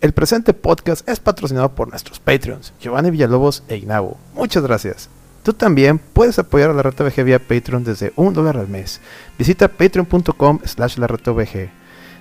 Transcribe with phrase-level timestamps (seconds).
[0.00, 4.16] El presente podcast es patrocinado por nuestros Patreons, Giovanni Villalobos e Ignavo.
[4.32, 5.10] Muchas gracias.
[5.42, 9.00] Tú también puedes apoyar a la Reta VG vía Patreon desde un dólar al mes.
[9.36, 11.68] Visita patreon.com slash la De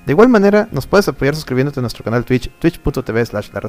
[0.07, 3.61] igual manera, nos puedes apoyar suscribiéndote a nuestro canal Twitch, twitch.tv slash la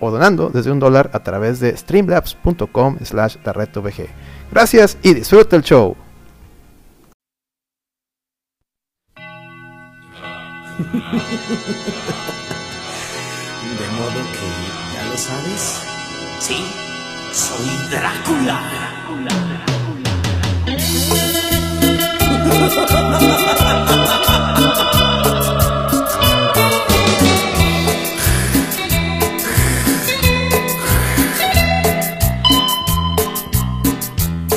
[0.00, 3.68] o donando desde un dólar a través de streamlabs.com slash la
[4.50, 5.94] Gracias y disfruta el show.
[13.80, 15.80] De modo que ya lo sabes.
[16.38, 16.66] Sí,
[17.32, 18.60] soy Drácula.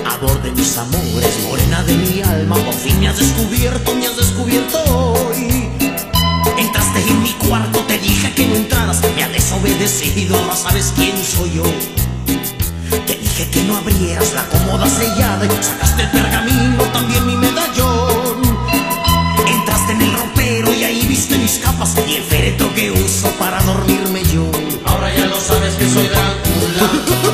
[0.06, 4.18] Amor de mis amores, morena de mi alma, por fin me has descubierto, me has
[4.18, 5.83] descubierto hoy.
[6.58, 11.16] Entraste en mi cuarto, te dije que no entraras, me ha desobedecido, ahora sabes quién
[11.24, 11.64] soy yo.
[13.08, 18.42] Te dije que no abrieras la cómoda sellada y sacaste el pergamino, también mi medallón.
[19.48, 23.62] Entraste en el ropero y ahí viste mis capas y el féretro que uso para
[23.64, 24.50] dormirme yo.
[24.86, 26.84] Ahora ya lo sabes que soy Drácula.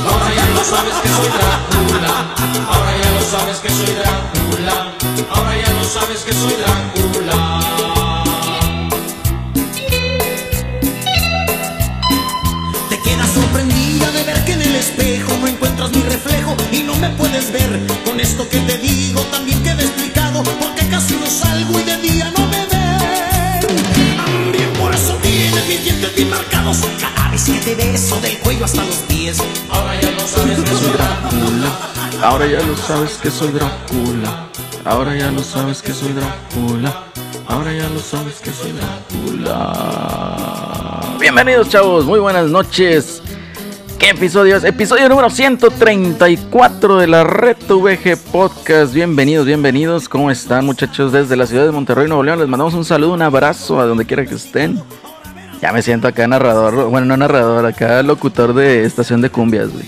[0.10, 2.36] Ahora ya lo sabes que soy Drácula.
[2.70, 4.96] Ahora ya lo sabes que soy Drácula.
[5.30, 7.69] Ahora ya lo sabes que soy Drácula.
[14.80, 17.80] Espejo no encuentras mi reflejo y no me puedes ver.
[18.06, 22.32] Con esto que te digo también queda explicado porque casi no salgo y de día
[22.38, 23.68] no me ven.
[24.52, 28.66] Bien por eso tienes mis dientes bien marcados cada vez que te beso del cuello
[28.66, 29.38] hasta los pies.
[29.70, 31.70] Ahora ya lo sabes que soy Drácula.
[32.22, 34.48] Ahora ya lo sabes que soy Drácula.
[34.86, 37.04] Ahora ya lo sabes que soy Drácula.
[37.48, 40.20] Ahora ya lo sabes que soy Drácula.
[41.20, 43.22] Bienvenidos chavos, muy buenas noches.
[44.00, 44.64] ¿Qué episodio es?
[44.64, 48.94] Episodio número 134 de la Red VG Podcast.
[48.94, 50.08] Bienvenidos, bienvenidos.
[50.08, 52.40] ¿Cómo están muchachos desde la ciudad de Monterrey, Nuevo León?
[52.40, 54.82] Les mandamos un saludo, un abrazo a donde quiera que estén.
[55.62, 59.86] Ya me siento acá narrador, bueno, no narrador, acá locutor de estación de cumbias, güey.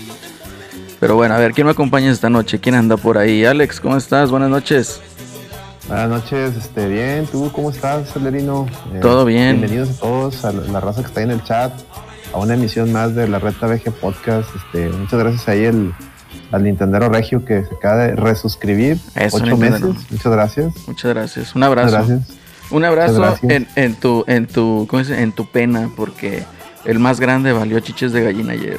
[1.00, 2.60] Pero bueno, a ver, ¿quién me acompaña esta noche?
[2.60, 3.46] ¿Quién anda por ahí?
[3.46, 4.30] Alex, ¿cómo estás?
[4.30, 5.00] Buenas noches.
[5.88, 8.66] Buenas noches, este, bien, ¿tú cómo estás, Celerino?
[8.94, 9.58] Eh, Todo bien.
[9.58, 11.72] Bienvenidos a todos, a la, la raza que está ahí en el chat,
[12.32, 14.48] a una emisión más de la Reta VG Podcast.
[14.54, 15.92] Este, muchas gracias ahí el,
[16.50, 18.98] al Nintendero Regio que se acaba de resuscribir.
[19.14, 19.88] Eso, ocho Nintendero.
[19.88, 20.72] meses, muchas gracias.
[20.86, 21.54] Muchas gracias.
[21.54, 21.98] Un abrazo.
[21.98, 22.38] Muchas gracias.
[22.70, 23.52] Un abrazo Muchas gracias.
[23.52, 25.20] en, en tu, en tu, ¿cómo dice?
[25.22, 26.44] En tu pena, porque
[26.84, 28.78] el más grande valió chiches de gallina ayer.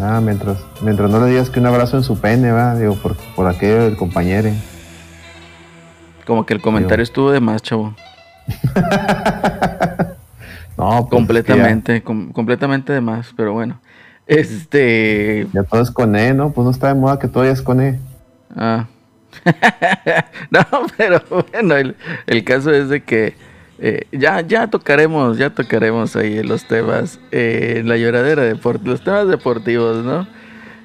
[0.00, 3.16] Ah, mientras, mientras no le digas que un abrazo en su pene, va, digo, por,
[3.34, 4.50] por aquello del compañero.
[6.24, 7.94] Como que el comentario estuvo de más, chavo.
[10.76, 13.80] No, pues, completamente, com- completamente de más, pero bueno.
[14.26, 15.46] Este.
[15.52, 16.50] Ya, todo es con E, ¿no?
[16.52, 17.98] Pues no está de moda que todo ya es con E.
[18.54, 18.86] Ah.
[20.50, 20.60] no,
[20.96, 21.22] pero
[21.52, 23.34] bueno, el, el caso es de que
[23.78, 29.28] eh, ya, ya tocaremos, ya tocaremos ahí los temas, eh, la lloradera deportiva, los temas
[29.28, 30.26] deportivos, ¿no?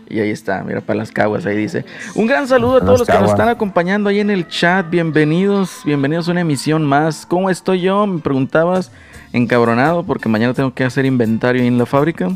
[0.10, 1.86] Y ahí está, mira, para las caguas, ahí dice.
[2.16, 4.90] Un gran saludo a todos los que nos están acompañando ahí en el chat.
[4.90, 7.26] Bienvenidos, bienvenidos a una emisión más.
[7.26, 8.06] ¿Cómo estoy yo?
[8.06, 8.92] Me preguntabas,
[9.34, 12.30] encabronado, porque mañana tengo que hacer inventario en la fábrica.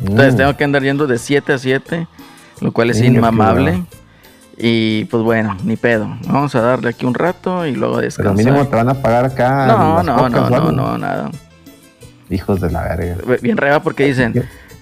[0.00, 0.36] Entonces Mm.
[0.36, 2.06] tengo que andar yendo de 7 a 7,
[2.60, 3.82] lo cual es qué inmamable.
[4.56, 6.06] Y pues bueno, ni pedo.
[6.26, 8.36] Vamos a darle aquí un rato y luego Pero descansar.
[8.36, 9.66] mínimo te van a pagar acá.
[9.66, 11.30] no, no, no, no, no, nada.
[12.30, 13.16] Hijos de la verga.
[13.42, 14.32] Bien reba porque dicen,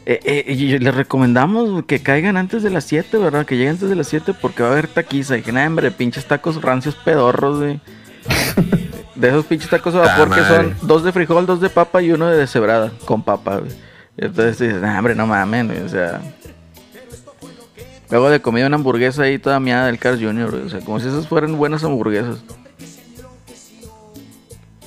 [0.05, 3.47] eh, eh, y les recomendamos que caigan antes de las 7, ¿verdad?
[3.47, 5.35] Que lleguen antes de las 7 porque va a haber taquiza.
[5.35, 7.81] Y dije, nah, hombre, pinches tacos rancios pedorros, güey.
[9.23, 12.11] De esos pinches tacos de vapor que son dos de frijol, dos de papa y
[12.11, 13.71] uno de deshebrada con papa, güey.
[14.17, 16.21] Entonces dices, nah, hombre, no mames, güey, o sea.
[18.11, 20.99] Luego de comida una hamburguesa ahí toda miada del Carl Jr., güey, o sea, como
[20.99, 22.39] si esas fueran buenas hamburguesas.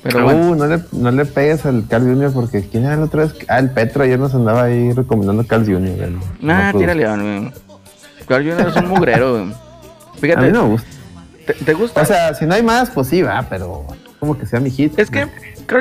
[0.03, 0.49] Pero bueno.
[0.51, 2.33] Uh, no le, no le pegues al Carl Jr.
[2.33, 3.35] porque ¿quién era la otra vez?
[3.47, 5.79] Ah, el Petro ayer nos andaba ahí recomendando Carl Jr.
[6.03, 7.53] el- Nah, no, tírale, güey.
[8.27, 8.67] Carl Jr.
[8.67, 9.45] es un mugrero,
[10.19, 10.33] güey.
[10.33, 10.87] A mí no me gusta.
[11.47, 12.01] ¿te, te gusta?
[12.01, 13.85] O sea, si no hay más, pues sí, va, pero
[14.25, 14.97] como que sea mi hit.
[14.97, 15.27] es que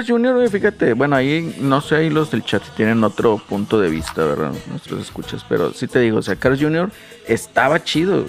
[0.07, 3.89] Jr., güey, fíjate, bueno, ahí no sé, ahí los del chat tienen otro punto de
[3.89, 4.53] vista, ¿verdad?
[4.69, 6.91] Nuestros escuchas, pero sí te digo, o sea, Carl Jr.
[7.27, 8.27] estaba chido.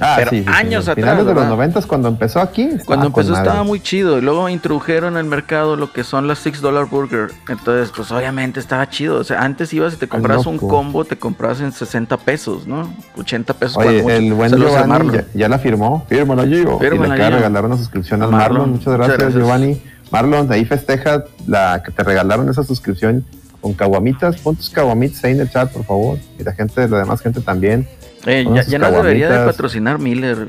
[0.00, 0.90] Ah, pero sí, sí, años sí.
[0.90, 1.04] atrás.
[1.04, 1.56] Finales de los ¿verdad?
[1.56, 2.62] 90 cuando empezó aquí.
[2.62, 6.38] estaba Cuando empezó estaba muy chido y luego introdujeron al mercado lo que son las
[6.40, 7.30] 6 dollar burger.
[7.48, 9.18] Entonces, pues obviamente estaba chido.
[9.18, 10.68] O sea, antes ibas y te comprabas un loco.
[10.68, 12.92] combo, te comprabas en 60 pesos, ¿no?
[13.16, 13.76] 80 pesos.
[13.76, 14.14] Oye, mucho.
[14.14, 16.06] el buen Saludos a Giovanni ya, ya la firmó.
[16.08, 16.78] Fírmala, Gio.
[16.78, 18.48] Fírmala, y le acaba de regalar una suscripción A al Marlon.
[18.50, 18.70] Marlon.
[18.70, 19.42] Muchas Muchas gracias, gracias.
[19.42, 19.82] Giovanni.
[20.10, 23.24] Marlon, ahí festeja la que te regalaron esa suscripción
[23.60, 24.36] con caguamitas.
[24.40, 26.18] Pon tus caguamitas ahí en el chat, por favor.
[26.38, 27.86] Y la gente, la demás gente también.
[28.26, 30.46] Eh, ya, nos debería de patrocinar Miller.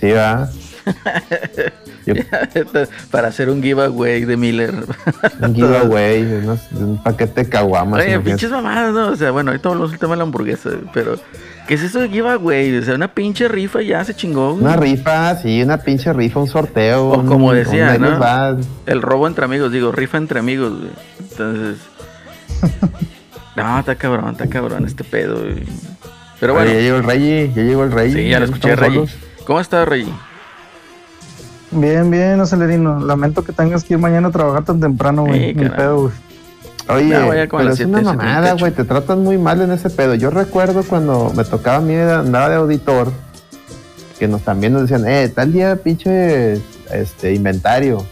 [0.00, 0.48] Sí, va.
[2.06, 2.14] Yo-
[3.10, 4.72] Para hacer un giveaway de Miller.
[5.42, 8.02] un giveaway, unos- un paquete de caguamas.
[8.04, 9.08] Oye, pinches mamadas, ¿no?
[9.08, 11.16] O sea, bueno, ahorita hablamos del tema de la hamburguesa, pero
[11.66, 12.74] ¿qué es eso de giveaway?
[12.78, 14.52] O sea, una pinche rifa ya se chingó.
[14.52, 14.62] güey.
[14.64, 17.10] Una rifa, sí, una pinche rifa, un sorteo.
[17.10, 18.58] O un- como decía, ¿no?
[18.86, 20.90] El robo entre amigos, digo, rifa entre amigos, güey.
[21.38, 21.78] Entonces.
[23.56, 25.64] No, está cabrón, está cabrón este pedo, güey.
[26.38, 28.12] Pero Oye, bueno, ya llegó el Rey, ya llegó el Rey.
[28.12, 28.94] sí, ya lo no escuché, Rey.
[28.94, 29.16] solos.
[29.44, 30.14] ¿Cómo está, Rey?
[31.72, 33.00] Bien, bien, Acelerino.
[33.00, 35.56] Lamento que tengas que ir mañana a trabajar tan temprano, güey.
[35.56, 35.70] Caray.
[35.70, 36.12] pedo, güey.
[36.88, 38.58] Oye, vaya a pero es una mamada, 78.
[38.60, 38.72] güey.
[38.72, 40.14] Te tratan muy mal en ese pedo.
[40.14, 43.10] Yo recuerdo cuando me tocaba a mí, andaba de auditor,
[44.20, 46.60] que nos también nos decían, eh, tal día pinche
[46.92, 48.06] este, inventario.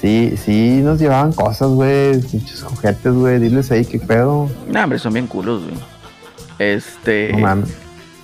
[0.00, 3.38] Sí, sí, nos llevaban cosas, güey, pinches juguetes, güey.
[3.38, 4.48] Diles ahí qué pedo.
[4.68, 5.74] No, hombre, son bien culos, güey.
[6.58, 7.32] Este.
[7.32, 7.74] No mames.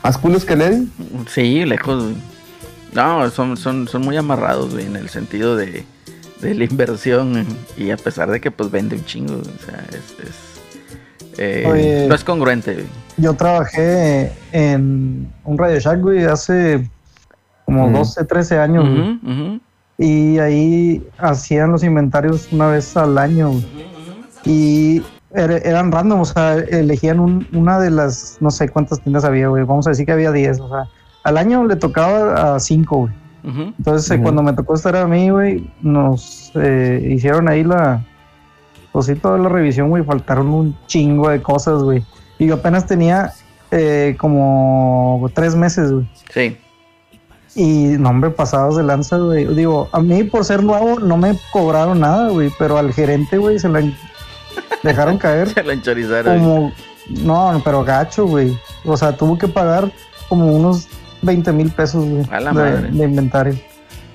[0.03, 0.91] ¿Más culos que Lady?
[1.29, 2.17] Sí, lejos, güey.
[2.93, 5.85] No, son, son, son muy amarrados, güey, en el sentido de,
[6.43, 7.47] de la inversión.
[7.79, 10.29] Y a pesar de que, pues, vende un chingo, güey, o sea, es.
[10.29, 12.07] es eh, Oye.
[12.07, 12.87] no es congruente, güey.
[13.17, 16.87] Yo trabajé en un Radio Shack, güey, hace
[17.65, 17.99] como Ujú.
[17.99, 19.61] 12, 13 años, güey.
[20.05, 23.53] Y ahí hacían los inventarios una vez al año.
[24.45, 25.03] Y
[25.35, 29.49] era- eran random, o sea, elegían un- una de las, no sé cuántas tiendas había,
[29.49, 29.65] güey.
[29.65, 30.85] Vamos a decir que había 10, o sea,
[31.25, 33.13] al año le tocaba a 5, güey.
[33.79, 38.05] Entonces, eh, cuando me tocó estar a mí, güey, nos eh, hicieron ahí la.
[38.93, 40.05] Pues sí, toda la revisión, güey.
[40.05, 42.05] Faltaron un chingo de cosas, güey.
[42.39, 43.33] Y yo apenas tenía
[43.73, 46.09] eh, como tres meses, güey.
[46.33, 46.57] Sí.
[47.55, 49.45] Y no, hombre, pasados de lanza, güey.
[49.55, 52.51] Digo, a mí por ser nuevo no me cobraron nada, güey.
[52.59, 53.83] Pero al gerente, güey, se la
[54.83, 56.39] dejaron caer Se lo enchorizaron.
[56.41, 56.73] como.
[57.09, 58.57] No, pero gacho, güey.
[58.85, 59.91] O sea, tuvo que pagar
[60.29, 60.89] como unos
[61.23, 62.25] 20 mil pesos, güey.
[62.31, 62.89] A la de- madre.
[62.91, 63.55] de inventario.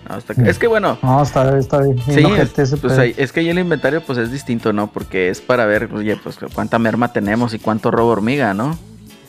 [0.10, 1.98] No, está- Es que bueno, No, está, está bien.
[2.00, 2.24] sí,
[2.62, 4.88] es, pues ahí- es que ahí el inventario pues es distinto, ¿no?
[4.88, 8.78] Porque es para ver, oye, pues cuánta merma tenemos y cuánto robo hormiga, ¿no?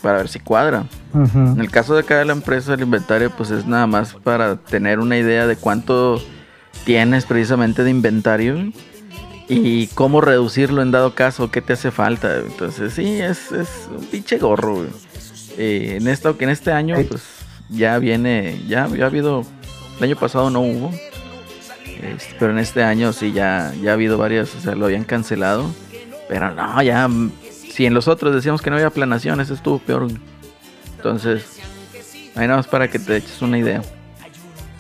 [0.02, 0.84] Para ver si cuadra.
[1.14, 4.56] En el caso de acá de la empresa, el inventario pues es nada más para
[4.56, 6.22] tener una idea de cuánto
[6.84, 8.72] tienes precisamente de inventario
[9.48, 12.38] y cómo reducirlo en dado caso, qué te hace falta.
[12.38, 14.76] Entonces sí, es, es un pinche gorro.
[14.76, 14.88] güey.
[15.56, 17.22] Eh, en, esta, en este año pues
[17.68, 19.44] ya viene, ya, ya ha habido,
[19.98, 20.92] el año pasado no hubo,
[22.00, 25.04] este, pero en este año sí ya, ya ha habido varias, o sea, lo habían
[25.04, 25.68] cancelado.
[26.28, 27.08] Pero no, ya,
[27.78, 30.08] si en los otros decíamos que no había planación, ese estuvo peor.
[30.96, 31.60] Entonces,
[32.34, 33.82] ahí nada más para que te eches una idea.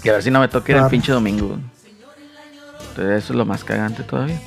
[0.02, 0.90] Y a ver si no me toque ir el Claro.
[0.90, 1.58] pinche domingo.
[2.90, 4.40] Entonces, eso es lo más cagante todavía.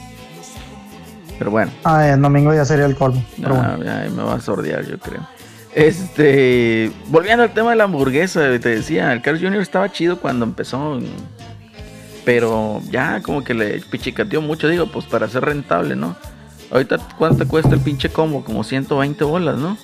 [1.40, 3.24] Pero bueno, Ah, el domingo ya sería el colmo.
[3.42, 3.86] Pero ah, bueno.
[3.86, 5.26] ya me va a sordear, yo creo.
[5.74, 9.62] Este, volviendo al tema de la hamburguesa, te decía, el Carl Jr.
[9.62, 11.00] estaba chido cuando empezó,
[12.26, 16.18] pero ya como que le pichicateó mucho, digo, pues para ser rentable, ¿no?
[16.72, 18.44] Ahorita, ¿cuánto cuesta el pinche combo?
[18.44, 19.78] Como 120 bolas, ¿no?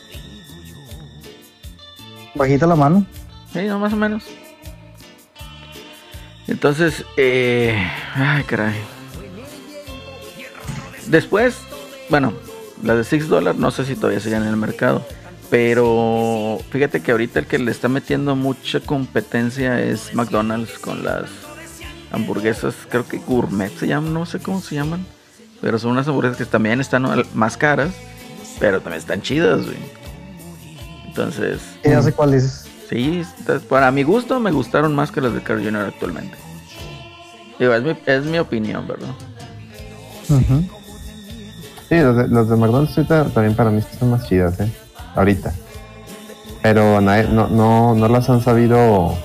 [2.33, 3.05] Bajita la mano.
[3.51, 4.23] Sí, no, más o menos.
[6.47, 7.75] Entonces, eh,
[8.15, 8.75] ay, caray.
[11.07, 11.57] Después,
[12.09, 12.33] bueno,
[12.83, 15.05] las de 6 dólares, no sé si todavía siguen en el mercado.
[15.49, 21.29] Pero fíjate que ahorita el que le está metiendo mucha competencia es McDonald's con las
[22.11, 25.05] hamburguesas, creo que gourmet se llaman, no sé cómo se llaman.
[25.61, 27.89] Pero son unas hamburguesas que también están más caras,
[28.59, 29.77] pero también están chidas, güey.
[31.07, 32.65] Entonces, ya sé cuál dices.
[32.89, 33.23] Sí,
[33.67, 35.87] para mi gusto me gustaron más que las de Carl Jr.
[35.87, 36.37] actualmente.
[37.59, 39.09] Digo, es mi, es mi opinión, ¿verdad?
[40.29, 40.63] Ujú.
[41.89, 44.71] Sí, los de, los de McDonald's ahorita también para mí son más chidas, ¿eh?
[45.15, 45.53] Ahorita.
[46.61, 49.17] Pero no, no, no las han sabido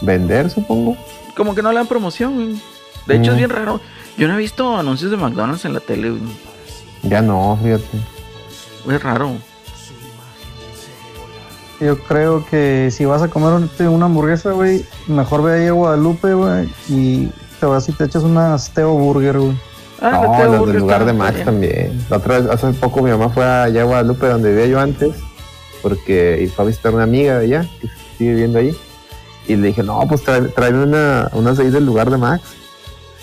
[0.00, 0.96] vender, supongo.
[1.36, 2.60] Como que no le dan promoción, güey.
[3.06, 3.34] De hecho, Mm.
[3.34, 3.80] es bien raro.
[4.20, 6.20] Yo no he visto anuncios de McDonald's en la tele, güey.
[7.04, 7.84] Ya no, fíjate.
[8.86, 9.32] Es raro.
[11.80, 15.72] Yo creo que si vas a comer un- una hamburguesa, güey, mejor ve ahí a
[15.72, 19.56] Guadalupe, güey, y te vas y te echas una Steo Burger, güey.
[20.02, 22.04] Ah, no, la las del lugar de Max también.
[22.10, 25.14] La otra vez, hace poco mi mamá fue allá a Guadalupe donde vivía yo antes,
[25.80, 28.76] porque y fue a visitar una amiga de allá, que, sigue viviendo ahí.
[29.48, 32.42] Y le dije, no, pues trae, tráeme una, unas de ahí del lugar de Max.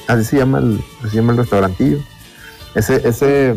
[0.07, 1.99] Así se llama el, así se llama el restaurantillo.
[2.75, 3.55] Ese, ese,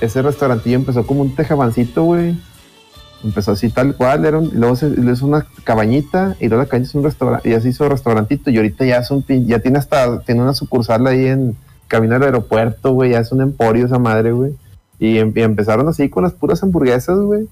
[0.00, 2.38] ese restaurantillo empezó como un tejabancito, güey.
[3.24, 6.94] Empezó así tal cual, era luego se, le una cabañita y luego la cabañita es
[6.96, 10.42] un restaurante, y así hizo restaurantito y ahorita ya es un ya tiene hasta, tiene
[10.42, 11.56] una sucursal ahí en
[11.86, 14.54] camino al aeropuerto, güey, ya es un emporio esa madre, güey.
[14.98, 17.48] Y, em- y empezaron así con las puras hamburguesas, güey.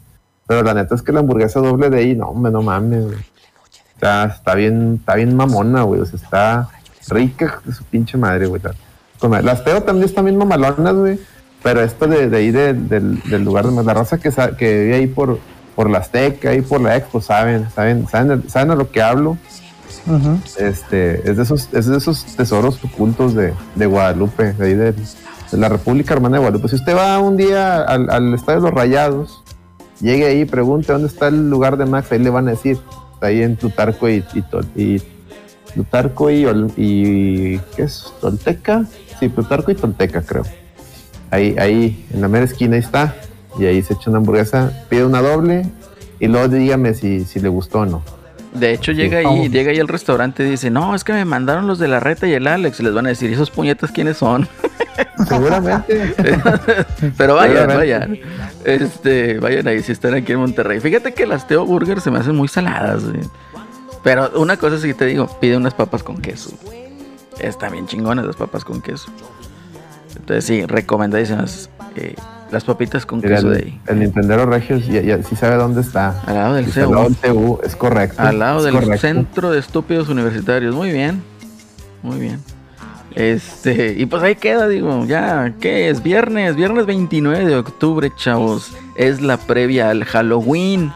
[0.46, 3.18] Pero la neta es que la hamburguesa doble de ahí, no, hombre, no mames, güey.
[3.94, 6.00] Está, está bien, está bien mamona, güey.
[6.00, 6.68] O sea, está
[7.10, 8.62] rica de su pinche madre, güey.
[9.42, 11.18] Las teo también están bien mamalonas, güey.
[11.62, 14.94] Pero esto de, de ahí de- del, del lugar de la raza que, que vive
[14.94, 15.38] ahí por,
[15.76, 19.36] por la Azteca, ahí por la Expo, saben, saben, saben, saben a lo que hablo.
[20.58, 24.92] Este, es de esos, es de esos tesoros ocultos de, de Guadalupe, de ahí de,
[24.92, 26.68] de la República Hermana de Guadalupe.
[26.68, 29.42] Si usted va un día al, al Estadio de los Rayados,
[30.00, 32.78] llegue ahí, pregunte dónde está el lugar de Max, ahí le van a decir.
[33.14, 34.24] Está ahí en Plutarco y,
[34.74, 35.02] y, y
[35.74, 38.12] Plutarco y, Ol- y ¿qué es?
[38.20, 38.84] Tolteca.
[39.18, 40.44] Sí, Plutarco y Tolteca, creo.
[41.30, 43.14] Ahí, ahí, en la mera esquina ahí está.
[43.58, 45.66] Y ahí se echa una hamburguesa, pide una doble
[46.20, 48.02] y luego dígame si, si le gustó o no.
[48.54, 49.50] De hecho, llega ahí, Vamos.
[49.50, 52.26] llega ahí al restaurante y dice, no, es que me mandaron los de la reta
[52.26, 52.80] y el Alex.
[52.80, 54.48] Y les van a decir, ¿y esos puñetas quiénes son?
[55.28, 56.14] Seguramente.
[57.16, 57.76] Pero vayan, Seguramente.
[57.76, 58.18] vayan.
[58.64, 60.80] Este, vayan ahí si están aquí en Monterrey.
[60.80, 63.20] Fíjate que las Teo Burger se me hacen muy saladas, güey.
[64.02, 66.50] Pero una cosa sí te digo, pide unas papas con queso.
[67.38, 69.10] Están bien chingonas las papas con queso.
[70.16, 72.14] Entonces sí, recomendadísimas eh,
[72.50, 73.80] las papitas con Mira, queso de el, ahí.
[73.86, 76.20] el Nintendero Regios ya, ya sí sabe dónde está.
[76.26, 77.58] Al lado del Dice, al lado CEU.
[77.58, 78.22] del es correcto.
[78.22, 78.98] Al lado del correcto.
[78.98, 80.74] Centro de Estúpidos Universitarios.
[80.74, 81.22] Muy bien.
[82.02, 82.40] Muy bien.
[83.14, 86.02] Este, y pues ahí queda, digo, ya, ¿qué es?
[86.02, 88.72] Viernes, viernes 29 de octubre, chavos.
[88.96, 90.92] Es la previa al Halloween.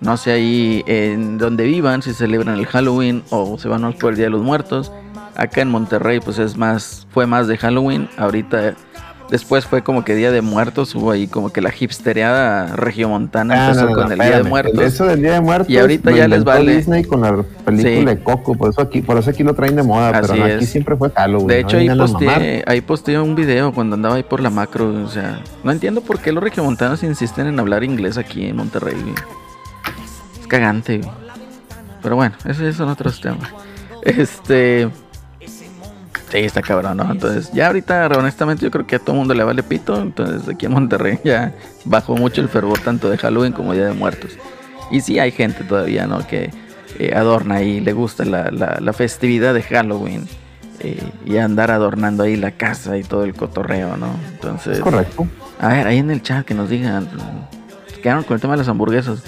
[0.00, 4.10] No sé ahí en donde vivan, si celebran el Halloween o se van más por
[4.10, 4.92] el Día de los Muertos.
[5.34, 8.08] Acá en Monterrey, pues es más, fue más de Halloween.
[8.16, 8.74] Ahorita,
[9.30, 10.94] después fue como que Día de Muertos.
[10.94, 14.36] Hubo ahí como que la hipstereada regiomontana Ah, empezó no, no, con no, el Día
[14.38, 14.42] de.
[14.48, 14.80] Muertos.
[14.80, 15.68] Eso del Día de Muertos.
[15.70, 16.76] Y ahorita ya les vale.
[16.76, 18.04] Disney con la película Sí.
[18.04, 18.54] de Coco.
[18.56, 20.10] Por eso aquí, por eso aquí lo traen de moda.
[20.10, 21.46] Así pero aquí siempre fue Halloween.
[21.48, 24.92] De hecho, ahí a posteé, ahí posteé un video cuando andaba ahí por la macro.
[25.04, 28.94] O sea, no entiendo por qué los regiomontanos insisten en hablar inglés aquí en Monterrey.
[29.00, 29.14] güey.
[30.48, 31.10] Cagante, güey.
[32.02, 33.50] Pero bueno, esos son otros temas.
[34.02, 34.88] Este.
[36.30, 37.10] Sí, está cabrón, ¿no?
[37.10, 40.00] Entonces, ya ahorita, honestamente, yo creo que a todo mundo le vale pito.
[40.00, 41.54] Entonces, aquí en Monterrey ya
[41.86, 44.32] bajó mucho el fervor tanto de Halloween como Día de Muertos.
[44.90, 46.26] Y sí hay gente todavía, ¿no?
[46.26, 46.50] Que
[46.98, 50.26] eh, adorna y le gusta la, la- la festividad de Halloween.
[50.80, 54.10] eh, y andar adornando ahí la casa y todo el cotorreo, ¿no?
[54.32, 55.26] Entonces, Es correcto.
[55.58, 57.08] a ver, ahí en el chat que nos digan.
[58.02, 59.22] Quedaron con el tema de las hamburguesas.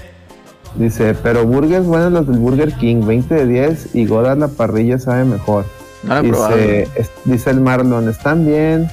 [0.76, 4.98] Dice, pero burgers buenos los del Burger King, 20 de 10 y Goda la parrilla
[4.98, 5.64] sabe mejor.
[6.04, 6.22] No.
[6.22, 8.88] Dice, es- dice el Marlon, están bien.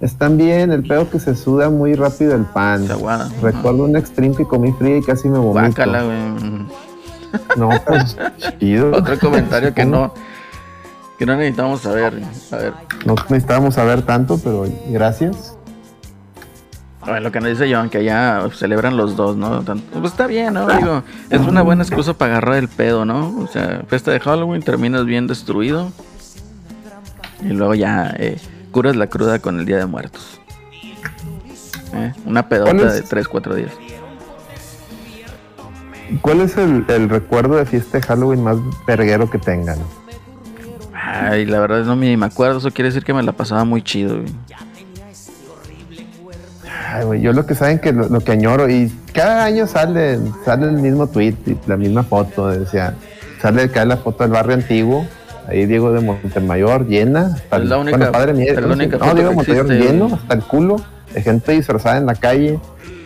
[0.00, 2.86] Están bien, el pedo que se suda muy rápido el pan.
[3.40, 5.60] Recuerdo un extreme que comí fría y casi me vomito.
[5.60, 6.66] Guácala, güey.
[7.56, 8.16] No, pues
[8.58, 8.90] chido.
[8.96, 10.12] Otro comentario que no,
[11.18, 12.20] que no necesitamos saber.
[12.50, 12.72] A ver,
[13.06, 15.56] No necesitábamos saber tanto, pero gracias.
[17.20, 19.62] Lo que nos dice Joan, que allá celebran los dos, ¿no?
[19.62, 20.66] Pues está bien, ¿no?
[20.68, 23.36] Digo, es una buena excusa para agarrar el pedo, ¿no?
[23.38, 25.90] O sea, fiesta de Halloween, terminas bien destruido.
[27.42, 28.38] Y luego ya eh,
[28.70, 30.40] curas la cruda con el Día de Muertos.
[31.94, 33.72] Eh, Una pedota de 3, 4 días.
[36.20, 39.78] ¿Cuál es el, el recuerdo de fiesta de Halloween más verguero que tengan?
[40.94, 44.16] Ay, la verdad no me acuerdo, eso quiere decir que me la pasaba muy chido,
[44.20, 44.32] güey.
[46.94, 50.18] Ay, güey, yo lo que saben que lo, lo que añoro y cada año sale,
[50.44, 52.94] sale el mismo tweet y la misma foto, decía,
[53.40, 55.06] sale acá la foto del barrio antiguo,
[55.48, 58.66] ahí Diego de Montemayor llena, hasta Es el- la única- bueno, padre mío, es la
[58.74, 60.76] única no, Diego que Montemayor existe, lleno hasta el culo
[61.14, 62.58] de gente disfrazada en la calle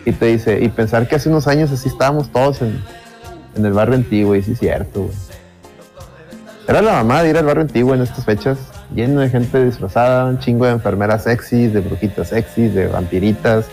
[0.05, 2.81] y te dice, y pensar que hace unos años así estábamos todos en,
[3.55, 5.13] en el barrio antiguo y sí es cierto, güey.
[6.67, 8.57] Era la mamá de ir al barrio antiguo en estas fechas,
[8.93, 13.65] lleno de gente disfrazada, un chingo de enfermeras sexys, de brujitas sexys, de vampiritas,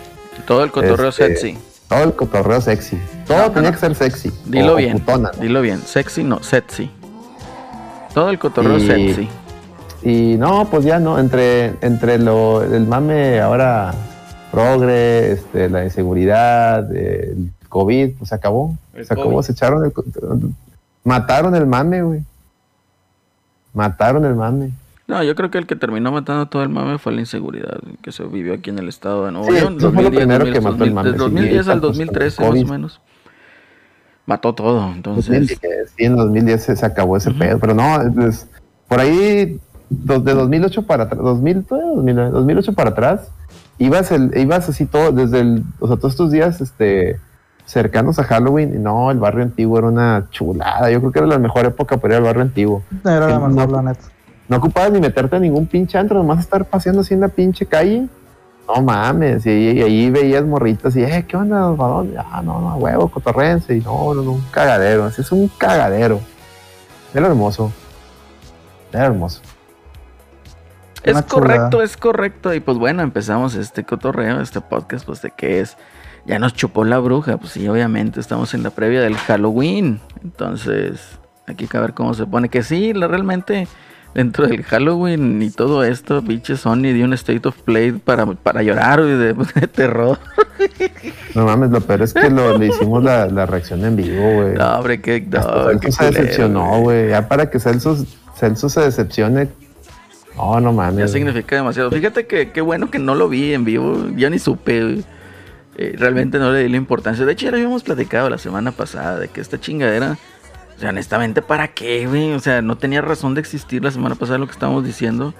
[0.46, 1.58] Todo el cotorreo Este, sexy.
[1.88, 2.98] todo el cotorreo sexy.
[3.26, 3.74] Todo No, tenía no.
[3.74, 4.32] que ser sexy.
[4.46, 4.98] Dilo o- o bien.
[4.98, 5.40] putona, ¿no?
[5.42, 5.78] Dilo bien.
[5.80, 6.90] Sexy no, sexy.
[8.12, 9.28] Todo el cotorreo Y- sexy.
[10.02, 13.94] Y no, pues ya no, entre, entre lo, el mame ahora
[14.52, 18.76] progre, este, la inseguridad, el COVID, pues se acabó.
[18.92, 19.92] El se acabó, se echaron el...
[21.04, 22.22] Mataron el mame, güey.
[23.72, 24.70] Mataron el mame.
[25.06, 28.10] No, yo creo que el que terminó matando todo el mame fue la inseguridad que
[28.10, 29.76] se vivió aquí en el estado de Nuevo Sí, León.
[29.76, 31.98] eso fue lo primero que mató el 2000, mame, Del sí, 2010 al ahorita, pues,
[31.98, 33.00] 2013 con el más o menos.
[34.26, 34.90] mató todo.
[34.92, 38.48] Entonces, 2010, sí, en 2010 se, se acabó ese pedo, pero no, es-
[38.88, 43.30] por ahí do- de 2008 para atrás, 2000, todavía 2009, 2008 para atrás,
[43.78, 47.20] ibas, el, ibas así todo, desde el, o sea, todos estos días este,
[47.66, 51.28] cercanos a Halloween, y no, el barrio antiguo era una chulada, yo creo que era
[51.28, 52.82] la mejor época para ir al barrio antiguo.
[53.04, 53.48] Era la No.
[53.48, 54.00] mejor, la neta.
[54.48, 57.66] No ocupabas ni meterte a ningún pinche antro, nomás estar paseando así en la pinche
[57.66, 58.06] calle.
[58.66, 62.16] No mames, y, y ahí veías morritas y, eh, ¿qué onda, ¿para dónde?
[62.18, 63.76] Ah, no, no, huevo, cotorrense.
[63.76, 66.20] Y no, no, no, un cagadero, así es un cagadero.
[67.12, 67.70] Era hermoso.
[68.92, 69.40] Era hermoso.
[71.02, 71.84] es Una correcto, chulada.
[71.84, 72.54] es correcto.
[72.54, 75.76] Y pues bueno, empezamos este cotorreo, este podcast, pues de que es.
[76.26, 80.00] Ya nos chupó la bruja, pues sí, obviamente estamos en la previa del Halloween.
[80.22, 82.48] Entonces, aquí que ver cómo se pone.
[82.48, 83.68] Que sí, la- realmente
[84.14, 88.62] dentro del Halloween y todo esto, pinche Sony dio un state of play para, para
[88.62, 90.18] llorar güey, de, de terror.
[91.34, 94.54] No mames, lo peor es que lo, le hicimos la, la reacción en vivo, güey.
[94.54, 97.10] No, hombre, qué, no, qué se culero, decepcionó, güey.
[97.10, 97.96] Ya para que Celso,
[98.36, 99.48] Celso se decepcione.
[100.36, 100.98] No, no mames.
[100.98, 101.90] Ya significa demasiado.
[101.90, 104.08] Fíjate que qué bueno que no lo vi en vivo.
[104.16, 104.82] Ya ni supe.
[104.82, 105.04] güey.
[105.76, 107.24] Eh, realmente no le di la importancia.
[107.24, 110.16] De hecho, ya lo habíamos platicado la semana pasada de que esta chingadera.
[110.76, 112.32] O sea, honestamente, ¿para qué, güey?
[112.32, 115.34] O sea, no tenía razón de existir la semana pasada lo que estábamos diciendo.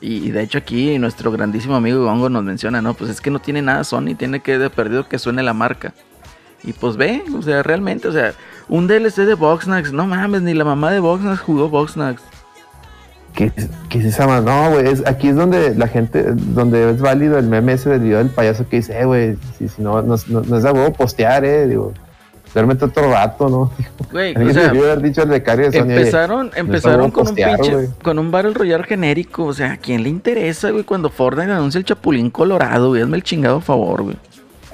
[0.00, 2.94] Y, de hecho, aquí nuestro grandísimo amigo Gongo nos menciona, ¿no?
[2.94, 5.92] Pues es que no tiene nada Sony, tiene que de perdido que suene la marca.
[6.62, 8.32] Y pues ve, o sea, realmente, o sea,
[8.68, 12.22] un DLC de Boxnax, no mames, ni la mamá de Boxnax jugó Boxnax.
[13.34, 17.46] ¿Qué, es esa ma- No, güey, aquí es donde la gente, donde es válido el
[17.46, 20.56] meme ese del video del payaso que dice, eh, güey, si, no, no, no, no
[20.56, 21.92] es de huevo postear, eh, digo,
[22.54, 23.72] duérmete otro rato, ¿no?
[24.10, 27.88] Güey, o sea, debió haber dicho becario de Empezaron, empezaron con un postear, pinche, güey.
[28.02, 29.44] con un Battle Royale genérico.
[29.44, 30.84] O sea, ¿a quién le interesa, güey?
[30.84, 33.02] Cuando Fortnite anuncia el Chapulín Colorado, güey.
[33.02, 34.16] Hazme el chingado favor, güey.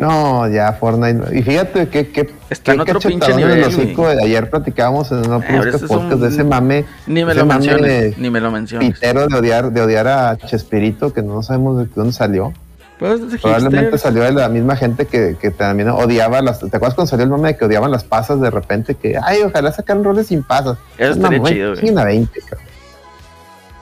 [0.01, 1.39] No, ya Fortnite.
[1.39, 4.07] Y fíjate que, que, Está en qué otro pinche en el nivel, hocico.
[4.09, 6.85] Ayer platicábamos en un ahora este es un- podcast de ese mame.
[7.07, 8.93] Ni me ese lo mame menciones, ni me lo menciones.
[8.95, 12.53] pitero de odiar, de odiar a Chespirito, que no sabemos de dónde salió.
[12.99, 16.61] Pues, Probablemente salió de la misma gente que, que también odiaba las.
[16.61, 18.95] ¿Te acuerdas cuando salió el mame de que odiaban las pasas de repente?
[18.95, 20.79] Que, ay, ojalá sacaran roles sin pasas.
[20.97, 21.81] Eso Es estaría chido, güey.
[21.81, 22.69] chinguen a 20, cabrón.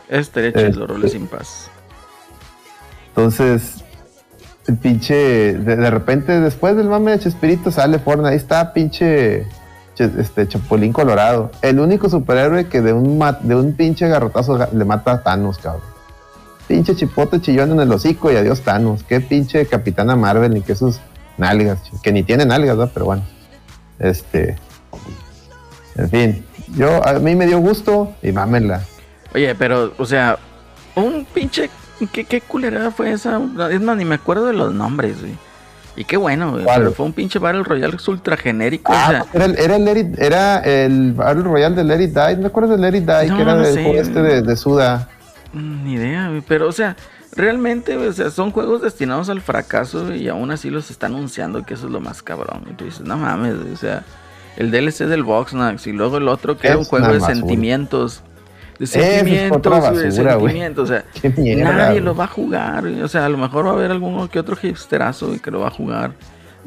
[0.08, 1.68] Este Eh, chido, roles sin paz.
[3.08, 3.84] Entonces,
[4.66, 5.14] el pinche.
[5.58, 8.30] De, de repente, después del mame de Chespirito, sale Fortnite.
[8.30, 9.46] Ahí está, pinche.
[9.94, 11.50] che- Este Chapulín Colorado.
[11.60, 15.58] El único superhéroe que de un, de un pinche garrotazo ga- le mata a Thanos,
[15.58, 15.91] cabrón.
[16.72, 19.02] Pinche chipote chillón en el hocico y adiós Thanos.
[19.04, 21.00] Qué pinche Capitana Marvel, ni que sus
[21.36, 22.86] nalgas, que ni tiene nalgas, ¿no?
[22.86, 23.22] Pero bueno.
[23.98, 24.56] Este.
[25.96, 26.46] En fin.
[26.74, 28.80] Yo, a mí me dio gusto y mámenla.
[29.34, 30.38] Oye, pero, o sea,
[30.94, 31.68] un pinche.
[32.10, 33.38] ¿Qué, qué culerada fue esa?
[33.70, 35.34] Es más, ni me acuerdo de los nombres, güey.
[35.94, 36.56] Y qué bueno.
[36.74, 38.92] Pero fue un pinche Battle Royale ultra genérico.
[38.92, 42.02] o sea, Ah, era el, era el, Let It- era el Battle Royale de Let
[42.02, 42.36] It Die.
[42.36, 43.26] ¿No te acuerdas de Let It Die?
[43.28, 45.08] No, que era no del juego este de, de Suda.
[45.52, 46.42] Mm, Ni idea, güey.
[46.46, 46.96] Pero, o sea,
[47.36, 51.06] realmente, güey, o sea, son juegos destinados al fracaso güey, y aún así los está
[51.06, 52.62] anunciando que eso es lo más cabrón.
[52.70, 54.04] Y tú dices, no mames, güey, o sea,
[54.56, 57.34] el DLC del Voxnax y luego el otro que era un Es juego de basura.
[57.34, 58.22] sentimientos.
[58.78, 60.52] De es sentimientos, basura, güey.
[60.52, 60.90] sentimientos.
[60.90, 61.04] O sea,
[61.36, 61.72] mierda.
[61.72, 62.82] nadie lo va a jugar.
[62.82, 63.02] güey.
[63.02, 65.60] O sea, a lo mejor va a haber alguno que otro hipsterazo güey, que lo
[65.60, 66.12] va a jugar.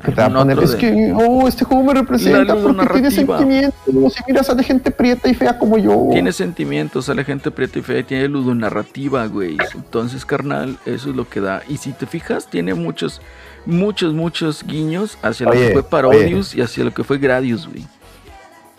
[0.05, 2.55] Que te va a Algún poner, otro es de- que, oh, este juego me representa
[2.55, 4.13] porque tiene sentimientos.
[4.13, 6.09] Si miras a de gente prieta y fea como yo.
[6.11, 9.57] Tiene sentimientos, sale gente prieta y fea y tiene ludonarrativa, güey.
[9.73, 11.61] Entonces, carnal, eso es lo que da.
[11.67, 13.21] Y si te fijas, tiene muchos,
[13.65, 17.85] muchos, muchos guiños hacia lo que fue Parodius y hacia lo que fue Gradius, güey.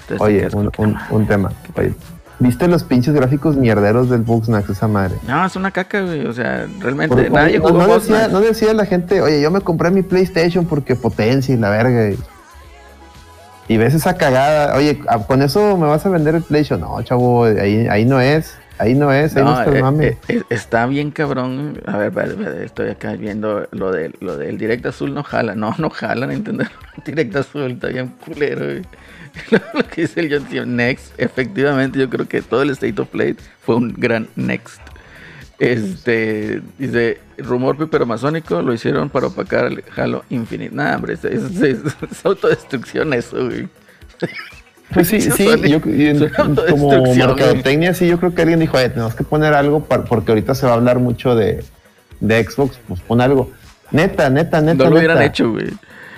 [0.09, 1.53] Entonces, Oye, un, un, un tema.
[1.77, 1.93] Oye,
[2.39, 5.17] ¿viste los pinches gráficos mierderos del Bugsnax, esa madre?
[5.27, 6.27] No, es una caca, güey.
[6.27, 9.41] O sea, realmente Porque nadie no, jugó no Boss decía, no decía la gente, oye,
[9.41, 12.11] yo me compré mi PlayStation porque potencia y la verga.
[12.11, 12.19] Y,
[13.69, 16.81] y ves esa cagada, oye, con eso me vas a vender el PlayStation.
[16.81, 20.19] No, chavo, ahí, ahí no es, ahí no es, ahí no, No, está eh, mame.
[20.29, 21.81] eh, está bien cabrón.
[21.87, 22.13] A ver,
[22.63, 25.55] estoy acá viendo lo, de, lo del Direct Azul no jala.
[25.57, 26.65] No, no jala, Nintendo.
[27.05, 28.83] Direct Azul está bien culero, güey.
[29.75, 33.09] Lo que dice el John Cena, Next, efectivamente, yo creo que todo el State of
[33.09, 34.81] Play fue un gran Next.
[35.59, 40.75] Este, dice, rumor piperomasónico lo hicieron para opacar el Halo Infinite.
[40.75, 41.79] Nah, hombre, es, es- es-
[42.11, 43.67] es autodestrucción eso, güey.
[44.93, 48.77] Pues sí, sí, yo, y en- suena como mercadotecnia, sí, yo creo que alguien dijo,
[48.77, 51.65] "Oye, tenemos que poner algo para- porque ahorita se va a hablar mucho de,
[52.21, 53.51] de Xbox, pues pon algo.
[53.93, 54.85] Neta, neta, neta.
[54.85, 55.27] No lo hubieran neta.
[55.31, 55.69] hecho, güey.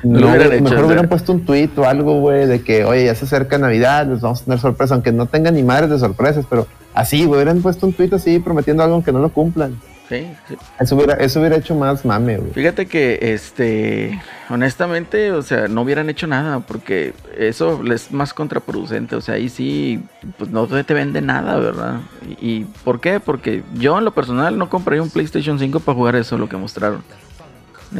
[0.02, 0.62] No, lo hubieran hecho.
[0.62, 0.86] mejor o sea.
[0.86, 4.20] hubieran puesto un tweet o algo, güey, de que, oye, ya se acerca Navidad, les
[4.20, 7.62] vamos a tener sorpresa, aunque no tengan ni madres de sorpresas, pero así, güey, hubieran
[7.62, 9.78] puesto un tweet así prometiendo algo aunque no lo cumplan.
[10.08, 10.56] Sí, sí.
[10.80, 12.52] Eso hubiera, eso hubiera hecho más mame, güey.
[12.52, 19.16] Fíjate que, este, honestamente, o sea, no hubieran hecho nada porque eso es más contraproducente.
[19.16, 20.02] O sea, ahí sí,
[20.38, 22.00] pues no te vende nada, ¿verdad?
[22.40, 23.20] ¿Y, y por qué?
[23.20, 26.56] Porque yo en lo personal no compraría un PlayStation 5 para jugar eso, lo que
[26.56, 27.02] mostraron.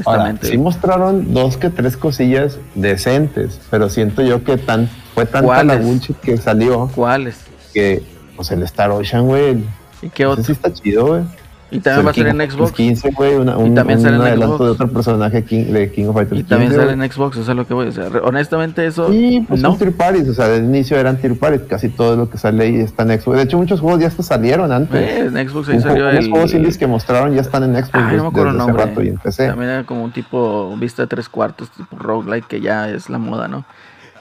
[0.05, 0.47] Ahora, Honestamente.
[0.49, 5.81] sí mostraron dos que tres cosillas decentes, pero siento yo que tan, fue tanta la
[6.23, 7.39] que salió ¿Cuáles?
[7.73, 8.03] que,
[8.37, 9.65] pues el Star Ocean, güey.
[10.03, 10.45] ¿Y qué otro?
[10.45, 11.23] sí está chido, güey.
[11.71, 12.71] Y también va a salir en Xbox.
[12.73, 14.65] Fighters 15, güey, una- un, también un sale en adelanto Xbox.
[14.65, 17.51] de otro personaje King- de King of Fighters Y también 15, sale en Xbox, eso
[17.51, 18.05] es lo que voy a decir.
[18.11, 19.11] Re- Honestamente, eso.
[19.11, 19.71] Sí, pues no.
[19.71, 22.65] son tier parties, o sea, de inicio eran tier parties, casi todo lo que sale
[22.65, 23.37] ahí está en Xbox.
[23.37, 24.99] De hecho, muchos juegos ya hasta salieron antes.
[25.01, 26.31] Eh, en Xbox ahí Un salió Los el.
[26.31, 28.85] juegos indies que mostraron ya están en Xbox Ah, no me acuerdo desde hace nombre.
[28.87, 29.47] rato y en PC.
[29.49, 33.19] También era como un tipo vista de tres cuartos, tipo roguelike, que ya es la
[33.19, 33.65] moda, ¿no?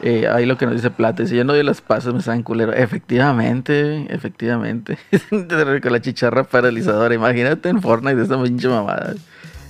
[0.01, 2.43] Eh, ahí lo que nos dice Plata, si yo no doy las pasas me saben
[2.43, 2.73] culero.
[2.73, 4.97] Efectivamente, efectivamente.
[5.81, 7.13] Con la chicharra paralizadora.
[7.15, 9.15] Imagínate en Fortnite de esta pinche mamada.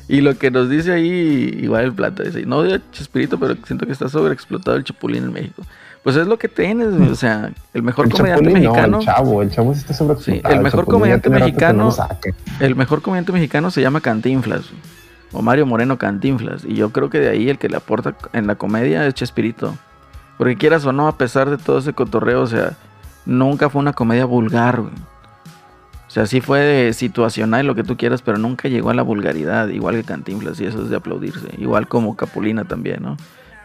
[0.10, 3.56] Y lo que nos dice ahí, igual el Plata, dice, no odio a Chespirito, pero
[3.66, 5.64] siento que está sobreexplotado el chapulín en México.
[6.04, 9.00] Pues es lo que tienes, o sea, el mejor El comediante Chapulín, no, mexicano.
[9.00, 10.50] el chavo, el chavo está sobreexplotado.
[10.50, 11.94] Sí, el mejor comediante no mexicano-.
[12.62, 14.70] El mejor comediante mexicano se llama Cantinflas.
[15.34, 16.64] O Mario Moreno Cantinflas.
[16.64, 19.78] Y yo creo que de ahí el que le aporta en la comedia es Chespirito.
[20.38, 22.74] Porque quieras o no, a pesar de todo ese cotorreo, o sea,
[23.26, 24.94] nunca fue una comedia vulgar, güey.
[24.94, 29.68] O sea, sí fue situacional lo que tú quieras, pero nunca llegó a la vulgaridad,
[29.68, 31.48] igual que Cantinflas, y eso es de aplaudirse.
[31.58, 33.18] Igual como Capulina también, ¿no?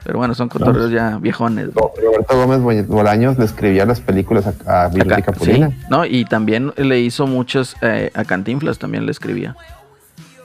[0.04, 1.68] Pero bueno, son cotorreos ya viejones.
[1.72, 5.68] Roberto Gómez Bo- Bolaños le escribía las películas a, a Acá- Capulina.
[5.70, 9.54] sí, no, y también le hizo muchas eh, a Cantinflas, también le escribía.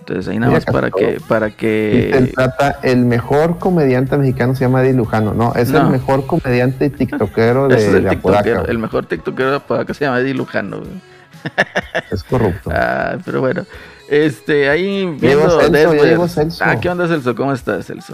[0.08, 4.82] Entonces ahí nada más para que, para que trata, el mejor comediante mexicano se llama
[4.82, 5.34] Eddie Lujano.
[5.34, 5.80] No, es No.
[5.82, 8.44] el mejor comediante tiktokero de, ese es el de Apodaca.
[8.44, 8.72] tiktokero, güey.
[8.72, 10.82] el mejor tiktokero de Apodaca se llama Eddie Lujano.
[12.12, 12.70] Es corrupto.
[12.74, 13.66] Ah, pero bueno,
[14.10, 16.64] este, ahí viendo Celso, llegó Celso.
[16.66, 17.36] Ah, ¿qué onda Celso?
[17.36, 18.14] ¿Cómo estás, Celso?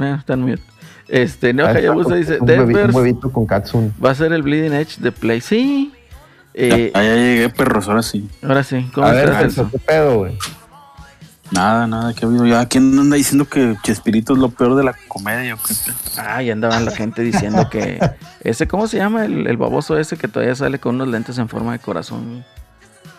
[0.00, 0.62] Eh, está en mute.
[1.08, 3.94] Este, Neo Hayabusa dice, un, huevi- un huevito con Katsun.
[4.04, 5.40] va a ser el Bleeding Edge de Play.
[5.40, 5.92] Sí.
[6.60, 8.28] Eh, Ah, ya llegué, perros, ahora sí.
[8.42, 9.68] ahora sí, ¿cómo A ver, Celso?
[9.70, 10.36] ¿qué pedo, güey?
[11.50, 12.66] Nada, nada, que ha habido ya.
[12.66, 15.54] ¿Quién anda diciendo que Chespirito es lo peor de la comedia?
[15.54, 15.72] o qué?
[16.18, 17.98] Ah, y andaban la gente diciendo que
[18.44, 19.24] ese, ¿cómo se llama?
[19.24, 22.44] El, el baboso ese que todavía sale con unos lentes en forma de corazón.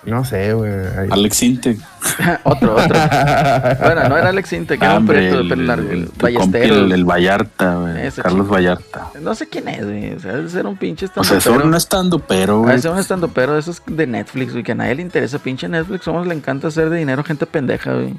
[0.06, 0.72] No sé, güey.
[1.12, 1.78] Alex Intec.
[2.44, 2.98] otro, otro.
[3.84, 5.92] Bueno, no era Alex Inte, que era un perrito de el, pelo largo.
[5.92, 6.78] el- Ballesteros.
[6.78, 8.12] el, el Vallarta, güey.
[8.12, 8.54] Carlos chico.
[8.54, 9.08] Vallarta.
[9.22, 10.14] No sé quién es, güey.
[10.14, 12.76] O sea, debe ser un pinche O sea, estando eso no estando, pero, güey.
[12.76, 15.40] veces un estando pero eso es de Netflix, güey, que a nadie le interesa.
[15.40, 18.16] Pinche Netflix, somos le encanta hacer de dinero gente pendeja, güey.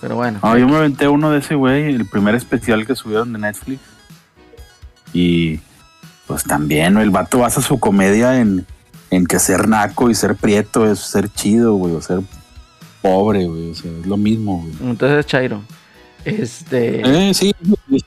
[0.00, 0.38] Pero bueno.
[0.42, 3.80] No, yo me aventé uno de ese güey, el primer especial que subieron de Netflix.
[5.12, 5.60] Y
[6.26, 8.66] pues también, el vato basa su comedia en,
[9.12, 12.20] en que ser naco y ser prieto es ser chido, güey, o ser
[13.00, 13.70] pobre, güey.
[13.70, 14.90] O sea, es lo mismo, güey.
[14.90, 15.62] Entonces es Chairo.
[16.24, 17.28] Este.
[17.28, 17.54] Eh, sí,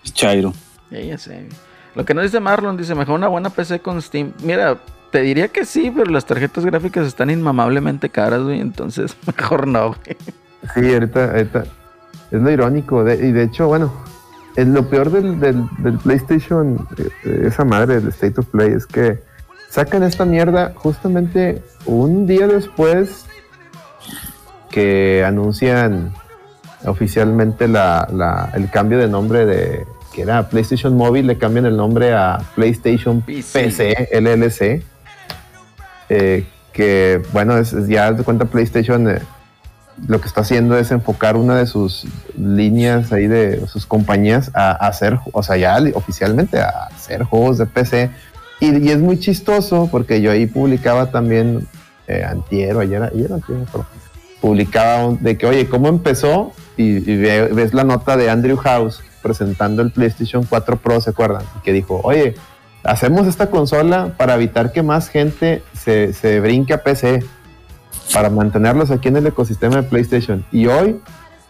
[0.04, 0.54] es Chairo.
[0.91, 1.48] Ya, ya sé.
[1.96, 4.34] Lo que nos dice Marlon, dice, mejor una buena PC con Steam.
[4.44, 4.78] Mira,
[5.12, 8.60] te diría que sí, pero las tarjetas gráficas están inmamablemente caras, güey.
[8.60, 10.18] Entonces, mejor no, güey.
[10.74, 11.63] Sí, ahorita, ahorita
[12.32, 13.04] es lo irónico.
[13.04, 13.94] de- y de hecho, bueno,
[14.56, 18.86] es lo peor del, del, del PlayStation, eh, esa madre del State of Play, es
[18.86, 19.20] que
[19.75, 23.25] sacan esta mierda justamente un día después
[24.71, 26.13] que anuncian
[26.85, 31.75] oficialmente la, la- el cambio de nombre de que era PlayStation Móvil, le cambian el
[31.75, 34.07] nombre a PlayStation PC.
[34.13, 34.81] LLC.
[36.07, 39.19] eh, que bueno, es, ya de cuenta PlayStation eh,
[40.07, 42.05] lo que está haciendo es enfocar una de sus
[42.38, 47.57] líneas ahí de sus compañías a, a hacer, o sea, ya oficialmente a hacer juegos
[47.57, 48.09] de PC.
[48.60, 51.68] Y, y es muy chistoso porque yo ahí publicaba también,
[52.08, 53.88] eh, antier o ayer, ayer o antier, no me acuerdo,
[54.41, 56.54] publicaba un- de que, oye, ¿cómo empezó?
[56.78, 61.10] Y, y ve- ves la nota de Andrew House presentando el PlayStation 4 Pro, ¿se
[61.10, 61.44] acuerdan?
[61.63, 62.36] Que dijo, oye,
[62.84, 67.24] hacemos esta consola para evitar que más gente se, se brinque a PC
[68.13, 70.46] para mantenerlos aquí en el ecosistema de PlayStation.
[70.52, 70.98] Y hoy,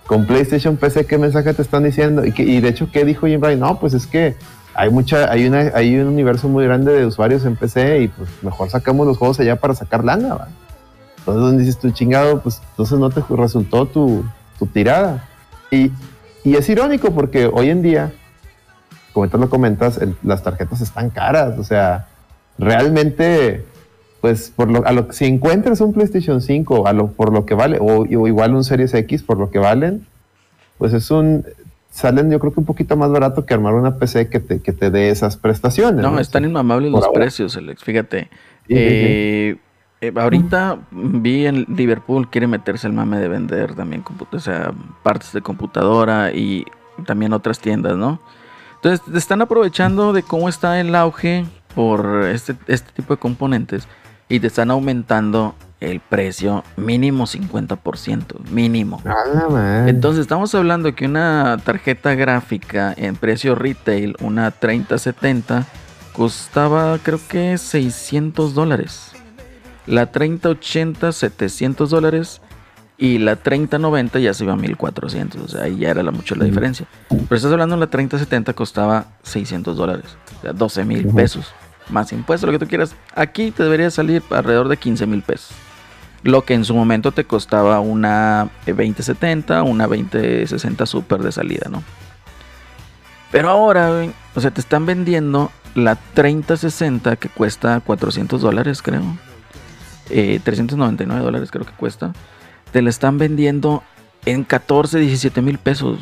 [0.08, 2.24] con PlayStation PC, ¿qué mensaje te están diciendo?
[2.26, 3.60] Y, que- y de hecho, ¿qué dijo Jim Ryan?
[3.60, 4.36] No, pues es que
[4.75, 8.29] hay mucha, hay una, hay un universo muy grande de usuarios en PC y pues
[8.41, 10.47] mejor sacamos los juegos allá para sacar lana, ¿va?
[11.19, 14.25] Entonces donde dices tú, chingado, pues entonces no te resultó tu,
[14.59, 15.27] tu tirada.
[15.71, 15.91] Y,
[16.43, 18.11] y es irónico porque hoy en día,
[19.13, 22.07] como tú lo comentas, las tarjetas están caras, o sea,
[22.57, 23.65] realmente
[24.19, 27.53] pues por lo, a lo si encuentras un PlayStation 5 a lo, por lo que
[27.53, 30.05] vale, o igual un Series X por lo que valen,
[30.77, 31.45] pues es un
[31.95, 34.73] salen yo creo que un poquito más barato que armar una PC que te, que
[34.73, 36.01] te dé esas prestaciones.
[36.01, 37.21] No, están inmamables Por los ahora.
[37.21, 37.81] precios, Alex.
[37.86, 38.23] Fíjate.
[38.23, 38.27] Sí,
[38.67, 39.58] sí, Eh,
[40.01, 45.31] eh, ahorita vi en Liverpool quiere meterse el mame de vender también o sea, partes
[45.31, 46.65] de computadora y
[47.05, 48.19] también otras tiendas, ¿no?
[48.75, 53.88] Entonces están aprovechando de cómo está el auge por este, este tipo de componentes
[54.27, 55.55] y te están aumentando
[55.91, 59.02] el precio mínimo 50%, mínimo.
[59.88, 65.65] Entonces estamos hablando que una tarjeta gráfica en precio retail, una 3070,
[66.13, 69.12] costaba creo que 600 dólares.
[69.86, 72.41] La 3080, 700 dólares.
[72.98, 75.41] Y la 3090 ya se iba a 1400.
[75.41, 76.88] O sea, ahí ya era la, mucho la diferencia.
[77.10, 80.17] Pero estás hablando de la 3070 costaba 600 dólares.
[80.38, 81.54] O sea, 12 mil pesos.
[81.89, 82.95] Más impuestos, lo que tú quieras.
[83.13, 85.52] Aquí te debería salir alrededor de 15 mil pesos.
[86.25, 91.69] Lo que en su momento te costaba una eh, 2070, una 2060 Super de salida,
[91.69, 91.83] ¿no?
[93.31, 93.91] Pero ahora,
[94.33, 99.03] o sea, te están vendiendo la 3060 que cuesta 400 dólares, creo.
[100.09, 102.11] Eh, 399 dólares creo que cuesta.
[102.71, 103.83] Te la están vendiendo
[104.25, 105.99] en 14, 17 mil pesos.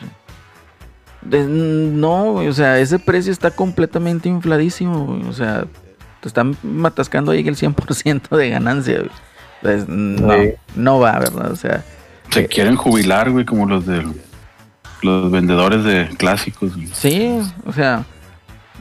[1.22, 5.20] De- no, o sea, ese precio está completamente infladísimo.
[5.28, 5.66] O sea,
[6.22, 9.02] te están matascando ahí el 100% de ganancia.
[9.64, 10.50] Entonces, no, Sí.
[10.76, 11.52] no va, ¿verdad?
[11.52, 11.84] O sea,
[12.32, 14.04] Se quieren jubilar, güey, como los de
[15.02, 16.76] los vendedores de clásicos.
[16.76, 16.88] güey.
[16.94, 18.06] Sí, o sea,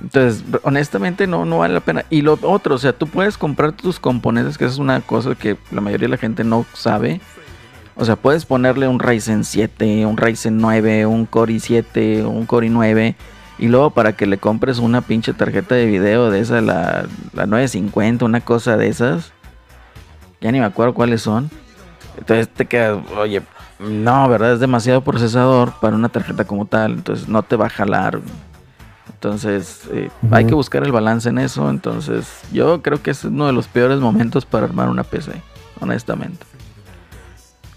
[0.01, 2.05] entonces, honestamente no, no vale la pena.
[2.11, 5.35] Y lo otro, o sea, tú puedes comprar tus componentes, que esa es una cosa
[5.35, 7.21] que la mayoría de la gente no sabe.
[7.95, 12.68] O sea, puedes ponerle un Ryzen 7, un Ryzen 9, un Core i7, un Core
[12.71, 13.14] i9.
[13.59, 17.47] Y luego para que le compres una pinche tarjeta de video de esa, la, la
[17.47, 19.33] 950, una cosa de esas.
[20.42, 21.50] Ya ni me acuerdo cuáles son.
[22.18, 23.40] Entonces te quedas, oye,
[23.78, 24.52] no, ¿verdad?
[24.52, 26.92] Es demasiado procesador para una tarjeta como tal.
[26.92, 28.18] Entonces no te va a jalar.
[29.14, 31.70] Entonces eh, hay que buscar el balance en eso.
[31.70, 35.33] Entonces yo creo que es uno de los peores momentos para armar una PC,
[35.81, 36.44] honestamente.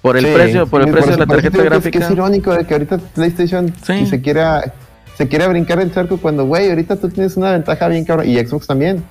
[0.01, 1.99] Por el Sí, precio, por el precio de la tarjeta es- que gráfica.
[1.99, 4.05] Es, irónico de que ahorita PlayStation Sí.
[4.05, 4.73] se quiera
[5.17, 8.27] se quiera brincar el charco cuando, güey, ahorita tú tienes una ventaja bien cabrón.
[8.27, 9.01] Y Xbox también.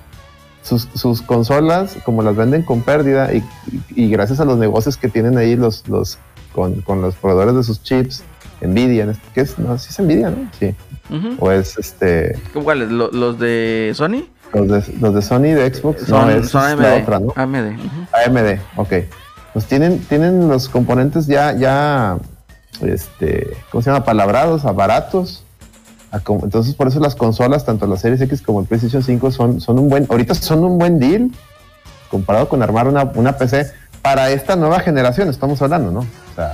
[0.65, 3.37] Sus, sus consolas, como las venden con pérdida y,
[3.95, 6.17] y- y gracias a los negocios que tienen ahí los, los
[6.53, 8.23] con, con los proveedores de sus chips,
[8.61, 9.59] Nvidia, este- ¿qué es?
[9.59, 10.49] No, sí es Nvidia, ¿no?
[10.59, 10.73] Sí.
[11.39, 12.89] O es este ¿Cuáles?
[12.89, 14.23] ¿Lo- ¿Los de Sony?
[14.53, 17.03] los de, los de Sony de Xbox, Son, no, es son la AMD.
[17.03, 17.33] otra, ¿no?
[17.35, 17.77] AMD.
[18.25, 18.93] AMD, ok.
[19.53, 22.17] Pues tienen, tienen los componentes ya, ya,
[22.81, 24.03] este, ¿cómo se llama?
[24.03, 25.44] Palabrados, a baratos.
[26.17, 29.79] Entonces, por eso las consolas, tanto la Series X como el PlayStation 5, son, son
[29.79, 31.31] un buen, ahorita son un buen deal
[32.09, 35.99] comparado con armar una, una PC para esta nueva generación, estamos hablando, ¿no?
[36.01, 36.53] O sea,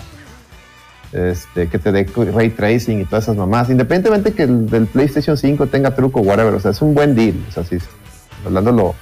[1.11, 5.37] este, que te dé ray tracing y todas esas mamás, independientemente que el del PlayStation
[5.37, 7.77] 5 tenga truco, whatever, o sea, es un buen deal, o sea, sí,
[8.45, 8.95] hablándolo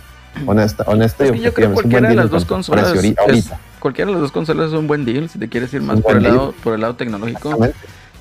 [0.46, 2.88] honesta, honesto y Es que yo creo que cualquiera de las dos consolas.
[2.90, 5.30] ahorita- cualquiera de las dos consolas es un buen deal.
[5.30, 7.58] Si te quieres ir más por el, lado, por el lado tecnológico,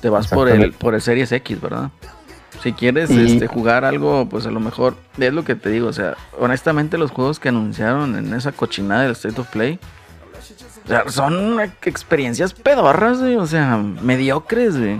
[0.01, 1.89] te vas por el, por el Series X, ¿verdad?
[2.61, 5.87] Si quieres Y- este, jugar algo, pues a lo mejor es lo que te digo.
[5.87, 9.79] O sea, honestamente, los juegos que anunciaron en esa cochinada del State of Play
[10.85, 14.99] o sea, son experiencias pedorras, güey, O sea, mediocres, güey.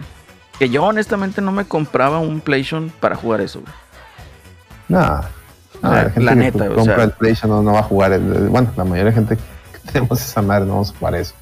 [0.60, 3.74] Que yo honestamente no me compraba un PlayStation para jugar eso, güey.
[4.90, 5.22] Nah,
[5.82, 7.80] nah, La- la gente la que neta, o compra sea- el PlayStation no, no va
[7.80, 8.12] a jugar.
[8.14, 11.34] el- bueno, la mayoría de gente que tenemos esa madre no vamos a jugar eso.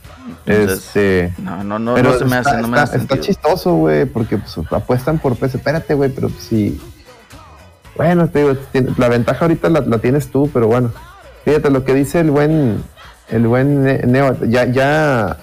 [0.48, 2.98] Entonces, este, No, no, no, pero no se me está, hace, no me está- hace
[2.98, 5.58] está chistoso, güey, porque pues, apuestan por PC.
[5.58, 6.80] Espérate, güey, pero pues, sí.
[7.96, 8.54] Bueno, te digo,
[8.98, 10.92] la ventaja ahorita la, la tienes tú, pero bueno.
[11.46, 12.84] Fíjate lo que dice el buen,
[13.30, 14.38] el buen Ne- Neo.
[14.46, 15.38] Ya, ya,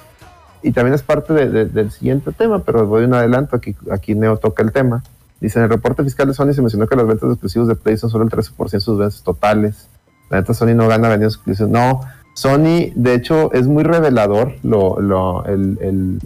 [0.62, 3.56] y también es parte de- de- del siguiente tema, pero voy un adelanto.
[3.56, 5.02] Aquí, aquí Neo toca el tema.
[5.40, 7.74] Dice, en el reporte fiscal de Sony se mencionó que las ventas de exclusivos de
[7.74, 9.88] Play son solo el 13% de sus ventas totales.
[10.30, 11.70] La neta, Sony no gana vendiendo exclusivos.
[11.70, 12.00] No,
[12.34, 16.18] Sony, de hecho, es muy revelador lo, el,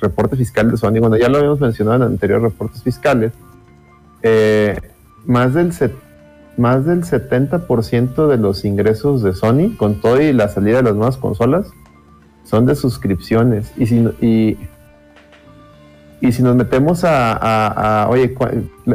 [0.00, 0.98] reporte fiscal de Sony.
[1.00, 3.32] Bueno, ya lo habíamos mencionado en anteriores reportes fiscales.
[4.22, 4.76] Eh,
[5.26, 5.94] más, del set-
[6.56, 10.94] más del 70% de los ingresos de Sony, con todo y la salida de las
[10.96, 11.68] nuevas consolas,
[12.44, 13.70] son de suscripciones.
[13.78, 14.00] Y si,
[16.42, 18.34] nos metemos a, a- oye,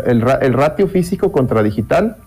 [0.05, 2.17] el ratio físico contra digital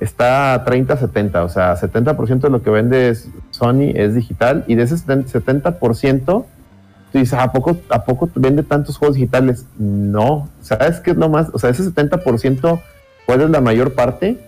[0.00, 3.14] está a 30-70, o sea, 70% de lo que vende
[3.50, 8.96] Sony es digital y de ese 70%, tú dices, ¿a poco, ¿a poco vende tantos
[8.96, 9.66] juegos digitales?
[9.78, 11.48] No, ¿sabes qué es lo más?
[11.52, 12.80] O sea, ese 70%,
[13.26, 14.38] ¿cuál es la mayor parte?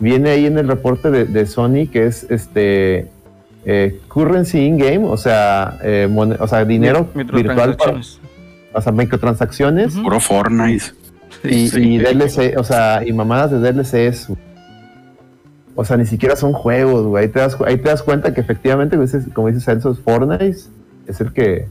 [0.00, 3.10] Viene ahí en el reporte de, de Sony que es este
[3.64, 8.20] eh, currency in-game, o sea, eh, o sea, dinero virtual para, Microtransacciones.
[8.72, 9.94] o sea, microtransacciones.
[9.94, 11.01] Puro Fortnite.
[11.44, 11.94] Y, Sí.
[11.94, 14.28] y DLC, o sea, y mamadas de DLCs.
[15.74, 17.24] O sea, ni siquiera son juegos, güey.
[17.24, 20.56] Ahí te das, ahí te das cuenta que efectivamente, como dices, como dices Celso, Fortnite
[21.06, 21.66] es el que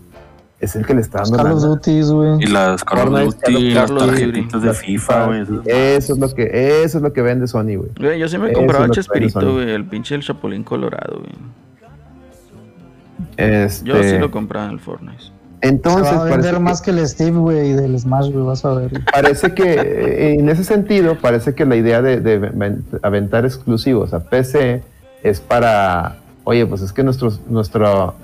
[0.59, 1.61] es el que le está dando Call of.
[1.63, 2.43] Duty, güey.
[2.43, 5.41] Y las Call of Duty, las Carlos tarjetitas de FIFA, güey.
[5.65, 7.89] Eso es lo que eso es lo que vende Sony, güey.
[7.99, 9.71] Güey, yo sí me compraba que Chespirito, güey.
[9.71, 11.33] El pinche el Chapulín Colorado, güey.
[13.37, 15.23] Este, Yo sí lo compraba en el Fortnite.
[15.61, 18.65] Se entonces va a vender que- más que el Steve, güey, del Smash, güey, vas
[18.65, 18.91] a ver.
[19.13, 24.13] parece que eh, en ese sentido parece que la idea de, de ven- aventar exclusivos
[24.13, 24.81] a PC
[25.23, 28.15] es para oye pues es que nuestros nuestro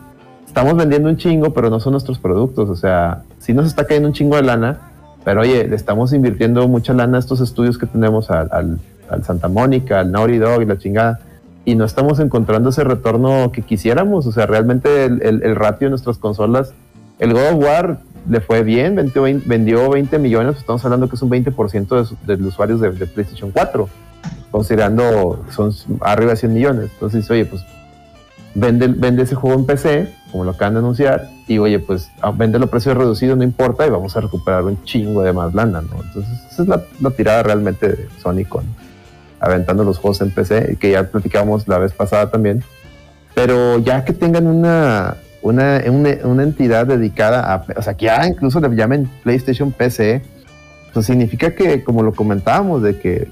[0.48, 4.08] estamos vendiendo un chingo pero no son nuestros productos o sea sí nos está cayendo
[4.10, 4.80] un chingo de lana
[5.24, 9.24] pero oye le estamos invirtiendo mucha lana a estos estudios que tenemos al, al- al
[9.24, 11.20] Santa Mónica al Naughty Dog y la chingada
[11.66, 15.86] y no estamos encontrando ese retorno que quisiéramos o sea realmente el, el- el ratio
[15.86, 16.74] de nuestras consolas
[17.20, 18.00] el God of War
[18.30, 22.38] le fue bien, vendió 20, vendió 20 millones, estamos hablando que es un 20% de,
[22.38, 23.88] los usuarios de, PlayStation 4,
[24.52, 26.90] considerando son arriba de 100 millones.
[26.94, 27.64] Entonces, oye, pues
[28.54, 32.66] vende, ese juego en PC, como lo acaban de anunciar, y oye, pues ah, véndelo
[32.66, 36.04] a precio reducido, no importa, y vamos a recuperar un chingo de más lana, ¿no?
[36.04, 38.66] Entonces, esa es la, tirada realmente de Sony con
[39.40, 42.64] aventando los juegos en PC, que ya platicábamos la vez pasada también.
[43.36, 48.26] Pero ya que tengan una, una, una, una entidad dedicada a, o sea, que ya
[48.28, 50.22] incluso le llamen PlayStation PC,
[50.94, 53.28] pues significa que, como lo comentábamos, de que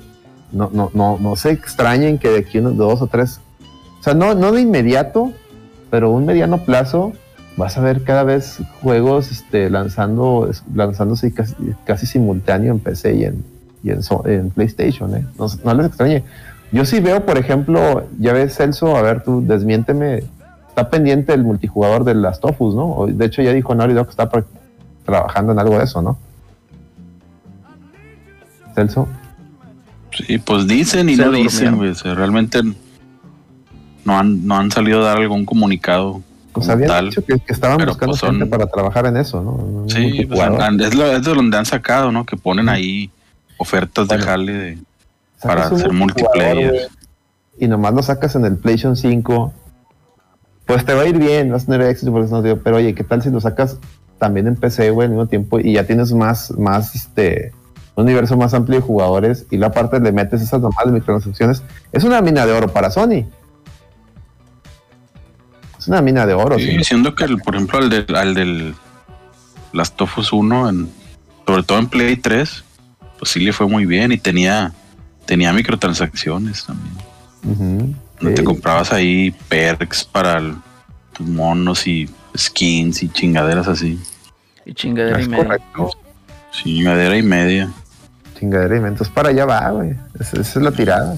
[0.51, 3.39] no, no, no, no se extrañen que de aquí unos dos o tres,
[3.99, 5.33] o sea, no, no de inmediato,
[5.89, 7.13] pero un mediano plazo,
[7.57, 13.23] vas a ver cada vez juegos este, lanzando, lanzándose casi, casi simultáneo en PC y
[13.25, 13.43] en,
[13.83, 15.25] y en, en PlayStation, ¿eh?
[15.37, 16.23] No, no les extrañe.
[16.71, 20.23] Yo sí veo, por ejemplo, ya ves Celso, a ver tú, desmiénteme,
[20.75, 23.05] está pendiente el multijugador de las Tofus, ¿no?
[23.07, 24.29] De hecho ya dijo Naughty Dog que está
[25.05, 26.17] trabajando en algo de eso, ¿no?
[28.75, 29.07] Celso.
[30.11, 31.93] Sí, pues dicen y no dicen, güey.
[31.93, 32.59] Realmente
[34.03, 37.09] no han, no han salido a dar algún comunicado Pues habían tal.
[37.09, 39.85] dicho que, que estaban buscando pues, son- gente para trabajar en eso, ¿no?
[39.89, 42.25] Sí, pues, han- es, lo, es de donde han sacado, ¿no?
[42.25, 43.09] Que ponen ahí
[43.57, 44.23] ofertas Bueno.
[44.23, 44.77] de jale de...
[45.41, 46.89] Para hacer multiplayer.
[47.59, 49.53] Y nomás lo sacas en el PlayStation 5.
[50.65, 52.77] Pues te va a ir bien, vas a tener éxito, por eso no digo, pero
[52.77, 53.77] oye, ¿qué tal si lo sacas
[54.17, 57.51] también en PC, güey, al mismo tiempo y ya tienes más, más, este,
[57.95, 61.61] un universo más amplio de jugadores y la parte le metes esas nomás de microtransacciones?
[61.91, 63.25] Es una mina de oro para Sony.
[65.77, 68.75] Es una mina de oro, Sí, siendo que, el, por ejemplo, al del, al del
[69.71, 70.89] Last of Us 1, en,
[71.45, 72.63] sobre todo en Play 3,
[73.19, 74.73] pues sí le fue muy bien y tenía,
[75.27, 76.95] tenía microtransacciones también.
[77.43, 78.33] Donde sí.
[78.33, 80.55] Te comprabas ahí perks para el-
[81.13, 83.99] tus monos y skins y chingaderas así.
[84.65, 85.43] Y chingadera y media.
[85.45, 85.89] correcto.
[86.51, 87.69] Chingadera y media.
[88.37, 88.91] Chingadera y media.
[88.91, 89.91] Entonces para allá va, güey.
[90.19, 91.15] Esa, esa es la tirada.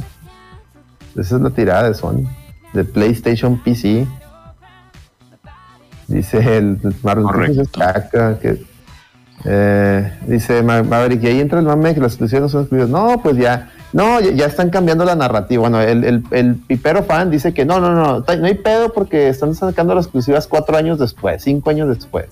[1.16, 2.24] Esa es la tirada de Sony.
[2.74, 4.06] De PlayStation PC.
[6.08, 6.80] Dice el
[7.76, 8.64] caca, que
[9.46, 12.90] eh, dice Ma- Maverick, y ahí entra el mame que las exclusivas no son exclusivas.
[12.90, 15.62] No, pues ya, no, ya, ya están cambiando la narrativa.
[15.62, 19.30] Bueno, el, el- el pipero fan dice que no, no, no, no hay pedo porque
[19.30, 22.26] están sacando las exclusivas cuatro años después, cinco años después.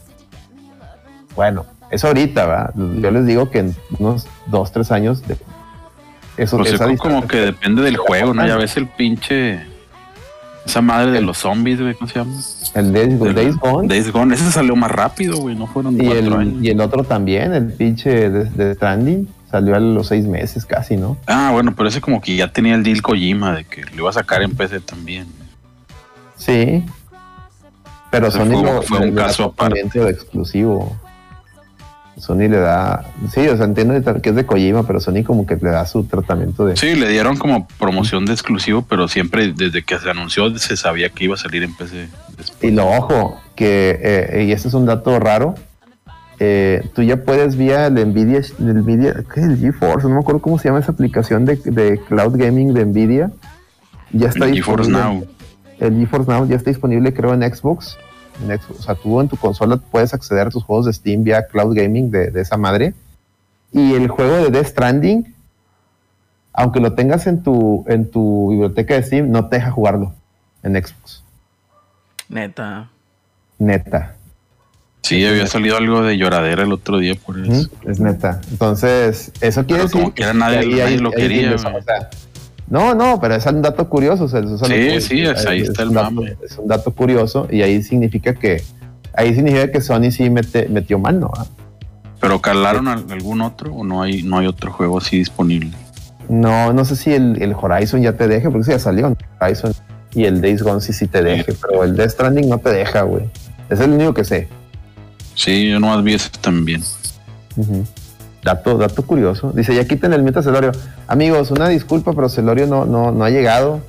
[1.35, 2.73] Bueno, eso ahorita, ¿verdad?
[2.75, 5.37] Yo les digo que en unos dos, tres años, de,
[6.37, 8.45] eso Pues esa es como que depende del juego, ¿no?
[8.45, 9.61] Ya ves el pinche.
[10.65, 12.33] Esa madre de los zombies, güey, ¿cómo se llama?
[12.73, 13.87] el Days, Days Gone.
[13.87, 14.33] Days Gone.
[14.33, 15.55] Ese salió más rápido, güey.
[15.55, 16.55] No fueron Y cuatro años.
[16.57, 20.65] el, y el otro también, el pinche de, de Stranding, salió a los seis meses
[20.65, 21.17] casi, ¿no?
[21.27, 24.09] Ah, bueno, pero ese como que ya tenía el deal Kojima de que lo iba
[24.09, 25.27] a sacar en PC también.
[26.35, 26.83] Sí.
[28.11, 29.89] Pero Sony fue- lo, fue un caso aparte.
[29.93, 30.99] de exclusivo.
[32.17, 35.55] Sony le da, sí, o sea, entiendo que es de Kojima, pero Sony como que
[35.57, 36.77] le da su tratamiento de...
[36.77, 41.09] Sí, le dieron como promoción de exclusivo, pero siempre desde que se anunció se sabía
[41.09, 42.07] que iba a salir en PC.
[42.37, 42.63] después.
[42.63, 45.55] Y lo ojo, que, eh, y este es un dato raro,
[46.39, 50.07] eh, tú ya puedes vía el Nvidia, el Nvidia, ¿qué es el GeForce?
[50.07, 53.31] No me acuerdo cómo se llama esa aplicación de, de cloud gaming de Nvidia.
[54.11, 55.19] Ya está El GeForce disponible.
[55.19, 55.27] Now.
[55.79, 57.97] El GeForce Now ya está disponible, creo, en Xbox.
[58.41, 58.79] En Xbox.
[58.79, 61.75] O sea, tú en tu consola puedes acceder a tus juegos de Steam vía cloud
[61.75, 62.93] gaming de, de esa madre.
[63.71, 65.33] Y el juego de Death Stranding,
[66.53, 70.13] aunque lo tengas en tu, en tu biblioteca de Steam, no te deja jugarlo
[70.63, 71.23] en Xbox.
[72.29, 72.89] Neta.
[73.59, 74.15] Neta.
[75.05, 77.69] Sí, había salido algo de lloradera el otro día por eso.
[77.87, 78.41] Es neta.
[78.49, 80.01] Entonces, eso quiere Pero decir.
[80.01, 81.55] como quiera, nadie- nadie lo quería,
[82.67, 84.23] no, no, pero es un dato curioso.
[84.23, 86.35] o sea, eso es Sí, sí, es- ahí está el dato- mame.
[86.43, 88.63] Es un dato curioso y ahí significa que.
[89.13, 91.31] Ahí significa que Sony sí mete- metió mano.
[91.37, 91.45] ¿ah?
[92.19, 95.71] Pero calaron al- algún otro o no hay no hay otro juego así disponible.
[96.27, 99.17] No, no sé si el, el Horizon ya te deje, porque sí ya salió ¿no?
[99.39, 99.73] Horizon.
[100.15, 103.03] Y el Days Gone sí, sí te deje, pero el Death Stranding no te deja,
[103.03, 103.29] güey.
[103.69, 104.47] Es el único que sé.
[105.35, 106.81] Sí, yo nomás vi ese también.
[107.55, 107.85] Ujú.
[108.43, 109.51] Dato, dato curioso.
[109.53, 110.71] Dice, ya quiten el mito a Celorio.
[111.07, 113.81] Amigos, una disculpa, pero Celorio no, no, no ha llegado.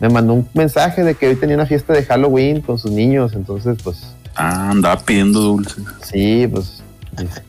[0.00, 3.32] Me mandó un mensaje de que hoy tenía una fiesta de Halloween con sus niños.
[3.34, 5.82] Entonces, pues, Ah, andaba pidiendo dulces.
[6.02, 6.82] sí, pues.
[7.18, 7.42] dice,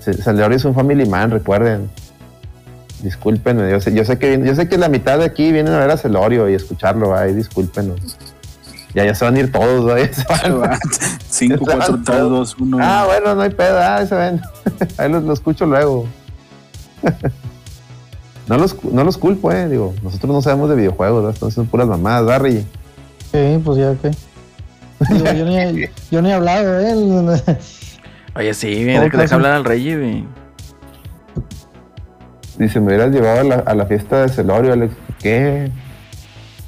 [0.00, 1.88] Ce- Celorio es un family man, recuerden.
[3.02, 5.78] Discúlpenme, yo sé, yo sé que yo sé que la mitad de aquí vienen a
[5.78, 8.16] ver a Celorio y escucharlo, ay, discúlpenos.
[8.94, 9.98] Ya, ya se van a ir todos, ¿va?
[10.00, 10.78] Ya se van.
[11.28, 12.78] 5, 4, 3, 2, 1.
[12.80, 14.40] Ah, bueno, no hay pedo, ah, ahí se ven.
[14.98, 16.06] Ahí los, los escucho luego.
[18.48, 19.68] no, los, no los culpo, eh.
[19.68, 21.34] Digo, nosotros no sabemos de videojuegos, ¿verdad?
[21.34, 22.64] Entonces son puras mamadas, Barry.
[23.32, 24.10] Sí, pues ya que.
[25.12, 27.42] Digo, yo, ni, yo ni he hablado de él.
[28.36, 30.24] Oye, sí, mira que deja hablar al rey, güey.
[32.58, 34.94] Dice, me hubieras llevado a la, a la fiesta de Celorio, Alex.
[35.20, 35.70] ¿Qué?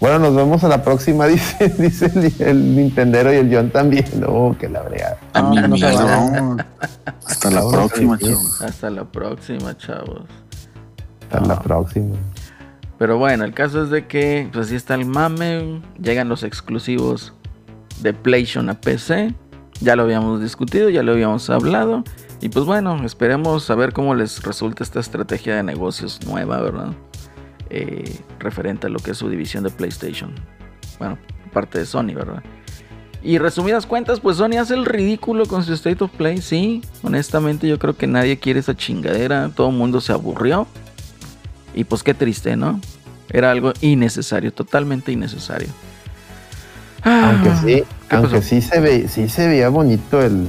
[0.01, 4.05] Bueno, nos vemos a la próxima, dice, dice el, el Nintendero y el John también.
[4.18, 5.16] No, que la brea.
[5.32, 6.66] A No, no vaya.
[7.26, 8.62] Hasta la próxima, chavos.
[8.62, 10.22] Hasta la próxima, chavos.
[11.30, 12.16] Hasta la próxima.
[12.99, 15.82] Pero bueno, el caso es de que, pues así está el mame.
[16.01, 17.32] Llegan los exclusivos
[18.01, 19.34] de PlayStation a PC.
[19.80, 22.05] Ya lo habíamos discutido, ya lo habíamos hablado.
[22.40, 26.92] Y pues bueno, esperemos a ver cómo les resulta esta estrategia de negocios nueva, ¿verdad?
[27.70, 30.32] Eh, referente a lo que es su división de PlayStation.
[30.98, 31.18] Bueno,
[31.52, 32.42] parte de Sony, ¿verdad?
[33.22, 36.80] Y resumidas cuentas, pues Sony hace el ridículo con su State of Play, sí.
[37.02, 39.50] Honestamente, yo creo que nadie quiere esa chingadera.
[39.54, 40.66] Todo el mundo se aburrió.
[41.74, 42.80] Y pues qué triste, ¿no?
[43.28, 45.68] Era algo innecesario, totalmente innecesario.
[47.02, 48.48] Aunque Ah, sí, ¿qué aunque pasó?
[48.48, 50.46] sí se ve, sí se veía bonito el.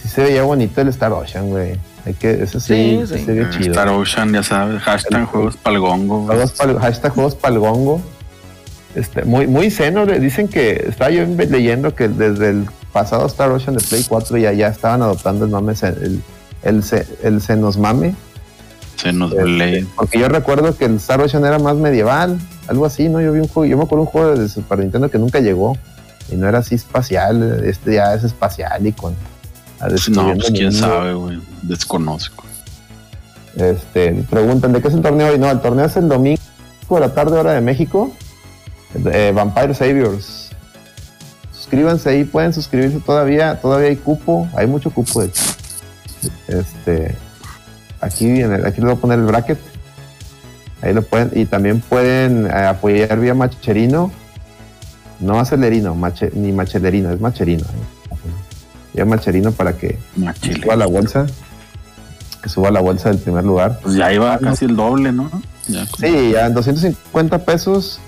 [0.00, 1.78] Sí se veía bonito el Star Ocean, güey.
[2.06, 3.24] Hay que, eso sí, Sí, sí sí.
[3.24, 3.70] se ve chido.
[3.72, 4.80] Star Ocean, ya sabes.
[4.82, 6.18] Hashtag juegos pa'l gongo.
[6.22, 6.36] güey.
[6.36, 8.00] Juegos pal- hashtag juegos palgongo.
[8.94, 10.04] Este, muy, muy seno.
[10.04, 14.38] le- Dicen que estaba yo leyendo que desde el pasado Star Ocean de Play 4
[14.38, 16.22] ya, ya estaban adoptando el mame, se- el,
[16.62, 18.14] el, se- el senos mame.
[18.96, 22.38] Se nos Este, porque yo recuerdo que el Star Ocean era más medieval,
[22.68, 23.20] algo así, ¿no?
[23.20, 25.76] Yo vi un juego, yo me acuerdo un juego de Super Nintendo que nunca llegó.
[26.30, 29.14] Y no era así espacial, este ya es espacial y con.
[29.80, 31.38] A No, pues quién sabe, güey.
[31.62, 32.44] Desconozco.
[33.56, 35.38] Este, preguntan, ¿de qué es el torneo hoy?
[35.38, 36.40] No, el torneo es el domingo
[36.88, 38.12] por la tarde, hora de México.
[39.12, 40.50] Eh, Vampire Saviors.
[41.52, 45.30] Suscríbanse ahí, pueden suscribirse todavía, todavía hay cupo, hay mucho cupo de.
[46.48, 47.14] Este,
[48.00, 49.58] aquí, en el- aquí les voy a poner el bracket.
[50.82, 54.12] Ahí lo pueden, y también pueden eh, apoyar vía Macherino.
[55.18, 57.64] No acelerino, mache- ni machelerino, es macherino.
[57.64, 57.95] eh.
[58.96, 60.62] Vía Macherino para que Machile.
[60.62, 61.26] suba la bolsa.
[62.42, 63.78] Que suba la bolsa del primer lugar.
[63.82, 65.30] Pues ya iba casi el doble, ¿no?
[65.68, 68.00] Ya Sí, ya 250 pesos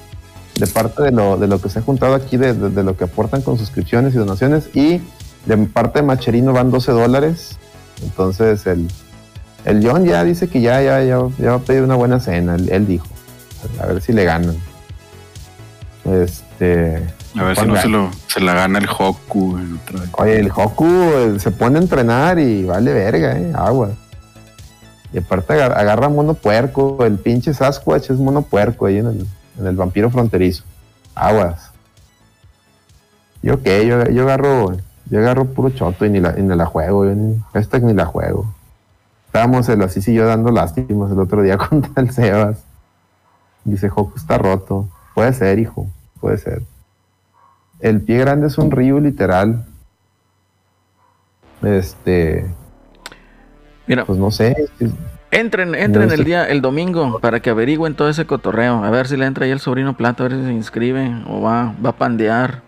[0.59, 2.97] de parte de lo, de lo que se ha juntado aquí, de, de- de lo
[2.97, 4.70] que aportan con suscripciones y donaciones.
[4.74, 5.01] Y
[5.47, 7.57] de parte de Macherino van 12 dólares.
[8.03, 8.89] Entonces el,
[9.66, 12.55] el John ya dice que ya, ya, ya, ya va a pedir una buena cena.
[12.55, 13.07] Él, él dijo.
[13.82, 14.57] A ver si le ganan.
[16.05, 17.03] Este.
[17.37, 20.09] A ver si no se, lo, se la gana el Hoku, vez.
[20.12, 23.91] Oye, el Hoku eh, se pone a entrenar y vale verga, eh, agua.
[25.12, 29.26] Y aparte agar- agarra mono puerco, el pinche Sasquatch es mono puerco ahí en el,
[29.59, 30.64] en el vampiro fronterizo.
[31.14, 31.70] Aguas.
[33.43, 34.76] Yo qué, yo, yo agarro,
[35.07, 37.41] yo agarro puro choto y ni la, y ni la juego, yo ni,
[37.83, 38.53] ni la juego.
[39.26, 42.59] Estábamos el así y yo dando lástimas el otro día contra el Sebas.
[43.64, 44.89] Dice, Hoku está roto.
[45.14, 45.87] Puede ser, hijo,
[46.20, 46.62] puede ser.
[47.81, 49.64] El pie grande es un río literal.
[51.62, 52.47] Este,
[53.87, 54.55] Mira, pues no sé.
[55.31, 56.24] entren, entren No el sé.
[56.24, 58.85] día, el domingo, para que averigüen todo ese cotorreo.
[58.85, 61.41] A ver si le entra ahí el sobrino plata, a ver si se inscribe o
[61.41, 62.62] va, va a pandear.